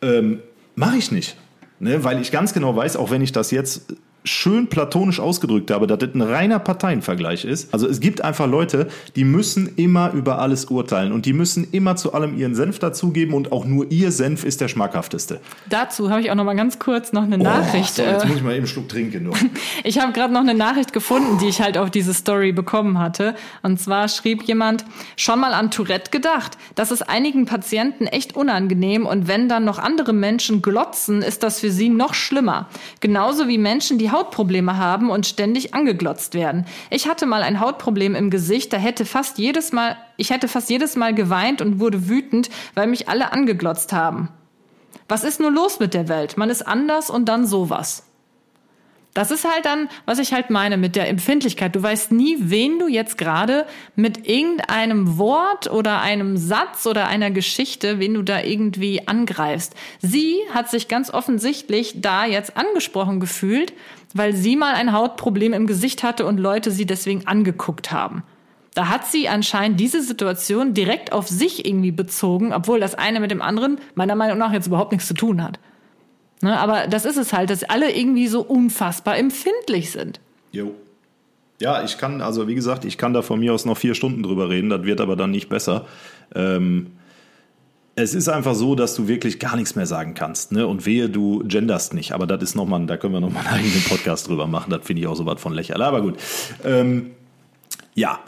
Ähm, 0.00 0.40
Mache 0.74 0.96
ich 0.96 1.12
nicht. 1.12 1.36
Ne? 1.78 2.02
Weil 2.04 2.22
ich 2.22 2.32
ganz 2.32 2.54
genau 2.54 2.74
weiß, 2.74 2.96
auch 2.96 3.10
wenn 3.10 3.20
ich 3.20 3.32
das 3.32 3.50
jetzt 3.50 3.94
schön 4.24 4.68
platonisch 4.68 5.20
ausgedrückt 5.20 5.70
habe, 5.70 5.86
dass 5.86 5.98
das 5.98 6.14
ein 6.14 6.22
reiner 6.22 6.58
Parteienvergleich 6.58 7.44
ist. 7.44 7.72
Also 7.74 7.88
es 7.88 8.00
gibt 8.00 8.22
einfach 8.22 8.46
Leute, 8.46 8.88
die 9.16 9.24
müssen 9.24 9.72
immer 9.76 10.12
über 10.12 10.38
alles 10.38 10.66
urteilen 10.66 11.12
und 11.12 11.26
die 11.26 11.32
müssen 11.32 11.66
immer 11.72 11.96
zu 11.96 12.12
allem 12.12 12.38
ihren 12.38 12.54
Senf 12.54 12.78
dazugeben 12.78 13.34
und 13.34 13.52
auch 13.52 13.64
nur 13.64 13.90
ihr 13.90 14.12
Senf 14.12 14.44
ist 14.44 14.60
der 14.60 14.68
schmackhafteste. 14.68 15.40
Dazu 15.68 16.10
habe 16.10 16.20
ich 16.20 16.30
auch 16.30 16.34
noch 16.36 16.44
mal 16.44 16.54
ganz 16.54 16.78
kurz 16.78 17.12
noch 17.12 17.22
eine 17.22 17.38
Nachricht. 17.38 17.94
Oh, 17.98 18.02
so, 18.02 18.02
jetzt 18.02 18.24
äh, 18.24 18.28
muss 18.28 18.36
ich 18.36 18.42
mal 18.42 18.50
eben 18.50 18.58
einen 18.58 18.66
Schluck 18.66 18.88
trinken. 18.88 19.24
Nur. 19.24 19.34
Ich 19.84 19.98
habe 19.98 20.12
gerade 20.12 20.32
noch 20.32 20.40
eine 20.40 20.54
Nachricht 20.54 20.92
gefunden, 20.92 21.38
die 21.38 21.48
ich 21.48 21.60
halt 21.60 21.76
auf 21.76 21.90
diese 21.90 22.14
Story 22.14 22.52
bekommen 22.52 22.98
hatte. 22.98 23.34
Und 23.62 23.80
zwar 23.80 24.08
schrieb 24.08 24.44
jemand, 24.44 24.84
schon 25.16 25.40
mal 25.40 25.54
an 25.54 25.70
Tourette 25.70 26.10
gedacht. 26.10 26.56
Das 26.76 26.92
ist 26.92 27.08
einigen 27.08 27.46
Patienten 27.46 28.06
echt 28.06 28.36
unangenehm 28.36 29.06
und 29.06 29.26
wenn 29.26 29.48
dann 29.48 29.64
noch 29.64 29.78
andere 29.78 30.12
Menschen 30.12 30.62
glotzen, 30.62 31.22
ist 31.22 31.42
das 31.42 31.60
für 31.60 31.70
sie 31.70 31.88
noch 31.88 32.14
schlimmer. 32.14 32.68
Genauso 33.00 33.48
wie 33.48 33.58
Menschen, 33.58 33.98
die 33.98 34.11
Hautprobleme 34.12 34.76
haben 34.76 35.10
und 35.10 35.26
ständig 35.26 35.74
angeglotzt 35.74 36.34
werden. 36.34 36.66
Ich 36.90 37.08
hatte 37.08 37.26
mal 37.26 37.42
ein 37.42 37.60
Hautproblem 37.60 38.14
im 38.14 38.30
Gesicht, 38.30 38.72
da 38.72 38.76
hätte 38.76 39.04
fast 39.04 39.38
jedes 39.38 39.72
Mal, 39.72 39.96
ich 40.16 40.30
hätte 40.30 40.46
fast 40.46 40.70
jedes 40.70 40.94
Mal 40.94 41.14
geweint 41.14 41.60
und 41.60 41.80
wurde 41.80 42.08
wütend, 42.08 42.50
weil 42.74 42.86
mich 42.86 43.08
alle 43.08 43.32
angeglotzt 43.32 43.92
haben. 43.92 44.28
Was 45.08 45.24
ist 45.24 45.40
nur 45.40 45.50
los 45.50 45.80
mit 45.80 45.94
der 45.94 46.08
Welt? 46.08 46.36
Man 46.36 46.50
ist 46.50 46.62
anders 46.62 47.10
und 47.10 47.26
dann 47.28 47.46
sowas. 47.46 48.04
Das 49.14 49.30
ist 49.30 49.44
halt 49.44 49.66
dann, 49.66 49.88
was 50.06 50.18
ich 50.18 50.32
halt 50.32 50.48
meine 50.48 50.78
mit 50.78 50.96
der 50.96 51.08
Empfindlichkeit. 51.08 51.76
Du 51.76 51.82
weißt 51.82 52.12
nie, 52.12 52.36
wen 52.40 52.78
du 52.78 52.88
jetzt 52.88 53.18
gerade 53.18 53.66
mit 53.94 54.26
irgendeinem 54.26 55.18
Wort 55.18 55.70
oder 55.70 56.00
einem 56.00 56.38
Satz 56.38 56.86
oder 56.86 57.08
einer 57.08 57.30
Geschichte, 57.30 57.98
wen 57.98 58.14
du 58.14 58.22
da 58.22 58.40
irgendwie 58.40 59.06
angreifst. 59.06 59.74
Sie 60.00 60.38
hat 60.54 60.70
sich 60.70 60.88
ganz 60.88 61.12
offensichtlich 61.12 62.00
da 62.00 62.24
jetzt 62.24 62.56
angesprochen 62.56 63.20
gefühlt, 63.20 63.74
weil 64.14 64.34
sie 64.34 64.56
mal 64.56 64.74
ein 64.74 64.92
Hautproblem 64.92 65.52
im 65.52 65.66
Gesicht 65.66 66.02
hatte 66.02 66.24
und 66.24 66.38
Leute 66.38 66.70
sie 66.70 66.86
deswegen 66.86 67.26
angeguckt 67.26 67.92
haben. 67.92 68.22
Da 68.74 68.88
hat 68.88 69.06
sie 69.06 69.28
anscheinend 69.28 69.78
diese 69.78 70.00
Situation 70.00 70.72
direkt 70.72 71.12
auf 71.12 71.28
sich 71.28 71.66
irgendwie 71.66 71.92
bezogen, 71.92 72.54
obwohl 72.54 72.80
das 72.80 72.94
eine 72.94 73.20
mit 73.20 73.30
dem 73.30 73.42
anderen 73.42 73.78
meiner 73.94 74.14
Meinung 74.14 74.38
nach 74.38 74.52
jetzt 74.52 74.68
überhaupt 74.68 74.92
nichts 74.92 75.08
zu 75.08 75.12
tun 75.12 75.42
hat. 75.42 75.58
Ne, 76.42 76.58
aber 76.58 76.88
das 76.88 77.04
ist 77.04 77.16
es 77.16 77.32
halt, 77.32 77.50
dass 77.50 77.62
alle 77.64 77.96
irgendwie 77.96 78.26
so 78.26 78.42
unfassbar 78.42 79.16
empfindlich 79.16 79.92
sind. 79.92 80.20
Jo. 80.50 80.74
Ja, 81.60 81.84
ich 81.84 81.96
kann, 81.98 82.20
also 82.20 82.48
wie 82.48 82.56
gesagt, 82.56 82.84
ich 82.84 82.98
kann 82.98 83.14
da 83.14 83.22
von 83.22 83.38
mir 83.38 83.54
aus 83.54 83.64
noch 83.64 83.78
vier 83.78 83.94
Stunden 83.94 84.24
drüber 84.24 84.50
reden, 84.50 84.68
das 84.68 84.82
wird 84.82 85.00
aber 85.00 85.14
dann 85.14 85.30
nicht 85.30 85.48
besser. 85.48 85.86
Ähm, 86.34 86.88
es 87.94 88.14
ist 88.14 88.28
einfach 88.28 88.54
so, 88.54 88.74
dass 88.74 88.96
du 88.96 89.06
wirklich 89.06 89.38
gar 89.38 89.54
nichts 89.54 89.76
mehr 89.76 89.86
sagen 89.86 90.14
kannst, 90.14 90.50
ne? 90.50 90.66
Und 90.66 90.86
wehe, 90.86 91.08
du 91.08 91.44
genderst 91.46 91.94
nicht. 91.94 92.12
Aber 92.12 92.26
das 92.26 92.42
ist 92.42 92.54
nochmal, 92.56 92.84
da 92.86 92.96
können 92.96 93.12
wir 93.12 93.20
nochmal 93.20 93.46
einen 93.46 93.60
eigenen 93.60 93.82
Podcast 93.84 94.28
drüber 94.28 94.46
machen. 94.46 94.70
Das 94.70 94.84
finde 94.84 95.02
ich 95.02 95.08
auch 95.08 95.14
so 95.14 95.26
was 95.26 95.40
von 95.40 95.52
lächerlich. 95.52 95.86
Aber 95.86 96.00
gut. 96.00 96.18
Ähm, 96.64 97.12
ja. 97.94 98.18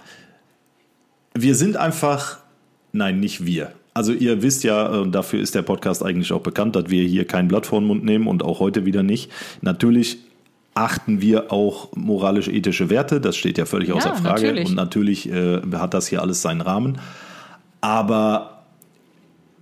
Wir 1.33 1.55
sind 1.55 1.77
einfach, 1.77 2.39
nein, 2.93 3.19
nicht 3.21 3.47
wir. 3.47 3.73
Also 3.95 4.13
ihr 4.13 4.43
wisst 4.43 4.65
ja, 4.65 5.03
äh, 5.03 5.09
dafür 5.09 5.41
ist 5.41 5.55
der 5.55 5.63
Podcast 5.63 6.05
eigentlich 6.05 6.33
auch 6.33 6.41
bekannt, 6.41 6.75
dass 6.75 6.91
wir 6.91 7.05
hier 7.05 7.27
kein 7.27 7.47
Blatt 7.49 7.67
vor 7.67 7.81
den 7.81 7.87
Mund 7.87 8.05
nehmen 8.05 8.27
und 8.27 8.43
auch 8.43 8.59
heute 8.61 8.85
wieder 8.85 9.03
nicht. 9.05 9.31
Natürlich 9.63 10.19
achten 10.75 11.21
wir 11.21 11.53
auch 11.53 11.95
moralisch-ethische 11.95 12.91
Werte, 12.91 13.21
das 13.21 13.37
steht 13.37 13.57
ja 13.59 13.65
völlig 13.65 13.93
außer 13.93 14.09
Ja, 14.09 14.15
Frage. 14.17 14.43
natürlich. 14.49 14.69
Und 14.69 14.75
natürlich 14.75 15.31
äh, 15.31 15.61
hat 15.75 15.95
das 15.95 16.09
hier 16.09 16.21
alles 16.21 16.43
seinen 16.43 16.61
Rahmen. 16.61 16.99
Aber 17.81 18.65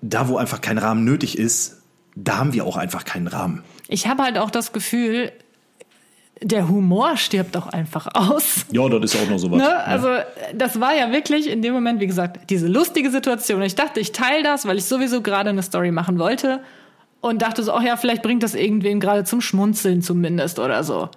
da, 0.01 0.29
wo 0.29 0.39
einfach 0.39 0.63
kein 0.63 0.79
Rahmen 0.79 1.05
nötig 1.05 1.39
ist, 1.39 1.83
da 2.17 2.39
haben 2.39 2.55
wir 2.55 2.65
auch 2.65 2.77
einfach 2.79 3.05
keinen 3.05 3.27
Rahmen. 3.27 3.63
Ich 3.89 4.07
habe 4.07 4.23
halt 4.23 4.39
auch 4.39 4.51
das 4.51 4.73
Gefühl, 4.73 5.33
der 6.43 6.69
Humor 6.69 7.17
stirbt 7.17 7.55
doch 7.55 7.69
einfach 7.69 8.09
aus. 8.15 8.67
Ja, 8.71 8.89
das 8.89 9.15
ist 9.15 9.23
auch 9.23 9.31
noch 9.31 9.39
so 9.39 9.51
was. 9.51 9.59
Ne? 9.59 9.85
Also 9.85 10.09
das 10.55 10.81
war 10.81 10.95
ja 10.95 11.13
wirklich 11.13 11.49
in 11.49 11.63
dem 11.63 11.73
Moment, 11.73 12.01
wie 12.01 12.07
gesagt, 12.07 12.51
diese 12.51 12.67
lustige 12.67 13.11
Situation. 13.11 13.63
Ich 13.63 13.75
dachte, 13.75 14.01
ich 14.01 14.13
teile 14.13 14.43
das, 14.43 14.67
weil 14.67 14.79
ich 14.79 14.85
sowieso 14.85 15.23
gerade 15.23 15.51
eine 15.51 15.63
Story 15.63 15.91
machen 15.91 16.19
wollte 16.19 16.61
und 17.21 17.43
dachte 17.43 17.63
so, 17.63 17.73
ach 17.73 17.83
ja, 17.83 17.97
vielleicht 17.97 18.23
bringt 18.23 18.43
das 18.43 18.55
irgendwen 18.55 19.01
gerade 19.01 19.25
zum 19.25 19.41
Schmunzeln 19.41 20.03
zumindest 20.03 20.59
oder 20.59 20.83
so. 20.85 21.09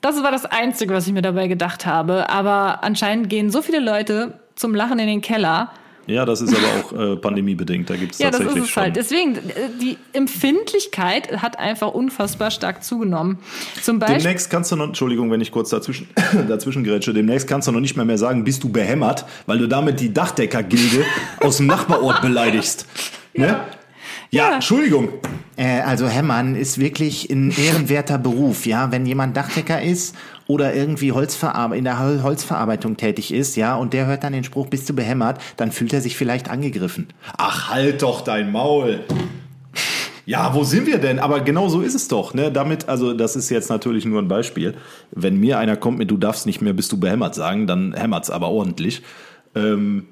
Das 0.00 0.20
war 0.22 0.32
das 0.32 0.44
Einzige, 0.44 0.92
was 0.94 1.06
ich 1.06 1.12
mir 1.12 1.22
dabei 1.22 1.46
gedacht 1.46 1.86
habe. 1.86 2.28
Aber 2.28 2.82
anscheinend 2.82 3.30
gehen 3.30 3.50
so 3.50 3.62
viele 3.62 3.78
Leute 3.78 4.40
zum 4.56 4.74
Lachen 4.74 4.98
in 4.98 5.06
den 5.06 5.20
Keller. 5.20 5.70
Ja, 6.06 6.24
das 6.24 6.40
ist 6.40 6.54
aber 6.54 6.66
auch 6.66 7.12
äh, 7.12 7.16
pandemiebedingt. 7.16 7.88
Da 7.88 7.96
gibt 7.96 8.12
es 8.14 8.18
Ja, 8.18 8.30
das 8.30 8.40
tatsächlich 8.40 8.64
ist 8.64 8.68
es 8.68 8.74
schon. 8.74 8.82
halt. 8.82 8.96
Deswegen, 8.96 9.36
äh, 9.36 9.40
die 9.80 9.96
Empfindlichkeit 10.12 11.40
hat 11.42 11.58
einfach 11.58 11.88
unfassbar 11.94 12.50
stark 12.50 12.82
zugenommen. 12.84 13.38
Zum 13.80 13.98
Beispiel. 13.98 14.18
Demnächst 14.18 14.50
kannst 14.50 14.72
du 14.72 14.76
noch, 14.76 14.86
Entschuldigung, 14.86 15.30
wenn 15.30 15.40
ich 15.40 15.52
kurz 15.52 15.70
dazwischen, 15.70 16.08
dazwischen 16.48 16.84
gerätsche, 16.84 17.12
demnächst 17.14 17.46
kannst 17.48 17.68
du 17.68 17.72
noch 17.72 17.80
nicht 17.80 17.96
mehr 17.96 18.04
mehr 18.04 18.18
sagen, 18.18 18.44
bist 18.44 18.62
du 18.64 18.68
behämmert, 18.68 19.24
weil 19.46 19.58
du 19.58 19.66
damit 19.68 20.00
die 20.00 20.12
Dachdecker-Gilde 20.12 21.04
aus 21.40 21.58
dem 21.58 21.66
Nachbarort 21.66 22.20
beleidigst. 22.22 22.86
Ne? 23.34 23.46
Ja, 23.46 23.66
Ja. 24.30 24.54
Entschuldigung. 24.54 25.08
Äh, 25.56 25.80
also 25.82 26.08
Hämmern 26.08 26.56
ist 26.56 26.78
wirklich 26.78 27.30
ein 27.30 27.50
ehrenwerter 27.50 28.18
Beruf, 28.18 28.66
ja. 28.66 28.90
Wenn 28.90 29.06
jemand 29.06 29.36
Dachdecker 29.36 29.80
ist 29.82 30.16
oder 30.52 30.74
irgendwie 30.74 31.12
Holzverar 31.12 31.74
in 31.74 31.84
der 31.84 31.98
Hol- 31.98 32.22
Holzverarbeitung 32.22 32.96
tätig 32.96 33.32
ist, 33.32 33.56
ja, 33.56 33.74
und 33.76 33.92
der 33.94 34.06
hört 34.06 34.22
dann 34.24 34.32
den 34.34 34.44
Spruch, 34.44 34.66
bist 34.68 34.88
du 34.88 34.94
behämmert, 34.94 35.40
dann 35.56 35.72
fühlt 35.72 35.92
er 35.92 36.00
sich 36.00 36.16
vielleicht 36.16 36.50
angegriffen. 36.50 37.08
Ach, 37.38 37.70
halt 37.70 38.02
doch 38.02 38.20
dein 38.20 38.52
Maul. 38.52 39.00
Ja, 40.26 40.54
wo 40.54 40.62
sind 40.62 40.86
wir 40.86 40.98
denn? 40.98 41.18
Aber 41.18 41.40
genau 41.40 41.68
so 41.68 41.80
ist 41.80 41.94
es 41.94 42.06
doch. 42.06 42.32
Ne? 42.34 42.52
Damit, 42.52 42.88
also 42.88 43.12
das 43.12 43.34
ist 43.34 43.50
jetzt 43.50 43.70
natürlich 43.70 44.04
nur 44.04 44.20
ein 44.22 44.28
Beispiel. 44.28 44.74
Wenn 45.10 45.36
mir 45.40 45.58
einer 45.58 45.76
kommt 45.76 45.98
mit, 45.98 46.10
du 46.10 46.16
darfst 46.16 46.46
nicht 46.46 46.60
mehr, 46.60 46.74
bist 46.74 46.92
du 46.92 47.00
behämmert 47.00 47.34
sagen, 47.34 47.66
dann 47.66 47.92
hämmert's 47.94 48.30
aber 48.30 48.48
ordentlich. 48.50 49.02
Ähm, 49.56 50.06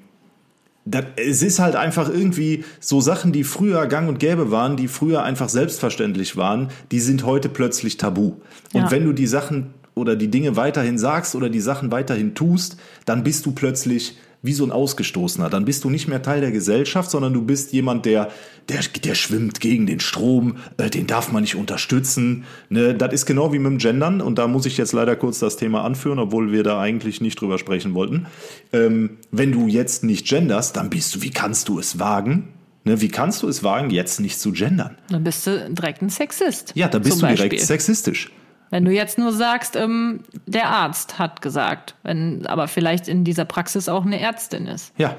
das, 0.83 1.05
es 1.15 1.43
ist 1.43 1.59
halt 1.59 1.75
einfach 1.75 2.09
irgendwie 2.09 2.65
so 2.79 2.99
Sachen, 3.01 3.31
die 3.31 3.43
früher 3.43 3.85
gang 3.85 4.09
und 4.09 4.19
gäbe 4.19 4.49
waren, 4.51 4.75
die 4.75 4.87
früher 4.87 5.23
einfach 5.23 5.47
selbstverständlich 5.47 6.35
waren, 6.35 6.69
die 6.91 6.99
sind 6.99 7.23
heute 7.23 7.49
plötzlich 7.49 7.97
tabu. 7.97 8.33
Und 8.73 8.81
Ja. 8.81 8.91
wenn 8.91 9.05
du 9.05 9.13
die 9.13 9.27
Sachen 9.27 9.73
oder 9.95 10.15
die 10.15 10.29
Dinge 10.29 10.55
weiterhin 10.55 10.97
sagst 10.97 11.35
oder 11.35 11.49
die 11.49 11.61
Sachen 11.61 11.91
weiterhin 11.91 12.35
tust, 12.35 12.77
dann 13.05 13.23
bist 13.23 13.45
du 13.45 13.51
plötzlich 13.51 14.15
wie 14.43 14.53
so 14.53 14.63
ein 14.63 14.71
Ausgestoßener. 14.71 15.49
Dann 15.49 15.65
bist 15.65 15.83
du 15.83 15.89
nicht 15.89 16.07
mehr 16.07 16.21
Teil 16.21 16.41
der 16.41 16.51
Gesellschaft, 16.51 17.11
sondern 17.11 17.33
du 17.33 17.43
bist 17.43 17.73
jemand, 17.73 18.05
der, 18.05 18.29
der, 18.69 18.79
der 19.03 19.15
schwimmt 19.15 19.59
gegen 19.59 19.85
den 19.85 19.99
Strom, 19.99 20.57
äh, 20.77 20.89
den 20.89 21.07
darf 21.07 21.31
man 21.31 21.43
nicht 21.43 21.55
unterstützen. 21.55 22.45
Ne? 22.69 22.95
Das 22.95 23.13
ist 23.13 23.25
genau 23.25 23.53
wie 23.53 23.59
mit 23.59 23.71
dem 23.71 23.77
Gendern 23.77 24.21
und 24.21 24.37
da 24.39 24.47
muss 24.47 24.65
ich 24.65 24.77
jetzt 24.77 24.93
leider 24.93 25.15
kurz 25.15 25.39
das 25.39 25.57
Thema 25.57 25.83
anführen, 25.83 26.17
obwohl 26.19 26.51
wir 26.51 26.63
da 26.63 26.79
eigentlich 26.79 27.21
nicht 27.21 27.39
drüber 27.39 27.59
sprechen 27.59 27.93
wollten. 27.93 28.25
Ähm, 28.73 29.17
wenn 29.31 29.51
du 29.51 29.67
jetzt 29.67 30.03
nicht 30.03 30.27
genderst, 30.27 30.75
dann 30.75 30.89
bist 30.89 31.15
du, 31.15 31.21
wie 31.21 31.31
kannst 31.31 31.69
du 31.69 31.77
es 31.77 31.99
wagen? 31.99 32.47
Ne, 32.83 32.99
wie 32.99 33.09
kannst 33.09 33.43
du 33.43 33.47
es 33.47 33.63
wagen, 33.63 33.91
jetzt 33.91 34.19
nicht 34.19 34.39
zu 34.39 34.53
gendern? 34.53 34.97
Dann 35.09 35.23
bist 35.23 35.45
du 35.45 35.69
direkt 35.69 36.01
ein 36.01 36.09
Sexist. 36.09 36.71
Ja, 36.73 36.87
da 36.87 36.97
bist 36.97 37.21
du 37.21 37.27
direkt 37.27 37.51
Beispiel. 37.51 37.59
sexistisch. 37.59 38.31
Wenn 38.71 38.83
du 38.85 38.91
jetzt 38.91 39.17
nur 39.19 39.31
sagst, 39.31 39.75
ähm, 39.75 40.21
der 40.47 40.69
Arzt 40.69 41.19
hat 41.19 41.41
gesagt, 41.43 41.93
wenn 42.03 42.45
aber 42.47 42.67
vielleicht 42.67 43.07
in 43.07 43.23
dieser 43.23 43.45
Praxis 43.45 43.87
auch 43.89 44.05
eine 44.05 44.19
Ärztin 44.19 44.65
ist. 44.65 44.93
Ja. 44.97 45.15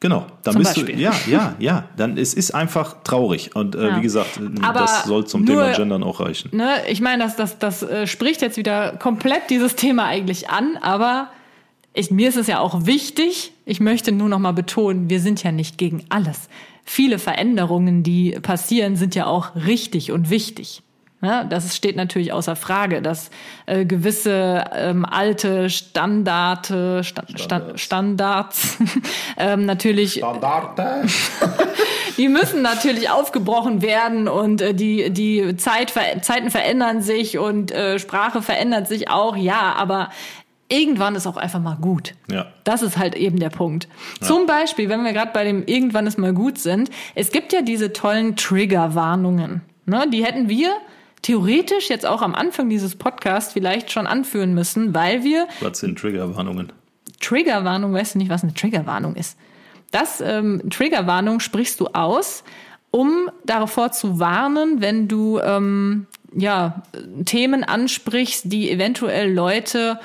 Genau, 0.00 0.26
dann 0.44 0.52
Zum 0.52 0.62
bist 0.62 0.74
Beispiel. 0.76 0.94
du, 0.94 1.00
ja, 1.02 1.12
ja, 1.26 1.56
ja, 1.58 1.84
dann 1.96 2.16
es 2.18 2.32
ist 2.32 2.52
einfach 2.52 3.02
traurig 3.02 3.56
und 3.56 3.74
äh, 3.74 3.88
Ja. 3.88 3.96
wie 3.96 4.00
gesagt, 4.00 4.38
Aber 4.62 4.80
das 4.80 5.04
soll 5.04 5.26
zum 5.26 5.44
nur- 5.44 5.56
Thema 5.64 5.72
Gendern 5.76 6.04
auch 6.04 6.20
reichen. 6.20 6.50
Ne, 6.56 6.70
ich 6.88 7.00
meine, 7.00 7.24
das, 7.24 7.34
das, 7.34 7.58
das 7.58 7.82
äh, 7.82 8.06
spricht 8.06 8.40
jetzt 8.40 8.56
wieder 8.56 8.92
komplett 8.96 9.50
dieses 9.50 9.74
Thema 9.74 10.04
eigentlich 10.04 10.50
an, 10.50 10.76
aber 10.80 11.30
ich, 11.94 12.12
mir 12.12 12.28
ist 12.28 12.36
es 12.36 12.46
ja 12.46 12.60
auch 12.60 12.86
wichtig, 12.86 13.52
ich 13.64 13.80
möchte 13.80 14.12
nur 14.12 14.28
noch 14.28 14.38
mal 14.38 14.52
betonen, 14.52 15.10
wir 15.10 15.18
sind 15.20 15.42
ja 15.42 15.50
nicht 15.50 15.78
gegen 15.78 16.04
alles. 16.10 16.48
Viele 16.84 17.18
Veränderungen, 17.18 18.04
die 18.04 18.38
passieren, 18.40 18.94
sind 18.94 19.16
ja 19.16 19.26
auch 19.26 19.56
richtig 19.56 20.12
und 20.12 20.30
wichtig. 20.30 20.82
Ja, 21.20 21.42
das 21.42 21.74
steht 21.74 21.96
natürlich 21.96 22.32
außer 22.32 22.54
Frage, 22.54 23.02
dass 23.02 23.30
äh, 23.66 23.84
gewisse 23.84 24.64
ähm, 24.72 25.04
alte 25.04 25.68
Standarte, 25.68 27.02
Sta 27.02 27.24
Sta 27.34 27.62
Standards 27.76 28.78
ähm, 29.36 29.66
natürlich 29.66 30.22
die 32.18 32.28
müssen 32.28 32.62
natürlich 32.62 33.10
aufgebrochen 33.10 33.82
werden 33.82 34.28
und 34.28 34.60
äh, 34.62 34.74
die, 34.74 35.10
die 35.10 35.56
Zeit, 35.56 35.90
ver- 35.90 36.22
Zeiten 36.22 36.50
verändern 36.50 37.02
sich 37.02 37.36
und 37.36 37.72
äh, 37.72 37.98
Sprache 37.98 38.40
verändert 38.40 38.86
sich 38.86 39.10
auch, 39.10 39.36
ja, 39.36 39.74
aber 39.76 40.10
irgendwann 40.68 41.16
ist 41.16 41.26
auch 41.26 41.36
einfach 41.36 41.60
mal 41.60 41.76
gut. 41.80 42.14
Ja. 42.30 42.46
Das 42.62 42.82
ist 42.82 42.96
halt 42.96 43.16
eben 43.16 43.40
der 43.40 43.50
Punkt. 43.50 43.88
Zum 44.20 44.46
Beispiel, 44.46 44.88
wenn 44.88 45.02
wir 45.02 45.12
gerade 45.12 45.32
bei 45.32 45.42
dem 45.42 45.64
irgendwann 45.66 46.06
ist 46.06 46.18
mal 46.18 46.32
gut 46.34 46.58
sind, 46.58 46.90
es 47.16 47.32
gibt 47.32 47.52
ja 47.52 47.62
diese 47.62 47.92
tollen 47.92 48.36
Triggerwarnungen. 48.36 49.62
Ne? 49.86 50.06
Die 50.12 50.24
hätten 50.24 50.48
wir 50.48 50.70
theoretisch 51.22 51.88
jetzt 51.88 52.06
auch 52.06 52.22
am 52.22 52.34
Anfang 52.34 52.68
dieses 52.68 52.96
Podcasts 52.96 53.52
vielleicht 53.52 53.90
schon 53.90 54.06
anführen 54.06 54.54
müssen, 54.54 54.94
weil 54.94 55.24
wir 55.24 55.46
Was 55.60 55.80
sind 55.80 55.98
Triggerwarnungen? 55.98 56.72
Triggerwarnung, 57.20 57.92
weißt 57.92 58.14
du 58.14 58.18
nicht, 58.18 58.30
was 58.30 58.42
eine 58.42 58.54
Triggerwarnung 58.54 59.16
ist? 59.16 59.36
Das 59.90 60.20
ähm, 60.20 60.62
Triggerwarnung 60.70 61.40
sprichst 61.40 61.80
du 61.80 61.88
aus, 61.88 62.44
um 62.90 63.30
davor 63.44 63.92
zu 63.92 64.18
warnen, 64.18 64.80
wenn 64.80 65.08
du 65.08 65.38
ähm, 65.40 66.06
ja 66.34 66.82
Themen 67.24 67.64
ansprichst, 67.64 68.52
die 68.52 68.70
eventuell 68.70 69.32
Leute 69.32 69.98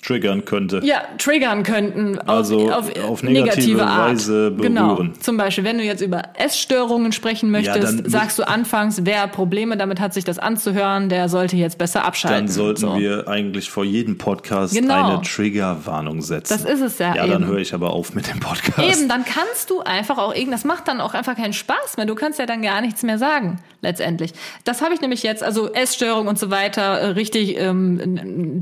Triggern 0.00 0.44
könnte. 0.44 0.80
ja, 0.84 1.02
triggern 1.18 1.64
könnten. 1.64 2.18
Also 2.20 2.70
auf 2.70 3.22
negative 3.24 3.80
Weise 3.80 4.52
berühren. 4.52 4.74
Genau. 4.74 5.04
Zum 5.20 5.36
Beispiel, 5.36 5.64
wenn 5.64 5.76
du 5.78 5.82
jetzt 5.84 6.00
über 6.00 6.22
Essstörungen 6.34 7.10
sprechen 7.10 7.50
möchtest, 7.50 7.82
dann 7.82 7.96
muss- 8.04 8.12
sagst 8.12 8.38
du 8.38 8.46
anfangs, 8.46 9.00
wer 9.04 9.26
Probleme 9.26 9.76
damit 9.76 9.98
hat, 9.98 10.14
sich 10.14 10.24
das 10.24 10.38
anzuhören, 10.38 11.08
der 11.08 11.28
sollte 11.28 11.56
jetzt 11.56 11.78
besser 11.78 12.04
abschalten. 12.04 12.46
Dann 12.46 12.48
sollten 12.54 12.80
So. 12.80 12.96
wir 12.96 13.26
eigentlich 13.26 13.70
vor 13.70 13.84
jedem 13.84 14.18
Podcast 14.18 14.72
Genau. 14.72 15.14
eine 15.14 15.22
Triggerwarnung 15.22 16.22
setzen. 16.22 16.54
Das 16.56 16.64
ist 16.64 16.80
es 16.80 16.98
ja 16.98 17.16
Ja, 17.16 17.26
dann 17.26 17.42
eben. 17.42 17.50
höre 17.50 17.58
ich 17.58 17.74
aber 17.74 17.90
auf 17.90 18.14
mit 18.14 18.28
dem 18.32 18.38
Podcast. 18.38 18.78
Eben, 18.78 19.08
dann 19.08 19.24
kannst 19.24 19.68
du 19.70 19.80
einfach 19.80 20.18
auch 20.18 20.32
irgend, 20.32 20.52
das 20.54 20.64
macht 20.64 20.86
dann 20.86 21.00
auch 21.00 21.14
einfach 21.14 21.34
keinen 21.34 21.52
Spaß 21.54 21.96
mehr. 21.96 22.06
Du 22.06 22.14
kannst 22.14 22.38
ja 22.38 22.46
dann 22.46 22.62
gar 22.62 22.80
nichts 22.80 23.02
mehr 23.02 23.18
sagen, 23.18 23.58
letztendlich. 23.82 24.32
Das 24.64 24.80
habe 24.80 24.94
ich 24.94 25.00
nämlich 25.00 25.24
jetzt, 25.24 25.42
also 25.42 25.72
Essstörung 25.72 26.28
und 26.28 26.38
so 26.38 26.50
weiter, 26.52 26.82
äh, 27.00 27.06
richtig 27.08 27.56
ähm, 27.58 28.60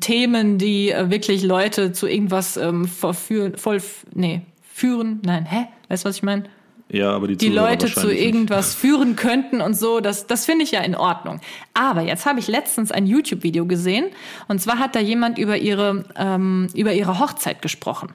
Themen, 0.00 0.58
die 0.58 0.83
äh, 0.90 1.10
wirklich 1.10 1.42
Leute 1.42 1.92
zu 1.92 2.06
irgendwas 2.06 2.56
ähm, 2.56 2.86
verführen, 2.86 3.56
voll, 3.56 3.82
nee, 4.12 4.42
führen, 4.62 5.20
nein, 5.24 5.46
hä? 5.46 5.66
Weißt 5.88 6.04
du, 6.04 6.08
was 6.08 6.16
ich 6.16 6.22
meine? 6.22 6.44
Ja, 6.90 7.12
aber 7.12 7.28
die, 7.28 7.36
die 7.36 7.48
Zuhörer 7.48 7.70
Leute 7.70 7.86
zu 7.86 7.96
wahrscheinlich 7.96 8.18
nicht. 8.18 8.26
irgendwas 8.26 8.74
führen 8.74 9.16
könnten 9.16 9.60
und 9.60 9.74
so, 9.74 10.00
das, 10.00 10.26
das 10.26 10.44
finde 10.44 10.64
ich 10.64 10.70
ja 10.70 10.80
in 10.80 10.94
Ordnung. 10.94 11.40
Aber 11.72 12.02
jetzt 12.02 12.26
habe 12.26 12.40
ich 12.40 12.48
letztens 12.48 12.92
ein 12.92 13.06
YouTube-Video 13.06 13.66
gesehen 13.66 14.06
und 14.48 14.60
zwar 14.60 14.78
hat 14.78 14.94
da 14.94 15.00
jemand 15.00 15.38
über 15.38 15.56
ihre, 15.56 16.04
ähm, 16.16 16.68
über 16.74 16.92
ihre 16.92 17.18
Hochzeit 17.18 17.62
gesprochen. 17.62 18.12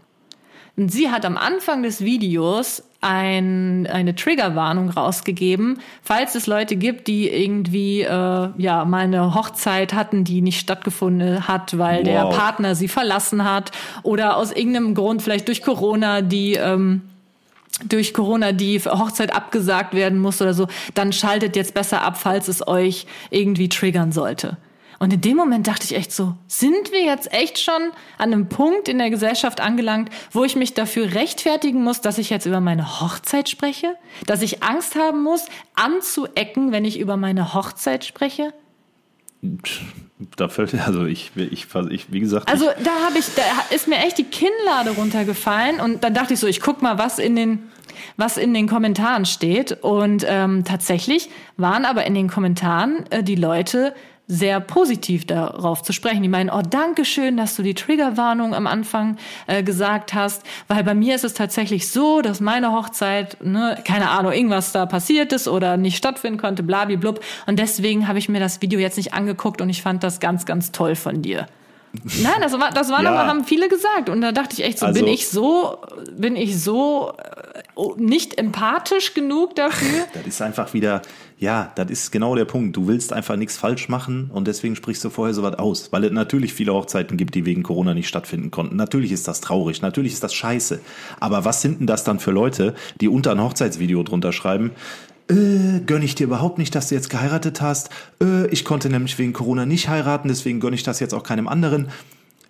Und 0.78 0.92
sie 0.92 1.10
hat 1.10 1.26
am 1.26 1.38
Anfang 1.38 1.84
des 1.84 2.02
Videos 2.02 2.84
ein, 3.02 3.88
eine 3.88 4.14
Triggerwarnung 4.16 4.90
rausgegeben, 4.90 5.80
falls 6.02 6.36
es 6.36 6.48
Leute 6.48 6.76
gibt, 6.76 7.08
die 7.08 7.30
irgendwie 7.30 8.02
äh, 8.02 8.50
ja 8.58 8.86
mal 8.86 9.04
eine 9.04 9.34
Hochzeit 9.36 9.94
hatten, 9.94 10.26
die 10.26 10.42
nicht 10.42 10.60
stattgefunden 10.60 11.48
hat, 11.48 11.78
weil 11.78 12.04
der 12.04 12.26
Wow. 12.26 12.36
Partner 12.36 12.76
sie 12.76 12.90
verlassen 12.90 13.46
hat 13.46 13.72
oder 14.04 14.36
aus 14.36 14.52
irgendeinem 14.52 14.96
Grund 14.96 15.22
vielleicht 15.22 15.48
durch 15.48 15.62
Corona 15.62 16.22
die 16.22 16.56
ähm, 16.56 17.04
durch 17.88 18.14
Corona 18.14 18.52
die 18.52 18.80
Hochzeit 18.80 19.34
abgesagt 19.34 19.94
werden 19.94 20.20
muss 20.20 20.42
oder 20.42 20.54
so, 20.54 20.68
dann 20.96 21.14
schaltet 21.14 21.56
jetzt 21.56 21.74
besser 21.74 22.02
ab, 22.02 22.18
falls 22.18 22.50
es 22.50 22.68
euch 22.68 23.06
irgendwie 23.30 23.70
triggern 23.70 24.12
sollte. 24.12 24.58
Und 25.00 25.14
in 25.14 25.22
dem 25.22 25.38
Moment 25.38 25.66
dachte 25.68 25.86
ich 25.86 25.96
echt 25.96 26.12
so, 26.12 26.36
sind 26.48 26.92
wir 26.92 27.04
jetzt 27.04 27.32
echt 27.34 27.58
schon 27.60 27.92
an 28.18 28.34
einem 28.34 28.50
Punkt 28.50 28.90
in 28.90 28.98
der 28.98 29.10
Gesellschaft 29.10 29.62
angelangt, 29.62 30.10
wo 30.32 30.44
ich 30.44 30.58
mich 30.58 30.74
dafür 30.74 31.14
rechtfertigen 31.14 31.82
muss, 31.84 32.02
dass 32.02 32.18
ich 32.18 32.30
jetzt 32.30 32.46
über 32.46 32.60
meine 32.60 33.00
Hochzeit 33.00 33.48
spreche? 33.48 33.96
Dass 34.26 34.42
ich 34.42 34.62
Angst 34.62 34.96
haben 34.96 35.24
muss, 35.24 35.46
anzuecken, 35.74 36.74
wenn 36.74 36.84
ich 36.84 37.00
über 37.00 37.16
meine 37.16 37.54
Hochzeit 37.54 38.04
spreche? 38.04 38.54
Da 40.36 40.50
fällt, 40.50 40.76
also 40.76 41.06
ich, 41.06 41.32
ich, 41.38 41.68
ich 41.90 42.12
wie 42.12 42.20
gesagt, 42.20 42.52
Also 42.52 42.66
da 42.84 43.06
habe 43.06 43.20
ich, 43.20 43.26
da 43.36 43.44
ist 43.74 43.88
mir 43.88 44.00
echt 44.00 44.18
die 44.18 44.26
Kinnlade 44.26 44.92
runtergefallen 44.92 45.80
und 45.80 46.04
dann 46.04 46.14
dachte 46.14 46.34
ich 46.34 46.42
so, 46.42 46.48
ich 46.48 46.60
guck 46.60 46.82
mal, 46.82 46.98
was 46.98 47.20
in 47.20 47.38
den, 47.38 47.70
was 48.18 48.36
in 48.36 48.54
den 48.54 48.68
Kommentaren 48.68 49.26
steht. 49.26 49.82
Und 49.82 50.26
ähm, 50.28 50.66
tatsächlich 50.66 51.30
waren 51.56 51.86
aber 51.86 52.06
in 52.06 52.16
den 52.16 52.30
Kommentaren 52.30 53.06
äh, 53.12 53.24
die 53.24 53.36
Leute 53.36 53.96
sehr 54.30 54.60
positiv 54.60 55.26
darauf 55.26 55.82
zu 55.82 55.92
sprechen. 55.92 56.22
Die 56.22 56.30
meinen, 56.30 56.52
oh, 56.52 56.62
danke 56.62 57.04
schön, 57.04 57.36
dass 57.36 57.56
du 57.56 57.64
die 57.64 57.74
Triggerwarnung 57.74 58.54
am 58.54 58.68
Anfang 58.68 59.18
äh, 59.48 59.64
gesagt 59.64 60.14
hast, 60.14 60.44
weil 60.68 60.84
bei 60.84 60.94
mir 60.94 61.16
ist 61.16 61.24
es 61.24 61.34
tatsächlich 61.34 61.90
so, 61.90 62.22
dass 62.22 62.40
meine 62.40 62.72
Hochzeit, 62.72 63.44
ne, 63.44 63.78
keine 63.84 64.12
Ahnung, 64.12 64.32
irgendwas 64.32 64.72
da 64.72 64.86
passiert 64.86 65.34
ist 65.34 65.48
oder 65.48 65.78
nicht 65.78 65.98
stattfinden 65.98 66.40
konnte, 66.40 66.62
blablablub. 66.62 67.22
Und 67.48 67.58
deswegen 67.58 68.08
habe 68.08 68.20
ich 68.20 68.30
mir 68.30 68.40
das 68.40 68.62
Video 68.62 68.80
jetzt 68.80 68.98
nicht 68.98 69.16
angeguckt 69.16 69.62
und 69.62 69.70
ich 69.70 69.82
fand 69.82 70.04
das 70.04 70.20
ganz, 70.20 70.46
ganz 70.46 70.72
toll 70.72 70.96
von 70.96 71.24
dir. 71.24 71.48
Nein, 72.22 72.34
das 72.42 72.54
war, 72.54 72.70
das 72.72 72.90
war 72.92 73.02
Ja. 73.04 73.12
noch, 73.12 73.18
haben 73.18 73.44
viele 73.46 73.68
gesagt. 73.68 74.10
Und 74.10 74.22
da 74.22 74.32
dachte 74.32 74.54
ich 74.54 74.64
echt 74.64 74.80
so, 74.80 74.86
Also- 74.86 75.00
bin 75.00 75.12
ich 75.12 75.28
so, 75.30 75.78
bin 76.16 76.36
ich 76.36 76.62
so 76.62 77.14
äh, 77.18 77.62
oh, 77.76 77.96
nicht 77.98 78.38
empathisch 78.38 79.14
genug 79.14 79.56
dafür? 79.56 80.06
das 80.14 80.26
ist 80.28 80.42
einfach 80.42 80.74
wieder, 80.74 81.02
ja, 81.40 81.72
das 81.76 81.90
ist 81.90 82.12
genau 82.12 82.36
der 82.36 82.46
Punkt. 82.46 82.76
Du 82.78 82.88
willst 82.88 83.12
einfach 83.14 83.36
nichts 83.38 83.58
falsch 83.58 83.90
machen 83.90 84.30
und 84.34 84.48
deswegen 84.48 84.76
sprichst 84.76 85.04
du 85.04 85.10
vorher 85.10 85.34
sowas 85.34 85.56
aus. 85.58 85.92
Weil 85.92 86.04
es 86.04 86.12
natürlich 86.12 86.54
viele 86.54 86.74
Hochzeiten 86.74 87.18
gibt, 87.18 87.34
die 87.34 87.46
wegen 87.46 87.64
Corona 87.64 87.94
nicht 87.94 88.08
stattfinden 88.08 88.52
konnten. 88.52 88.76
Natürlich 88.76 89.12
ist 89.12 89.28
das 89.28 89.42
traurig, 89.42 89.82
natürlich 89.82 90.14
ist 90.14 90.24
das 90.24 90.34
scheiße. 90.34 90.80
Aber 91.20 91.44
was 91.46 91.62
sind 91.62 91.80
denn 91.80 91.88
das 91.88 92.04
dann 92.04 92.20
für 92.20 92.32
Leute, 92.32 92.76
die 93.02 93.08
unter 93.08 93.32
ein 93.32 93.42
Hochzeitsvideo 93.42 94.04
drunter 94.04 94.32
schreiben, 94.32 94.72
äh, 95.30 95.80
gönn 95.86 96.02
ich 96.02 96.16
dir 96.16 96.26
überhaupt 96.26 96.58
nicht, 96.58 96.74
dass 96.76 96.90
du 96.90 96.96
jetzt 96.96 97.10
geheiratet 97.10 97.62
hast. 97.62 97.90
Äh, 98.22 98.48
ich 98.48 98.66
konnte 98.66 98.90
nämlich 98.90 99.18
wegen 99.20 99.34
Corona 99.34 99.66
nicht 99.66 99.90
heiraten, 99.90 100.28
deswegen 100.28 100.60
gönn 100.60 100.74
ich 100.74 100.84
das 100.84 101.00
jetzt 101.00 101.14
auch 101.14 101.24
keinem 101.24 101.48
anderen. 101.48 101.90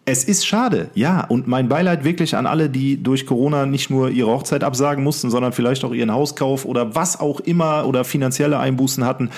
Es 0.06 0.24
ist 0.24 0.48
schade, 0.48 0.90
ja. 0.96 1.24
Und 1.26 1.48
mein 1.48 1.70
Beileid 1.70 2.04
wirklich 2.04 2.36
an 2.36 2.48
alle, 2.48 2.70
die 2.70 3.04
durch 3.04 3.26
Corona 3.26 3.66
nicht 3.66 3.90
nur 3.90 4.10
ihre 4.10 4.32
Hochzeit 4.32 4.64
absagen 4.64 5.04
mussten, 5.04 5.30
sondern 5.30 5.54
vielleicht 5.54 5.84
auch 5.84 5.94
ihren 5.94 6.12
Hauskauf 6.12 6.66
oder 6.66 6.96
was 6.96 7.20
auch 7.20 7.40
immer 7.42 7.86
oder 7.86 8.04
finanzielle 8.04 8.58
Einbußen 8.58 9.06
hatten. 9.06 9.30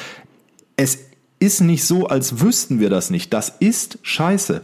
Es 0.77 0.99
ist 1.39 1.59
nicht 1.61 1.83
so, 1.83 2.07
als 2.07 2.39
wüssten 2.39 2.79
wir 2.79 2.89
das 2.89 3.09
nicht. 3.09 3.33
Das 3.33 3.49
ist 3.59 3.97
scheiße. 4.03 4.61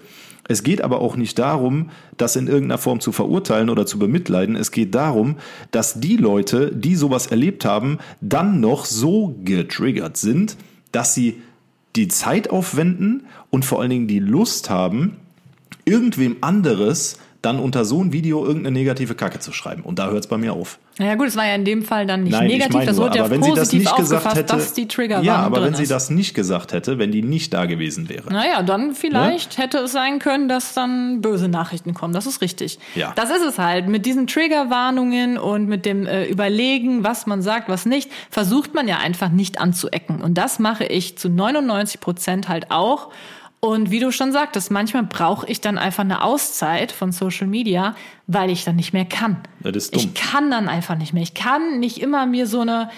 Es 0.47 0.63
geht 0.63 0.81
aber 0.81 1.01
auch 1.01 1.15
nicht 1.15 1.37
darum, 1.39 1.89
das 2.15 2.35
in 2.35 2.47
irgendeiner 2.47 2.77
Form 2.77 2.99
zu 2.99 3.11
verurteilen 3.11 3.69
oder 3.69 3.85
zu 3.85 3.99
bemitleiden. 3.99 4.55
Es 4.55 4.71
geht 4.71 4.95
darum, 4.95 5.37
dass 5.71 5.99
die 5.99 6.17
Leute, 6.17 6.71
die 6.73 6.95
sowas 6.95 7.27
erlebt 7.27 7.65
haben, 7.65 7.99
dann 8.21 8.59
noch 8.59 8.85
so 8.85 9.35
getriggert 9.43 10.17
sind, 10.17 10.57
dass 10.91 11.13
sie 11.13 11.41
die 11.95 12.07
Zeit 12.07 12.49
aufwenden 12.49 13.25
und 13.49 13.65
vor 13.65 13.81
allen 13.81 13.89
Dingen 13.89 14.07
die 14.07 14.19
Lust 14.19 14.69
haben, 14.69 15.17
irgendwem 15.85 16.37
anderes 16.41 17.17
dann 17.41 17.59
unter 17.59 17.85
so 17.85 18.03
ein 18.03 18.11
Video 18.11 18.45
irgendeine 18.45 18.77
negative 18.77 19.15
Kacke 19.15 19.39
zu 19.39 19.51
schreiben. 19.51 19.83
Und 19.83 19.99
da 19.99 20.09
hört 20.09 20.23
es 20.23 20.27
bei 20.27 20.37
mir 20.37 20.53
auf. 20.53 20.79
Naja 20.99 21.13
gut, 21.15 21.27
es 21.27 21.35
war 21.35 21.45
ja 21.45 21.53
in 21.53 21.63
dem 21.65 21.83
Fall 21.83 22.07
dann 22.07 22.23
nicht 22.23 22.31
Nein, 22.31 22.47
negativ, 22.47 22.69
ich 22.69 22.73
meine 22.75 22.85
das 22.87 22.97
wurde 22.97 23.17
ja 23.19 23.29
wenn 23.29 23.43
sie 23.43 23.49
das 23.51 23.59
positiv 23.59 23.79
nicht 23.81 23.95
gesagt 23.95 24.25
aufgefasst, 24.25 24.37
hätte, 24.37 24.55
dass 24.55 24.73
die 24.73 24.87
Trigger 24.87 25.21
ja, 25.21 25.35
aber 25.35 25.63
wenn 25.63 25.75
sie 25.75 25.83
ist. 25.83 25.91
das 25.91 26.09
nicht 26.09 26.33
gesagt 26.33 26.73
hätte, 26.73 26.97
wenn 26.97 27.11
die 27.11 27.21
nicht 27.21 27.53
da 27.53 27.65
gewesen 27.65 28.09
wäre. 28.09 28.33
Naja, 28.33 28.63
dann 28.63 28.95
vielleicht 28.95 29.57
Ne? 29.57 29.63
hätte 29.63 29.77
es 29.79 29.91
sein 29.91 30.17
können, 30.17 30.49
dass 30.49 30.73
dann 30.73 31.21
böse 31.21 31.47
Nachrichten 31.49 31.93
kommen. 31.93 32.13
Das 32.13 32.25
ist 32.25 32.41
richtig. 32.41 32.79
Ja. 32.95 33.13
Das 33.15 33.29
ist 33.29 33.43
es 33.43 33.59
halt. 33.59 33.87
Mit 33.87 34.05
diesen 34.07 34.25
Triggerwarnungen 34.25 35.37
und 35.37 35.67
mit 35.67 35.85
dem 35.85 36.07
äh, 36.07 36.25
Überlegen, 36.25 37.03
was 37.03 37.27
man 37.27 37.41
sagt, 37.43 37.69
was 37.69 37.85
nicht, 37.85 38.09
versucht 38.31 38.73
man 38.73 38.87
ja 38.87 38.97
einfach 38.97 39.29
nicht 39.29 39.59
anzuecken. 39.61 40.21
Und 40.21 40.35
das 40.35 40.57
mache 40.59 40.85
ich 40.85 41.17
zu 41.17 41.29
99 41.29 41.99
Prozent 41.99 42.49
halt 42.49 42.71
auch. 42.71 43.09
Und 43.59 43.89
wie 43.89 43.99
du 43.99 44.11
schon 44.11 44.31
sagtest, 44.31 44.69
manchmal 44.69 45.03
brauche 45.03 45.47
ich 45.47 45.61
dann 45.61 45.77
einfach 45.77 46.03
eine 46.03 46.23
Auszeit 46.23 46.91
von 46.91 47.11
Social 47.11 47.47
Media, 47.47 47.95
weil 48.27 48.51
ich 48.51 48.63
dann 48.63 48.75
nicht 48.75 48.93
mehr 48.93 49.05
kann. 49.05 49.37
Das 49.61 49.75
ist 49.75 49.95
dumm. 49.95 50.01
Ich 50.03 50.13
kann 50.13 50.51
dann 50.51 50.69
einfach 50.69 50.95
nicht 50.95 51.13
mehr. 51.13 51.23
Ich 51.23 51.33
kann 51.33 51.79
nicht 51.79 51.99
immer 51.99 52.27
mir 52.27 52.45
so 52.45 52.61
eine 52.61 52.89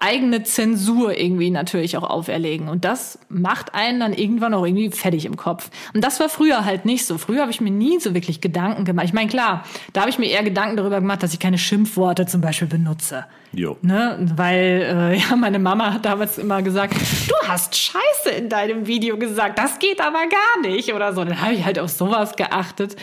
eigene 0.00 0.42
Zensur 0.42 1.16
irgendwie 1.18 1.50
natürlich 1.50 1.96
auch 1.96 2.08
auferlegen. 2.08 2.68
Und 2.68 2.84
das 2.84 3.18
macht 3.28 3.74
einen 3.74 4.00
dann 4.00 4.12
irgendwann 4.14 4.54
auch 4.54 4.64
irgendwie 4.64 4.90
fertig 4.90 5.26
im 5.26 5.36
Kopf. 5.36 5.70
Und 5.94 6.02
das 6.02 6.18
war 6.20 6.30
früher 6.30 6.64
halt 6.64 6.86
nicht 6.86 7.04
so. 7.04 7.18
Früher 7.18 7.42
habe 7.42 7.50
ich 7.50 7.60
mir 7.60 7.70
nie 7.70 8.00
so 8.00 8.14
wirklich 8.14 8.40
Gedanken 8.40 8.86
gemacht. 8.86 9.04
Ich 9.06 9.12
meine, 9.12 9.28
klar, 9.28 9.64
da 9.92 10.00
habe 10.00 10.10
ich 10.10 10.18
mir 10.18 10.30
eher 10.30 10.42
Gedanken 10.42 10.78
darüber 10.78 11.00
gemacht, 11.00 11.22
dass 11.22 11.34
ich 11.34 11.38
keine 11.38 11.58
Schimpfworte 11.58 12.26
zum 12.26 12.40
Beispiel 12.40 12.68
benutze. 12.68 13.26
Jo. 13.52 13.76
Ne? 13.82 14.18
Weil 14.36 15.12
äh, 15.12 15.18
ja, 15.18 15.36
meine 15.36 15.58
Mama 15.58 15.92
hat 15.92 16.06
damals 16.06 16.38
immer 16.38 16.62
gesagt, 16.62 16.94
du 17.28 17.48
hast 17.48 17.76
Scheiße 17.76 18.30
in 18.36 18.48
deinem 18.48 18.86
Video 18.86 19.18
gesagt, 19.18 19.58
das 19.58 19.78
geht 19.78 20.00
aber 20.00 20.20
gar 20.28 20.70
nicht 20.70 20.94
oder 20.94 21.12
so. 21.12 21.24
Dann 21.24 21.40
habe 21.40 21.54
ich 21.54 21.64
halt 21.64 21.78
auf 21.78 21.90
sowas 21.90 22.36
geachtet 22.36 22.96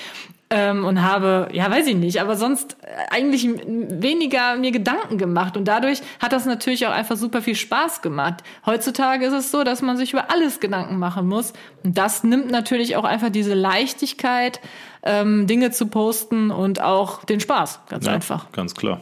ähm, 0.49 0.85
und 0.85 1.03
habe, 1.03 1.49
ja, 1.51 1.69
weiß 1.69 1.87
ich 1.87 1.95
nicht, 1.95 2.21
aber 2.21 2.35
sonst 2.35 2.77
äh, 2.81 3.13
eigentlich 3.13 3.47
weniger 3.47 4.55
mir 4.55 4.71
Gedanken 4.71 5.17
gemacht 5.17 5.57
und 5.57 5.65
dadurch 5.65 6.01
hat 6.21 6.31
das 6.31 6.45
natürlich 6.45 6.87
auch 6.87 6.91
einfach 6.91 7.17
super 7.17 7.41
viel 7.41 7.55
Spaß 7.55 8.01
gemacht. 8.01 8.43
Heutzutage 8.65 9.25
ist 9.25 9.33
es 9.33 9.51
so, 9.51 9.63
dass 9.63 9.81
man 9.81 9.97
sich 9.97 10.13
über 10.13 10.31
alles 10.31 10.59
Gedanken 10.59 10.99
machen 10.99 11.27
muss 11.27 11.53
und 11.83 11.97
das 11.97 12.23
nimmt 12.23 12.49
natürlich 12.49 12.95
auch 12.95 13.03
einfach 13.03 13.29
diese 13.29 13.53
Leichtigkeit, 13.53 14.61
ähm, 15.03 15.47
Dinge 15.47 15.71
zu 15.71 15.87
posten 15.87 16.51
und 16.51 16.81
auch 16.81 17.25
den 17.25 17.39
Spaß, 17.39 17.81
ganz 17.89 18.05
Ja, 18.05 18.13
einfach. 18.13 18.51
Ganz 18.53 18.73
klar. 18.73 19.01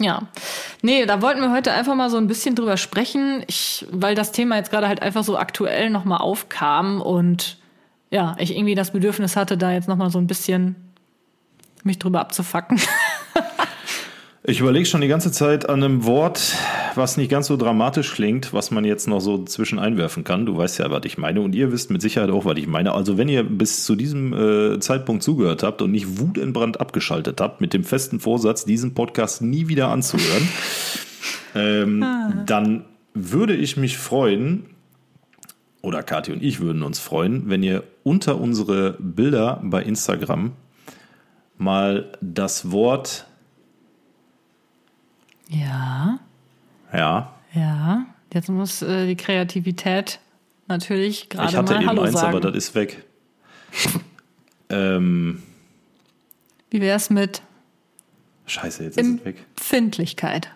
Ja. 0.00 0.22
Nee, 0.82 1.06
da 1.06 1.22
wollten 1.22 1.40
wir 1.40 1.52
heute 1.52 1.72
einfach 1.72 1.94
mal 1.94 2.10
so 2.10 2.16
ein 2.16 2.28
bisschen 2.28 2.54
drüber 2.54 2.76
sprechen, 2.76 3.44
ich, 3.46 3.86
weil 3.90 4.14
das 4.14 4.32
Thema 4.32 4.56
jetzt 4.56 4.70
gerade 4.70 4.88
halt 4.88 5.02
einfach 5.02 5.24
so 5.24 5.36
aktuell 5.36 5.90
nochmal 5.90 6.18
aufkam 6.18 7.00
und 7.00 7.58
ja, 8.10 8.36
ich 8.38 8.56
irgendwie 8.56 8.74
das 8.74 8.92
Bedürfnis 8.92 9.36
hatte, 9.36 9.56
da 9.56 9.72
jetzt 9.72 9.88
nochmal 9.88 10.10
so 10.10 10.18
ein 10.18 10.26
bisschen 10.26 10.76
mich 11.84 11.98
drüber 11.98 12.20
abzufacken. 12.20 12.80
Ich 14.48 14.60
überlege 14.60 14.86
schon 14.86 15.02
die 15.02 15.08
ganze 15.08 15.30
Zeit 15.30 15.68
an 15.68 15.84
einem 15.84 16.06
Wort, 16.06 16.56
was 16.94 17.18
nicht 17.18 17.30
ganz 17.30 17.48
so 17.48 17.58
dramatisch 17.58 18.14
klingt, 18.14 18.54
was 18.54 18.70
man 18.70 18.86
jetzt 18.86 19.06
noch 19.06 19.20
so 19.20 19.44
zwischen 19.44 19.78
einwerfen 19.78 20.24
kann. 20.24 20.46
Du 20.46 20.56
weißt 20.56 20.78
ja, 20.78 20.90
was 20.90 21.04
ich 21.04 21.18
meine 21.18 21.42
und 21.42 21.54
ihr 21.54 21.70
wisst 21.70 21.90
mit 21.90 22.00
Sicherheit 22.00 22.30
auch, 22.30 22.46
was 22.46 22.56
ich 22.56 22.66
meine. 22.66 22.92
Also 22.92 23.18
wenn 23.18 23.28
ihr 23.28 23.42
bis 23.42 23.84
zu 23.84 23.94
diesem 23.94 24.32
äh, 24.32 24.80
Zeitpunkt 24.80 25.22
zugehört 25.22 25.62
habt 25.62 25.82
und 25.82 25.90
nicht 25.90 26.18
wutentbrannt 26.18 26.80
abgeschaltet 26.80 27.42
habt, 27.42 27.60
mit 27.60 27.74
dem 27.74 27.84
festen 27.84 28.20
Vorsatz, 28.20 28.64
diesen 28.64 28.94
Podcast 28.94 29.42
nie 29.42 29.68
wieder 29.68 29.88
anzuhören, 29.88 30.48
ähm, 31.54 32.06
dann 32.46 32.86
würde 33.12 33.54
ich 33.54 33.76
mich 33.76 33.98
freuen, 33.98 34.64
oder 35.88 36.02
Kathi 36.02 36.32
und 36.32 36.42
ich 36.42 36.60
würden 36.60 36.82
uns 36.82 36.98
freuen, 36.98 37.48
wenn 37.48 37.62
ihr 37.62 37.82
unter 38.04 38.38
unsere 38.38 38.92
Bilder 38.98 39.60
bei 39.64 39.82
Instagram 39.82 40.52
mal 41.56 42.12
das 42.20 42.70
Wort 42.70 43.26
Ja, 45.48 46.20
ja, 46.92 47.32
ja. 47.54 48.06
Jetzt 48.32 48.50
muss 48.50 48.82
äh, 48.82 49.06
die 49.06 49.16
Kreativität 49.16 50.20
natürlich 50.66 51.30
gerade 51.30 51.48
ich 51.48 51.56
hatte 51.56 51.72
mal 51.72 51.80
eben 51.80 51.88
Hallo 51.88 52.02
eins, 52.02 52.12
sagen. 52.12 52.36
aber 52.36 52.40
das 52.40 52.54
ist 52.54 52.74
weg. 52.74 53.04
ähm, 54.68 55.42
Wie 56.70 56.82
wär's 56.82 57.08
mit 57.08 57.40
scheiße, 58.46 58.84
jetzt 58.84 58.98
ist 58.98 59.06
es 59.06 59.24
weg. 59.24 59.36
Empfindlichkeit? 59.56 60.50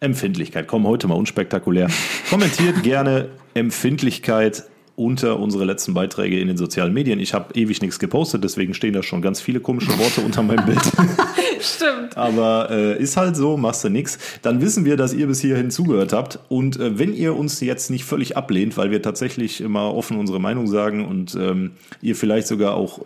Empfindlichkeit. 0.00 0.66
Komm, 0.66 0.86
heute 0.86 1.06
mal 1.06 1.14
unspektakulär. 1.14 1.88
Kommentiert 2.28 2.82
gerne 2.82 3.30
Empfindlichkeit 3.54 4.64
unter 4.96 5.40
unsere 5.40 5.64
letzten 5.64 5.92
Beiträge 5.92 6.38
in 6.38 6.46
den 6.46 6.56
sozialen 6.56 6.92
Medien. 6.92 7.18
Ich 7.18 7.34
habe 7.34 7.52
ewig 7.54 7.82
nichts 7.82 7.98
gepostet, 7.98 8.44
deswegen 8.44 8.74
stehen 8.74 8.92
da 8.92 9.02
schon 9.02 9.22
ganz 9.22 9.40
viele 9.40 9.58
komische 9.58 9.96
Worte 9.98 10.20
unter 10.20 10.42
meinem 10.42 10.64
Bild. 10.66 10.80
Stimmt. 11.60 12.16
Aber 12.16 12.68
äh, 12.70 13.02
ist 13.02 13.16
halt 13.16 13.36
so, 13.36 13.56
machst 13.56 13.82
du 13.82 13.88
nix. 13.88 14.18
Dann 14.42 14.60
wissen 14.60 14.84
wir, 14.84 14.96
dass 14.96 15.12
ihr 15.12 15.26
bis 15.26 15.40
hierhin 15.40 15.70
zugehört 15.70 16.12
habt. 16.12 16.38
Und 16.48 16.78
äh, 16.78 16.98
wenn 16.98 17.12
ihr 17.12 17.34
uns 17.34 17.60
jetzt 17.60 17.90
nicht 17.90 18.04
völlig 18.04 18.36
ablehnt, 18.36 18.76
weil 18.76 18.90
wir 18.90 19.02
tatsächlich 19.02 19.60
immer 19.60 19.94
offen 19.94 20.16
unsere 20.16 20.40
Meinung 20.40 20.68
sagen 20.68 21.04
und 21.04 21.34
ähm, 21.34 21.72
ihr 22.00 22.14
vielleicht 22.14 22.46
sogar 22.46 22.74
auch 22.74 23.00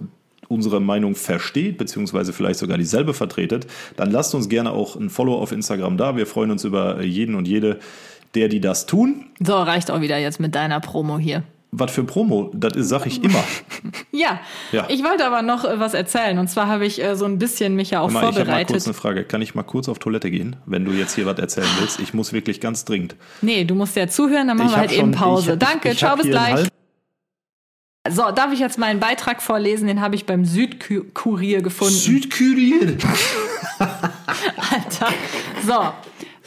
unsere 0.48 0.80
Meinung 0.80 1.14
versteht, 1.14 1.78
beziehungsweise 1.78 2.32
vielleicht 2.32 2.58
sogar 2.58 2.78
dieselbe 2.78 3.14
vertretet, 3.14 3.66
dann 3.96 4.10
lasst 4.10 4.34
uns 4.34 4.48
gerne 4.48 4.72
auch 4.72 4.96
ein 4.96 5.10
Follow 5.10 5.36
auf 5.38 5.52
Instagram 5.52 5.96
da. 5.96 6.16
Wir 6.16 6.26
freuen 6.26 6.50
uns 6.50 6.64
über 6.64 7.02
jeden 7.02 7.34
und 7.34 7.46
jede, 7.46 7.78
der 8.38 8.48
die 8.48 8.60
das 8.60 8.86
tun. 8.86 9.26
So, 9.40 9.54
reicht 9.56 9.90
auch 9.90 10.00
wieder 10.00 10.16
jetzt 10.18 10.38
mit 10.40 10.54
deiner 10.54 10.78
Promo 10.80 11.18
hier. 11.18 11.42
Was 11.70 11.90
für 11.90 12.02
Promo, 12.04 12.50
das 12.54 12.76
ist, 12.76 12.88
sag 12.88 13.04
ich 13.06 13.22
immer. 13.22 13.42
Ja. 14.10 14.40
Ja. 14.72 14.86
ich 14.88 15.04
wollte 15.04 15.24
aber 15.26 15.42
noch 15.42 15.64
äh, 15.64 15.78
was 15.78 15.94
erzählen. 15.94 16.38
Und 16.38 16.48
zwar 16.48 16.66
habe 16.66 16.84
ich 16.86 17.00
äh, 17.02 17.14
so 17.14 17.24
ein 17.26 17.38
bisschen 17.38 17.74
mich 17.76 17.90
ja 17.90 18.00
auch 18.00 18.10
Mal, 18.10 18.20
ich 18.20 18.26
habe 18.26 18.32
mal 18.38 18.44
vorbereitet. 18.46 18.68
kurz 18.72 18.84
eine 18.86 18.94
Frage. 18.94 19.22
Kann 19.24 19.42
ich 19.42 19.54
mal 19.54 19.62
kurz 19.62 19.88
auf 19.88 19.98
Toilette 20.00 20.30
gehen, 20.30 20.56
wenn 20.66 20.84
du 20.84 20.90
jetzt 20.92 21.14
hier 21.14 21.24
was 21.26 21.38
erzählen 21.38 21.68
willst? 21.78 22.00
Ich 22.00 22.14
muss 22.14 22.32
wirklich 22.32 22.60
ganz 22.60 22.84
dringend. 22.84 23.14
Nee, 23.42 23.64
du 23.64 23.74
musst 23.76 23.94
ja 23.96 24.08
zuhören, 24.08 24.48
dann 24.48 24.56
machen 24.56 24.68
Ich 24.70 24.72
wir 24.74 24.78
halt 24.80 24.92
eben 24.92 25.00
schon- 25.00 25.12
Pause. 25.12 25.52
ich- 25.52 25.58
Danke, 25.58 25.90
ich 25.92 25.98
ciao, 25.98 26.16
bis 26.16 26.26
gleich. 26.26 26.66
So, 28.10 28.30
darf 28.32 28.52
ich 28.52 28.58
jetzt 28.60 28.78
meinen 28.78 28.98
Beitrag 28.98 29.42
vorlesen? 29.42 29.86
Den 29.86 30.00
habe 30.00 30.14
ich 30.16 30.24
beim 30.26 30.44
Südkurier 30.46 31.60
gefunden. 31.62 31.94
Südkurier. 31.94 32.96
Alter. 33.78 35.08
So, 35.66 35.92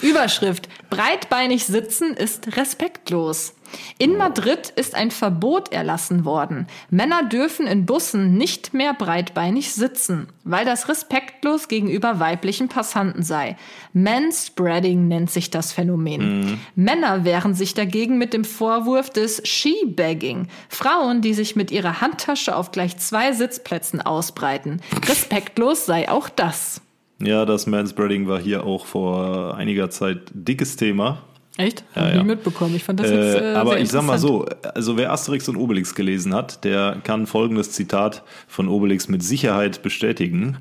Überschrift. 0.02 0.68
Breitbeinig 0.90 1.66
sitzen 1.66 2.14
ist 2.16 2.58
respektlos. 2.58 3.54
In 3.98 4.18
Madrid 4.18 4.70
ist 4.76 4.96
ein 4.96 5.12
Verbot 5.12 5.72
erlassen 5.72 6.26
worden. 6.26 6.68
Männer 6.90 7.24
dürfen 7.24 7.68
in 7.68 7.86
Bussen 7.86 8.38
nicht 8.38 8.74
mehr 8.74 8.94
breitbeinig 8.94 9.74
sitzen, 9.74 10.28
weil 10.44 10.66
das 10.66 10.90
respektlos 10.90 11.68
gegenüber 11.68 12.20
weiblichen 12.20 12.68
Passanten 12.68 13.24
sei. 13.24 13.56
Manspreading 13.94 15.08
nennt 15.08 15.32
sich 15.32 15.52
das 15.52 15.72
Phänomen. 15.72 16.60
Männer 16.76 17.24
wehren 17.24 17.54
sich 17.54 17.74
dagegen 17.74 18.18
mit 18.18 18.34
dem 18.34 18.44
Vorwurf 18.44 19.10
des 19.10 19.42
She-Bagging. 19.48 20.48
Frauen, 20.70 21.22
die 21.22 21.34
sich 21.34 21.56
mit 21.56 21.72
ihrer 21.72 22.02
Handtasche 22.02 22.56
auf 22.56 22.72
gleich 22.72 22.98
zwei 22.98 23.32
Sitzplätzen 23.32 24.02
ausbreiten. 24.02 24.82
Respektlos 25.08 25.86
sei 25.86 26.10
auch 26.10 26.30
das. 26.30 26.82
Ja, 27.24 27.46
das 27.46 27.68
Manspreading 27.68 28.28
war 28.28 28.40
hier 28.40 28.64
auch 28.66 28.86
vor 28.86 29.56
einiger 29.56 29.90
Zeit 29.90 30.20
dickes 30.34 30.76
Thema. 30.76 31.20
Echt? 31.58 31.84
Ja, 31.96 32.02
Hab 32.02 32.08
ich 32.08 32.14
ja. 32.16 32.18
nicht 32.24 32.28
mitbekommen. 32.28 32.76
Ich 32.76 32.84
fand 32.84 33.00
das 33.00 33.10
jetzt. 33.10 33.36
Äh, 33.36 33.54
Äh, 33.54 33.56
aber 33.56 33.80
ich 33.80 33.90
sag 33.90 34.04
mal 34.04 34.18
so, 34.18 34.46
also 34.74 34.96
wer 34.98 35.12
Asterix 35.12 35.48
und 35.50 35.58
Obelix 35.58 35.94
gelesen 35.96 36.34
hat, 36.34 36.64
der 36.64 36.98
kann 37.04 37.28
folgendes 37.28 37.72
Zitat 37.72 38.24
von 38.48 38.68
Obelix 38.70 39.08
mit 39.10 39.22
Sicherheit 39.22 39.84
bestätigen. 39.84 40.58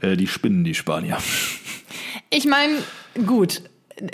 Äh, 0.00 0.16
die 0.16 0.26
spinnen 0.26 0.62
die 0.62 0.74
Spanier. 0.74 1.16
Ich 2.30 2.44
meine, 2.46 2.74
gut. 3.26 3.62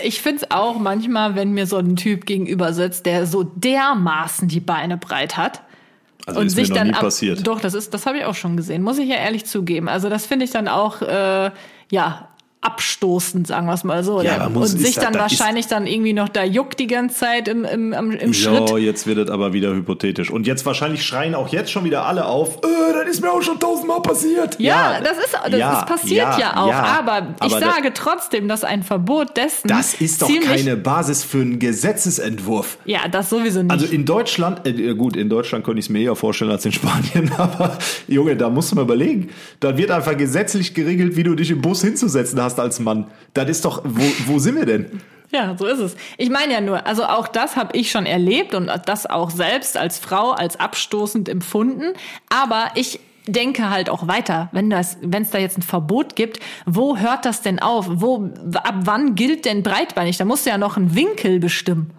Ich 0.01 0.21
find's 0.21 0.49
auch 0.49 0.79
manchmal, 0.79 1.35
wenn 1.35 1.51
mir 1.51 1.67
so 1.67 1.75
ein 1.75 1.97
Typ 1.97 2.25
gegenüber 2.25 2.71
sitzt, 2.71 3.05
der 3.05 3.25
so 3.27 3.43
dermaßen 3.43 4.47
die 4.47 4.61
Beine 4.61 4.95
breit 4.97 5.35
hat. 5.35 5.61
Also 6.25 6.39
und 6.39 6.45
ist 6.47 6.55
sich 6.55 6.69
mir 6.69 6.75
noch 6.75 6.77
dann 6.77 6.87
nie 6.87 6.93
ab- 6.93 7.01
passiert. 7.01 7.45
Doch, 7.45 7.59
das 7.59 7.73
ist, 7.73 7.93
das 7.93 8.05
habe 8.05 8.19
ich 8.19 8.23
auch 8.23 8.35
schon 8.35 8.55
gesehen, 8.55 8.81
muss 8.81 8.97
ich 8.97 9.09
ja 9.09 9.17
ehrlich 9.17 9.43
zugeben. 9.43 9.89
Also 9.89 10.07
das 10.09 10.25
finde 10.25 10.45
ich 10.45 10.51
dann 10.51 10.69
auch, 10.69 11.01
äh, 11.01 11.51
ja, 11.93 12.32
abstoßend, 12.63 13.47
sagen 13.47 13.67
wir 13.67 13.73
es 13.73 13.83
mal 13.83 14.03
so. 14.03 14.21
Ja, 14.21 14.47
und 14.47 14.65
sich 14.67 14.95
das- 14.95 15.03
dann 15.03 15.13
das 15.13 15.31
ist- 15.31 15.39
wahrscheinlich 15.39 15.67
dann 15.67 15.85
irgendwie 15.87 16.13
noch 16.13 16.29
da 16.29 16.43
juckt 16.43 16.79
die 16.79 16.87
ganze 16.87 17.17
Zeit 17.19 17.47
im, 17.47 17.65
im, 17.65 17.93
im, 17.93 18.11
im 18.11 18.33
Schritt. 18.33 18.69
Ja, 18.69 18.77
jetzt 18.77 19.05
wird 19.07 19.17
es 19.17 19.29
aber 19.29 19.53
wieder 19.53 19.73
hypothetisch. 19.73 20.29
Und 20.31 20.47
jetzt 20.47 20.65
wahrscheinlich 20.65 21.03
schreien 21.05 21.35
auch 21.35 21.49
jetzt 21.49 21.71
schon 21.71 21.83
wieder 21.85 22.05
alle 22.05 22.25
auf, 22.25 22.57
äh, 22.57 22.93
das 23.05 23.15
ist 23.15 23.21
mir 23.21 23.31
auch 23.31 23.41
schon 23.41 23.59
tausendmal 23.59 24.01
passiert. 24.01 24.59
Ja, 24.59 24.99
das 25.01 25.17
ist, 25.17 25.33
das 25.51 25.59
ja, 25.59 25.79
ist 25.79 25.85
passiert 25.87 26.27
ja, 26.37 26.39
ja, 26.39 26.57
auch. 26.63 26.69
ja. 26.69 26.83
aber 26.99 27.27
ich 27.45 27.51
Aber 27.53 27.59
das- 27.59 27.75
sage 27.75 27.93
trotzdem, 27.93 28.47
dass 28.47 28.63
ein 28.63 28.83
Verbot 28.83 29.35
dessen. 29.37 29.67
Das 29.67 29.93
ist 29.95 30.21
doch 30.21 30.29
keine 30.45 30.75
Basis 30.77 31.23
für 31.23 31.41
einen 31.41 31.59
Gesetzesentwurf. 31.59 32.77
Ja, 32.85 33.07
das 33.09 33.29
sowieso 33.29 33.61
nicht. 33.61 33.71
Also 33.71 33.85
in 33.85 34.05
Deutschland, 34.05 34.65
äh, 34.67 34.93
gut, 34.95 35.15
in 35.15 35.29
Deutschland 35.29 35.63
könnte 35.63 35.79
ich 35.79 35.85
es 35.85 35.89
mir 35.89 35.99
eher 36.01 36.15
vorstellen 36.15 36.51
als 36.51 36.65
in 36.65 36.71
Spanien, 36.73 37.31
aber 37.37 37.77
Junge, 38.07 38.35
da 38.35 38.49
musst 38.49 38.71
du 38.71 38.75
mal 38.75 38.81
überlegen. 38.83 39.29
Da 39.59 39.77
wird 39.77 39.91
einfach 39.91 40.17
gesetzlich 40.17 40.73
geregelt, 40.73 41.15
wie 41.15 41.23
du 41.23 41.35
dich 41.35 41.51
im 41.51 41.61
Bus 41.61 41.81
hinzusetzen 41.81 42.41
hast 42.41 42.52
als 42.59 42.79
Mann. 42.79 43.07
Das 43.33 43.49
ist 43.49 43.65
doch, 43.65 43.81
wo, 43.83 44.03
wo 44.27 44.39
sind 44.39 44.55
wir 44.55 44.65
denn? 44.65 45.01
Ja, 45.31 45.55
so 45.57 45.65
ist 45.65 45.79
es. 45.79 45.95
Ich 46.17 46.29
meine 46.29 46.53
ja 46.53 46.61
nur, 46.61 46.85
also 46.85 47.05
auch 47.05 47.27
das 47.27 47.55
habe 47.55 47.75
ich 47.75 47.89
schon 47.89 48.05
erlebt 48.05 48.53
und 48.53 48.69
das 48.85 49.07
auch 49.07 49.31
selbst 49.31 49.77
als 49.77 49.97
Frau 49.97 50.31
als 50.31 50.59
abstoßend 50.59 51.27
empfunden. 51.27 51.93
Aber 52.29 52.67
ich 52.75 52.99
denke 53.25 53.69
halt 53.69 53.89
auch 53.89 54.07
weiter. 54.07 54.49
Wenn 54.51 54.69
das, 54.69 54.97
wenn 55.01 55.23
es 55.23 55.31
da 55.31 55.39
jetzt 55.39 55.57
ein 55.57 55.63
Verbot 55.63 56.15
gibt, 56.15 56.39
wo 56.65 56.97
hört 56.97 57.25
das 57.25 57.41
denn 57.41 57.59
auf? 57.59 57.87
Wo, 57.89 58.29
ab 58.53 58.75
wann 58.83 59.15
gilt 59.15 59.45
denn 59.45 59.63
breitbeinig? 59.63 60.17
Da 60.17 60.25
musst 60.25 60.45
du 60.45 60.51
ja 60.51 60.57
noch 60.57 60.77
einen 60.77 60.95
Winkel 60.95 61.39
bestimmen. 61.39 61.91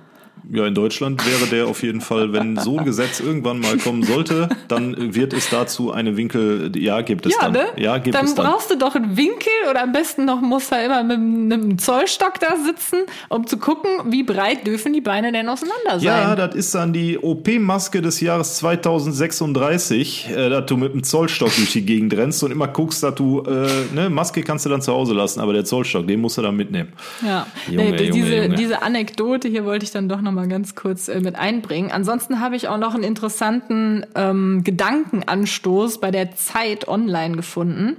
Ja, 0.53 0.67
in 0.67 0.75
Deutschland 0.75 1.25
wäre 1.27 1.47
der 1.51 1.67
auf 1.67 1.83
jeden 1.83 2.01
Fall, 2.01 2.33
wenn 2.33 2.57
so 2.59 2.79
ein 2.79 2.85
Gesetz 2.85 3.21
irgendwann 3.21 3.61
mal 3.61 3.77
kommen 3.79 4.03
sollte, 4.03 4.49
dann 4.69 5.15
wird 5.15 5.33
es 5.33 5.49
dazu 5.51 5.93
eine 5.93 6.17
Winkel, 6.17 6.71
ja, 6.77 7.01
gibt 7.01 7.27
es 7.27 7.33
Ja, 7.33 7.43
dann. 7.49 7.53
ne? 7.53 7.65
Ja, 7.77 7.99
gibt 7.99 8.15
dann 8.15 8.27
es 8.27 8.35
dann. 8.35 8.47
brauchst 8.47 8.71
du 8.71 8.77
doch 8.77 8.95
einen 8.95 9.17
Winkel 9.17 9.53
oder 9.71 9.83
am 9.83 9.93
besten 9.93 10.25
noch 10.27 10.41
muss 10.41 10.71
er 10.71 10.85
immer 10.85 11.03
mit 11.03 11.17
einem 11.53 11.79
Zollstock 11.79 12.39
da 12.41 12.57
sitzen, 12.57 12.99
um 13.29 13.47
zu 13.47 13.57
gucken, 13.57 13.91
wie 14.13 14.23
breit 14.23 14.67
dürfen 14.67 14.93
die 14.93 15.01
Beine 15.01 15.33
denn 15.33 15.49
auseinander 15.49 15.99
sein. 15.99 16.03
Ja, 16.05 16.37
das 16.37 16.55
ist 16.55 16.75
dann 16.75 16.93
die 16.93 17.19
OP-Maske 17.19 18.03
des 18.03 18.21
Jahres 18.21 18.57
2036, 18.57 20.31
äh, 20.31 20.49
dass 20.51 20.67
du 20.67 20.77
mit 20.77 20.93
dem 20.93 21.03
Zollstock 21.05 21.55
durch 21.57 21.73
die 21.73 21.85
Gegend 21.87 22.15
rennst 22.17 22.43
und 22.43 22.51
immer 22.51 22.69
guckst, 22.69 23.03
dass 23.03 23.15
du, 23.15 23.43
äh, 23.43 23.67
ne, 23.95 24.11
Maske 24.11 24.43
kannst 24.43 24.67
du 24.67 24.71
dann 24.71 24.83
zu 24.83 24.93
Hause 24.93 25.15
lassen, 25.15 25.41
aber 25.41 25.53
der 25.53 25.65
Zollstock, 25.65 26.07
den 26.07 26.21
musst 26.21 26.39
du 26.39 26.43
dann 26.43 26.57
mitnehmen. 26.57 26.93
Ja, 27.25 27.47
Junge, 27.71 27.91
nee, 27.91 28.03
Junge, 28.05 28.13
diese, 28.13 28.37
Junge. 28.37 28.55
diese 28.57 28.83
Anekdote 28.83 29.49
hier 29.49 29.65
wollte 29.65 29.85
ich 29.85 29.91
dann 29.91 30.09
doch 30.09 30.21
noch 30.21 30.34
mal 30.35 30.49
ganz 30.49 30.75
kurz 30.75 31.09
äh, 31.09 31.21
mit 31.21 31.37
einbringen. 31.37 31.91
Ansonsten 31.91 32.41
habe 32.41 32.57
ich 32.57 32.69
auch 32.69 32.79
noch 32.79 32.95
einen 32.95 33.05
interessanten 33.05 34.05
ähm, 34.15 34.63
Gedankenanstoß 34.65 36.01
bei 36.01 36.11
der 36.11 36.37
Zeit 36.37 36.89
online 36.89 37.37
gefunden. 37.37 37.97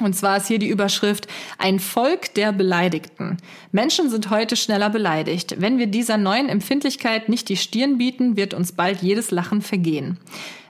Und 0.00 0.14
zwar 0.14 0.36
ist 0.36 0.46
hier 0.46 0.58
die 0.58 0.68
Überschrift 0.68 1.26
Ein 1.58 1.80
Volk 1.80 2.34
der 2.34 2.52
Beleidigten. 2.52 3.38
Menschen 3.72 4.10
sind 4.10 4.28
heute 4.28 4.54
schneller 4.54 4.90
beleidigt. 4.90 5.56
Wenn 5.58 5.78
wir 5.78 5.86
dieser 5.86 6.18
neuen 6.18 6.50
Empfindlichkeit 6.50 7.30
nicht 7.30 7.48
die 7.48 7.56
Stirn 7.56 7.96
bieten, 7.96 8.36
wird 8.36 8.52
uns 8.52 8.72
bald 8.72 9.00
jedes 9.00 9.30
Lachen 9.30 9.62
vergehen. 9.62 10.18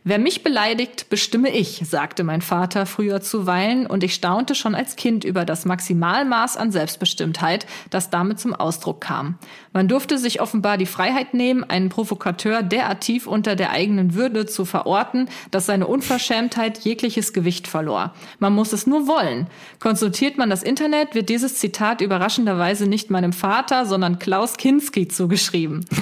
Wer 0.09 0.21
mich 0.21 0.45
beleidigt, 0.45 1.09
bestimme 1.11 1.51
ich, 1.51 1.83
sagte 1.85 2.23
mein 2.23 2.41
Vater 2.41 2.87
früher 2.87 3.23
zuweilen, 3.23 3.89
und 3.89 4.05
ich 4.05 4.15
staunte 4.15 4.55
schon 4.55 4.77
als 4.77 4.95
Kind 4.95 5.25
über 5.25 5.45
das 5.45 5.65
Maximalmaß 5.65 6.57
an 6.57 6.71
Selbstbestimmtheit, 6.71 7.67
das 7.91 8.09
damit 8.09 8.39
zum 8.39 8.55
Ausdruck 8.55 9.01
kam. 9.01 9.37
Man 9.73 9.89
durfte 9.89 10.17
sich 10.19 10.41
offenbar 10.41 10.79
die 10.79 10.87
Freiheit 10.87 11.35
nehmen, 11.35 11.65
einen 11.65 11.89
Provokateur 11.89 12.63
derart 12.63 13.01
tief 13.01 13.27
unter 13.27 13.57
der 13.57 13.71
eigenen 13.71 14.15
Würde 14.15 14.47
zu 14.47 14.65
verorten, 14.65 15.29
dass 15.51 15.67
seine 15.67 15.89
Unverschämtheit 15.89 16.79
jegliches 16.85 17.33
Gewicht 17.33 17.67
verlor. 17.67 18.15
Man 18.39 18.55
muss 18.55 18.73
es 18.73 18.87
nur 18.87 19.09
wollen. 19.09 19.49
Konsultiert 19.81 20.39
man 20.39 20.51
das 20.51 20.63
Internet, 20.63 21.17
wird 21.17 21.31
dieses 21.31 21.57
Zitat 21.57 22.01
überraschenderweise 22.01 22.87
nicht 22.87 23.11
meinem 23.11 23.33
Vater, 23.33 23.87
sondern 23.87 24.21
Klaus 24.21 24.57
Kinski 24.57 25.09
zugeschrieben. 25.09 25.85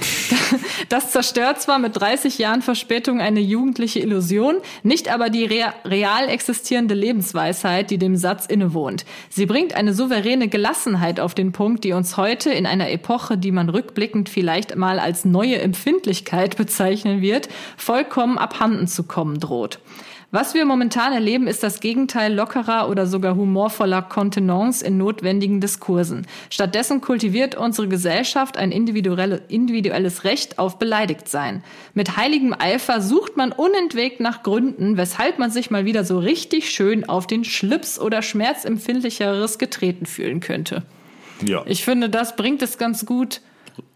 Das 0.88 1.11
zerstört 1.11 1.61
zwar 1.61 1.78
mit 1.78 1.98
30 1.98 2.38
Jahren 2.38 2.62
Verspätung 2.62 3.20
eine 3.20 3.40
jugendliche 3.40 3.93
Illusion, 4.01 4.57
nicht 4.82 5.12
aber 5.12 5.30
die 5.30 5.45
rea 5.45 5.74
real 5.84 6.28
existierende 6.28 6.95
Lebensweisheit, 6.95 7.90
die 7.90 7.99
dem 7.99 8.16
Satz 8.16 8.47
innewohnt. 8.47 9.05
Sie 9.28 9.47
bringt 9.47 9.74
eine 9.74 9.95
souveräne 9.95 10.49
Gelassenheit 10.49 11.20
auf 11.20 11.34
den 11.34 11.53
Punkt, 11.53 11.84
die 11.84 11.92
uns 11.92 12.16
heute 12.16 12.51
in 12.51 12.66
einer 12.66 12.90
Epoche, 12.90 13.38
die 13.38 13.53
man 13.53 13.68
rückblickend 13.68 14.28
vielleicht 14.28 14.76
mal 14.76 14.99
als 14.99 15.24
neue 15.24 15.59
Empfindlichkeit 15.61 16.57
bezeichnen 16.59 17.20
wird, 17.20 17.49
vollkommen 17.76 18.38
abhanden 18.38 18.86
zu 18.86 19.05
kommen 19.05 19.40
droht. 19.40 19.78
Was 20.35 20.53
wir 20.53 20.64
momentan 20.64 21.12
erleben, 21.12 21.47
ist 21.47 21.62
das 21.62 21.78
Gegenteil 21.78 22.35
lockerer 22.35 22.89
oder 22.89 23.07
sogar 23.07 23.37
humorvoller 23.37 24.03
Kontenance 24.03 24.85
in 24.85 24.99
notwendigen 24.99 25.61
Diskursen. 25.61 26.26
Stattdessen 26.51 27.01
kultiviert 27.01 27.55
unsere 27.55 27.87
Gesellschaft 27.87 28.57
ein 28.57 28.72
individuelle, 28.72 29.43
individuelles 29.47 30.24
Recht 30.24 30.59
auf 30.59 30.80
Beleidigtsein. 30.80 31.62
Mit 31.95 32.16
heiligem 32.16 32.53
Eifer 32.53 33.01
sucht 33.01 33.37
man 33.37 33.53
unentwegt 33.53 34.18
nach 34.18 34.43
Gründen, 34.43 34.97
weshalb 34.97 35.39
man 35.39 35.53
sich 35.53 35.70
mal 35.70 35.85
wieder 35.85 36.03
so 36.03 36.18
richtig 36.18 36.68
schön 36.68 37.09
auf 37.09 37.28
den 37.28 37.45
Schlips 37.45 38.01
oder 38.01 38.20
schmerzempfindlicheres 38.20 39.59
getreten 39.59 40.05
fühlen 40.05 40.41
könnte. 40.41 40.82
Ja. 41.47 41.62
Ich 41.66 41.85
finde, 41.85 42.09
das 42.09 42.35
bringt 42.35 42.61
es 42.61 42.76
ganz 42.76 43.07
gut 43.07 43.41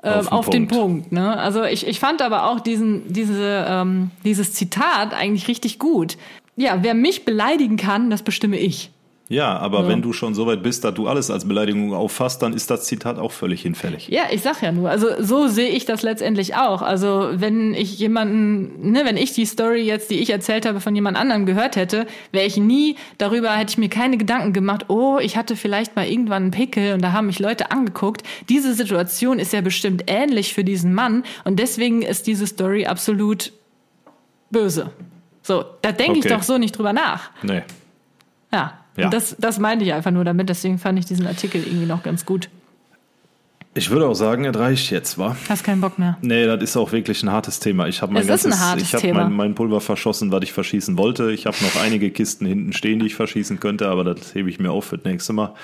ähm, 0.02 0.12
Auf 0.12 0.26
den 0.26 0.32
auf, 0.32 0.50
den 0.50 0.68
Punkt. 0.68 0.80
Punkt. 0.80 1.12
Ne? 1.12 1.36
Also 1.36 1.64
ich, 1.64 1.86
ich 1.86 2.00
fand 2.00 2.22
aber 2.22 2.44
auch 2.50 2.60
diesen, 2.60 3.12
diese, 3.12 3.66
ähm, 3.68 4.10
dieses 4.24 4.52
Zitat 4.52 5.14
eigentlich 5.14 5.48
richtig 5.48 5.78
gut. 5.78 6.16
Ja, 6.56 6.78
wer 6.82 6.94
mich 6.94 7.24
beleidigen 7.24 7.76
kann, 7.76 8.10
das 8.10 8.22
bestimme 8.22 8.58
ich. 8.58 8.90
Ja, 9.30 9.58
aber 9.58 9.82
Ja. 9.82 9.88
wenn 9.88 10.00
du 10.00 10.14
schon 10.14 10.34
so 10.34 10.46
weit 10.46 10.62
bist, 10.62 10.84
dass 10.84 10.94
du 10.94 11.06
alles 11.06 11.30
als 11.30 11.46
Beleidigung 11.46 11.92
auffasst, 11.92 12.40
dann 12.40 12.54
ist 12.54 12.70
das 12.70 12.84
Zitat 12.86 13.18
auch 13.18 13.30
völlig 13.30 13.60
hinfällig. 13.60 14.08
Ja, 14.08 14.22
ich 14.30 14.40
sag 14.40 14.62
ja 14.62 14.72
nur, 14.72 14.88
also 14.88 15.08
so 15.20 15.48
sehe 15.48 15.68
ich 15.68 15.84
das 15.84 16.00
letztendlich 16.00 16.54
auch. 16.56 16.80
Also 16.80 17.28
wenn 17.34 17.74
ich 17.74 17.98
jemanden, 17.98 18.90
ne, 18.90 19.02
wenn 19.04 19.18
ich 19.18 19.34
die 19.34 19.44
Story 19.44 19.82
jetzt, 19.82 20.10
die 20.10 20.14
ich 20.20 20.30
erzählt 20.30 20.64
habe, 20.64 20.80
von 20.80 20.94
jemand 20.94 21.18
anderem 21.18 21.44
gehört 21.44 21.76
hätte, 21.76 22.06
wäre 22.32 22.46
ich 22.46 22.56
nie 22.56 22.96
darüber, 23.18 23.50
hätte 23.52 23.72
ich 23.72 23.76
mir 23.78 23.90
keine 23.90 24.16
Gedanken 24.16 24.54
gemacht, 24.54 24.86
oh, 24.88 25.18
ich 25.20 25.36
hatte 25.36 25.56
vielleicht 25.56 25.94
mal 25.94 26.06
irgendwann 26.06 26.44
einen 26.44 26.50
Pickel 26.50 26.94
und 26.94 27.02
da 27.02 27.12
haben 27.12 27.26
mich 27.26 27.38
Leute 27.38 27.70
angeguckt. 27.70 28.22
Diese 28.48 28.72
Situation 28.72 29.38
ist 29.38 29.52
ja 29.52 29.60
bestimmt 29.60 30.04
ähnlich 30.06 30.54
für 30.54 30.64
diesen 30.64 30.94
Mann 30.94 31.22
und 31.44 31.58
deswegen 31.58 32.00
ist 32.00 32.26
diese 32.26 32.46
Story 32.46 32.86
absolut 32.86 33.52
böse. 34.50 34.90
So, 35.42 35.66
da 35.82 35.92
denke 35.92 36.18
ich 36.20 36.24
Okay. 36.24 36.34
doch 36.34 36.42
so 36.42 36.56
nicht 36.56 36.72
drüber 36.78 36.94
nach. 36.94 37.30
Nee. 37.42 37.60
Ja. 38.54 38.77
Ja. 38.98 39.06
Und 39.06 39.14
das, 39.14 39.36
das 39.38 39.58
meinte 39.58 39.84
ich 39.84 39.92
einfach 39.92 40.10
nur 40.10 40.24
damit, 40.24 40.48
deswegen 40.48 40.78
fand 40.78 40.98
ich 40.98 41.06
diesen 41.06 41.26
Artikel 41.26 41.62
irgendwie 41.64 41.86
noch 41.86 42.02
ganz 42.02 42.26
gut. 42.26 42.50
Ich 43.74 43.90
würde 43.90 44.08
auch 44.08 44.14
sagen, 44.14 44.44
es 44.44 44.58
reicht 44.58 44.90
jetzt, 44.90 45.18
wa? 45.18 45.36
Hast 45.48 45.62
keinen 45.62 45.80
Bock 45.80 46.00
mehr. 46.00 46.18
Nee, 46.20 46.46
das 46.46 46.60
ist 46.62 46.76
auch 46.76 46.90
wirklich 46.90 47.22
ein 47.22 47.30
hartes 47.30 47.60
Thema. 47.60 47.86
Ich 47.86 48.02
habe 48.02 48.12
mein 48.12 48.22
Es 48.22 48.28
ganzes, 48.28 48.56
ich 48.76 48.94
habe 48.94 49.14
mein, 49.14 49.32
mein 49.32 49.54
Pulver 49.54 49.80
verschossen, 49.80 50.32
was 50.32 50.42
ich 50.42 50.52
verschießen 50.52 50.98
wollte. 50.98 51.30
Ich 51.30 51.46
habe 51.46 51.56
noch 51.62 51.80
einige 51.80 52.10
Kisten 52.10 52.44
hinten 52.44 52.72
stehen, 52.72 52.98
die 52.98 53.06
ich 53.06 53.14
verschießen 53.14 53.60
könnte, 53.60 53.88
aber 53.88 54.02
das 54.02 54.34
hebe 54.34 54.50
ich 54.50 54.58
mir 54.58 54.72
auf 54.72 54.86
für 54.86 54.96
das 54.96 55.04
nächste 55.04 55.32
Mal. 55.32 55.54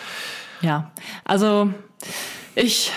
Ja, 0.61 0.93
also 1.25 1.71
ich 2.55 2.93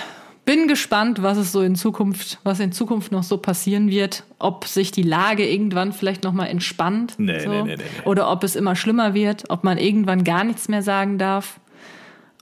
bin 0.48 0.68
gespannt, 0.68 1.22
was 1.22 1.38
es 1.38 1.52
so 1.52 1.62
in 1.62 1.76
Zukunft, 1.76 2.40
was 2.44 2.60
in 2.60 2.72
Zukunft 2.72 3.12
noch 3.12 3.22
so 3.24 3.38
passieren 3.38 3.90
wird, 3.92 4.24
ob 4.40 4.66
sich 4.66 4.92
die 4.92 5.04
Lage 5.04 5.46
irgendwann 5.48 5.92
vielleicht 5.94 6.24
noch 6.24 6.32
mal 6.34 6.46
entspannt, 6.46 7.14
Nee, 7.18 7.40
so, 7.42 7.50
nee, 7.50 7.62
nee, 7.64 7.76
nee, 7.76 7.76
nee. 7.76 8.10
oder 8.10 8.32
ob 8.32 8.44
es 8.44 8.56
immer 8.56 8.76
schlimmer 8.76 9.14
wird, 9.14 9.44
ob 9.50 9.64
man 9.64 9.78
irgendwann 9.78 10.24
gar 10.24 10.44
nichts 10.46 10.70
mehr 10.70 10.82
sagen 10.82 11.18
darf 11.18 11.60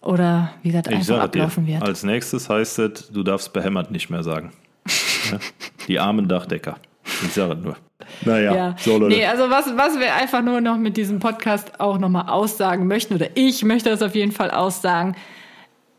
oder 0.01 0.51
wie 0.61 0.69
Ich 0.69 0.75
einfach 0.75 1.01
sage 1.01 1.19
dir, 1.19 1.23
ablaufen 1.23 1.67
wird. 1.67 1.81
als 1.83 2.03
nächstes 2.03 2.47
heißt 2.47 2.79
es, 2.79 3.09
du 3.11 3.23
darfst 3.23 3.51
behämmert 3.53 3.89
nicht 3.91 4.09
mehr 4.09 4.23
sagen. 4.23 4.51
Die 5.87 5.99
armen 5.99 6.27
Dachdecker. 6.27 6.77
Ich 7.25 7.33
sage 7.33 7.55
nur. 7.55 7.75
Naja, 8.23 8.55
Ja, 8.55 8.75
so 8.77 8.97
Leute. 8.97 9.15
nee, 9.15 9.25
also 9.25 9.49
was, 9.49 9.65
was 9.75 9.99
wir 9.99 10.13
einfach 10.13 10.43
nur 10.43 10.61
noch 10.61 10.77
mit 10.77 10.95
diesem 10.95 11.19
Podcast 11.19 11.79
auch 11.79 11.97
nochmal 11.97 12.29
aussagen 12.29 12.87
möchten, 12.87 13.15
oder 13.15 13.27
ich 13.35 13.63
möchte 13.63 13.89
das 13.89 14.01
auf 14.03 14.13
jeden 14.15 14.31
Fall 14.31 14.51
aussagen, 14.51 15.15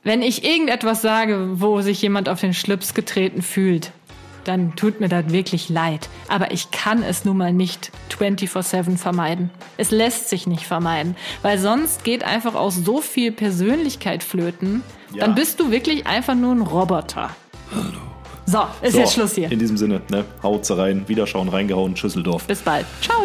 wenn 0.07 0.23
ich 0.23 0.45
irgendetwas 0.45 1.03
sage, 1.03 1.61
wo 1.61 1.81
sich 1.81 2.01
jemand 2.01 2.29
auf 2.29 2.41
den 2.41 2.55
Schlips 2.55 2.95
getreten 2.95 3.43
fühlt, 3.43 3.91
dann 4.45 4.77
tut 4.77 5.01
mir 5.01 5.09
das 5.09 5.33
wirklich 5.33 5.69
leid. 5.69 6.09
Aber 6.29 6.53
ich 6.53 6.71
kann 6.71 7.03
es 7.03 7.25
nun 7.25 7.37
mal 7.37 7.53
nicht 7.53 7.91
24-7 8.17 8.99
vermeiden. 8.99 9.51
Es 9.77 9.91
lässt 9.91 10.29
sich 10.29 10.47
nicht 10.47 10.65
vermeiden, 10.65 11.17
weil 11.43 11.59
sonst 11.59 12.05
geht 12.05 12.23
einfach 12.23 12.55
auch 12.55 12.71
so 12.71 13.01
viel 13.01 13.33
Persönlichkeit 13.33 14.23
flöten. 14.23 14.85
Ja. 15.13 15.25
Dann 15.25 15.35
bist 15.35 15.59
du 15.59 15.73
wirklich 15.73 16.07
einfach 16.07 16.37
nur 16.37 16.53
ein 16.53 16.63
Roboter. 16.63 17.31
So, 18.47 18.61
ist 18.83 18.93
so, 18.93 19.01
jetzt 19.01 19.15
Schluss 19.15 19.35
hier. 19.35 19.51
In 19.51 19.59
diesem 19.59 19.77
Sinne, 19.77 20.03
ne, 20.09 20.25
haut 20.41 20.71
rein, 20.71 21.09
Wiederschauen, 21.09 21.49
reingehauen, 21.49 21.97
Schüsseldorf. 21.97 22.47
Bis 22.47 22.61
bald. 22.61 22.87
Ciao. 23.03 23.25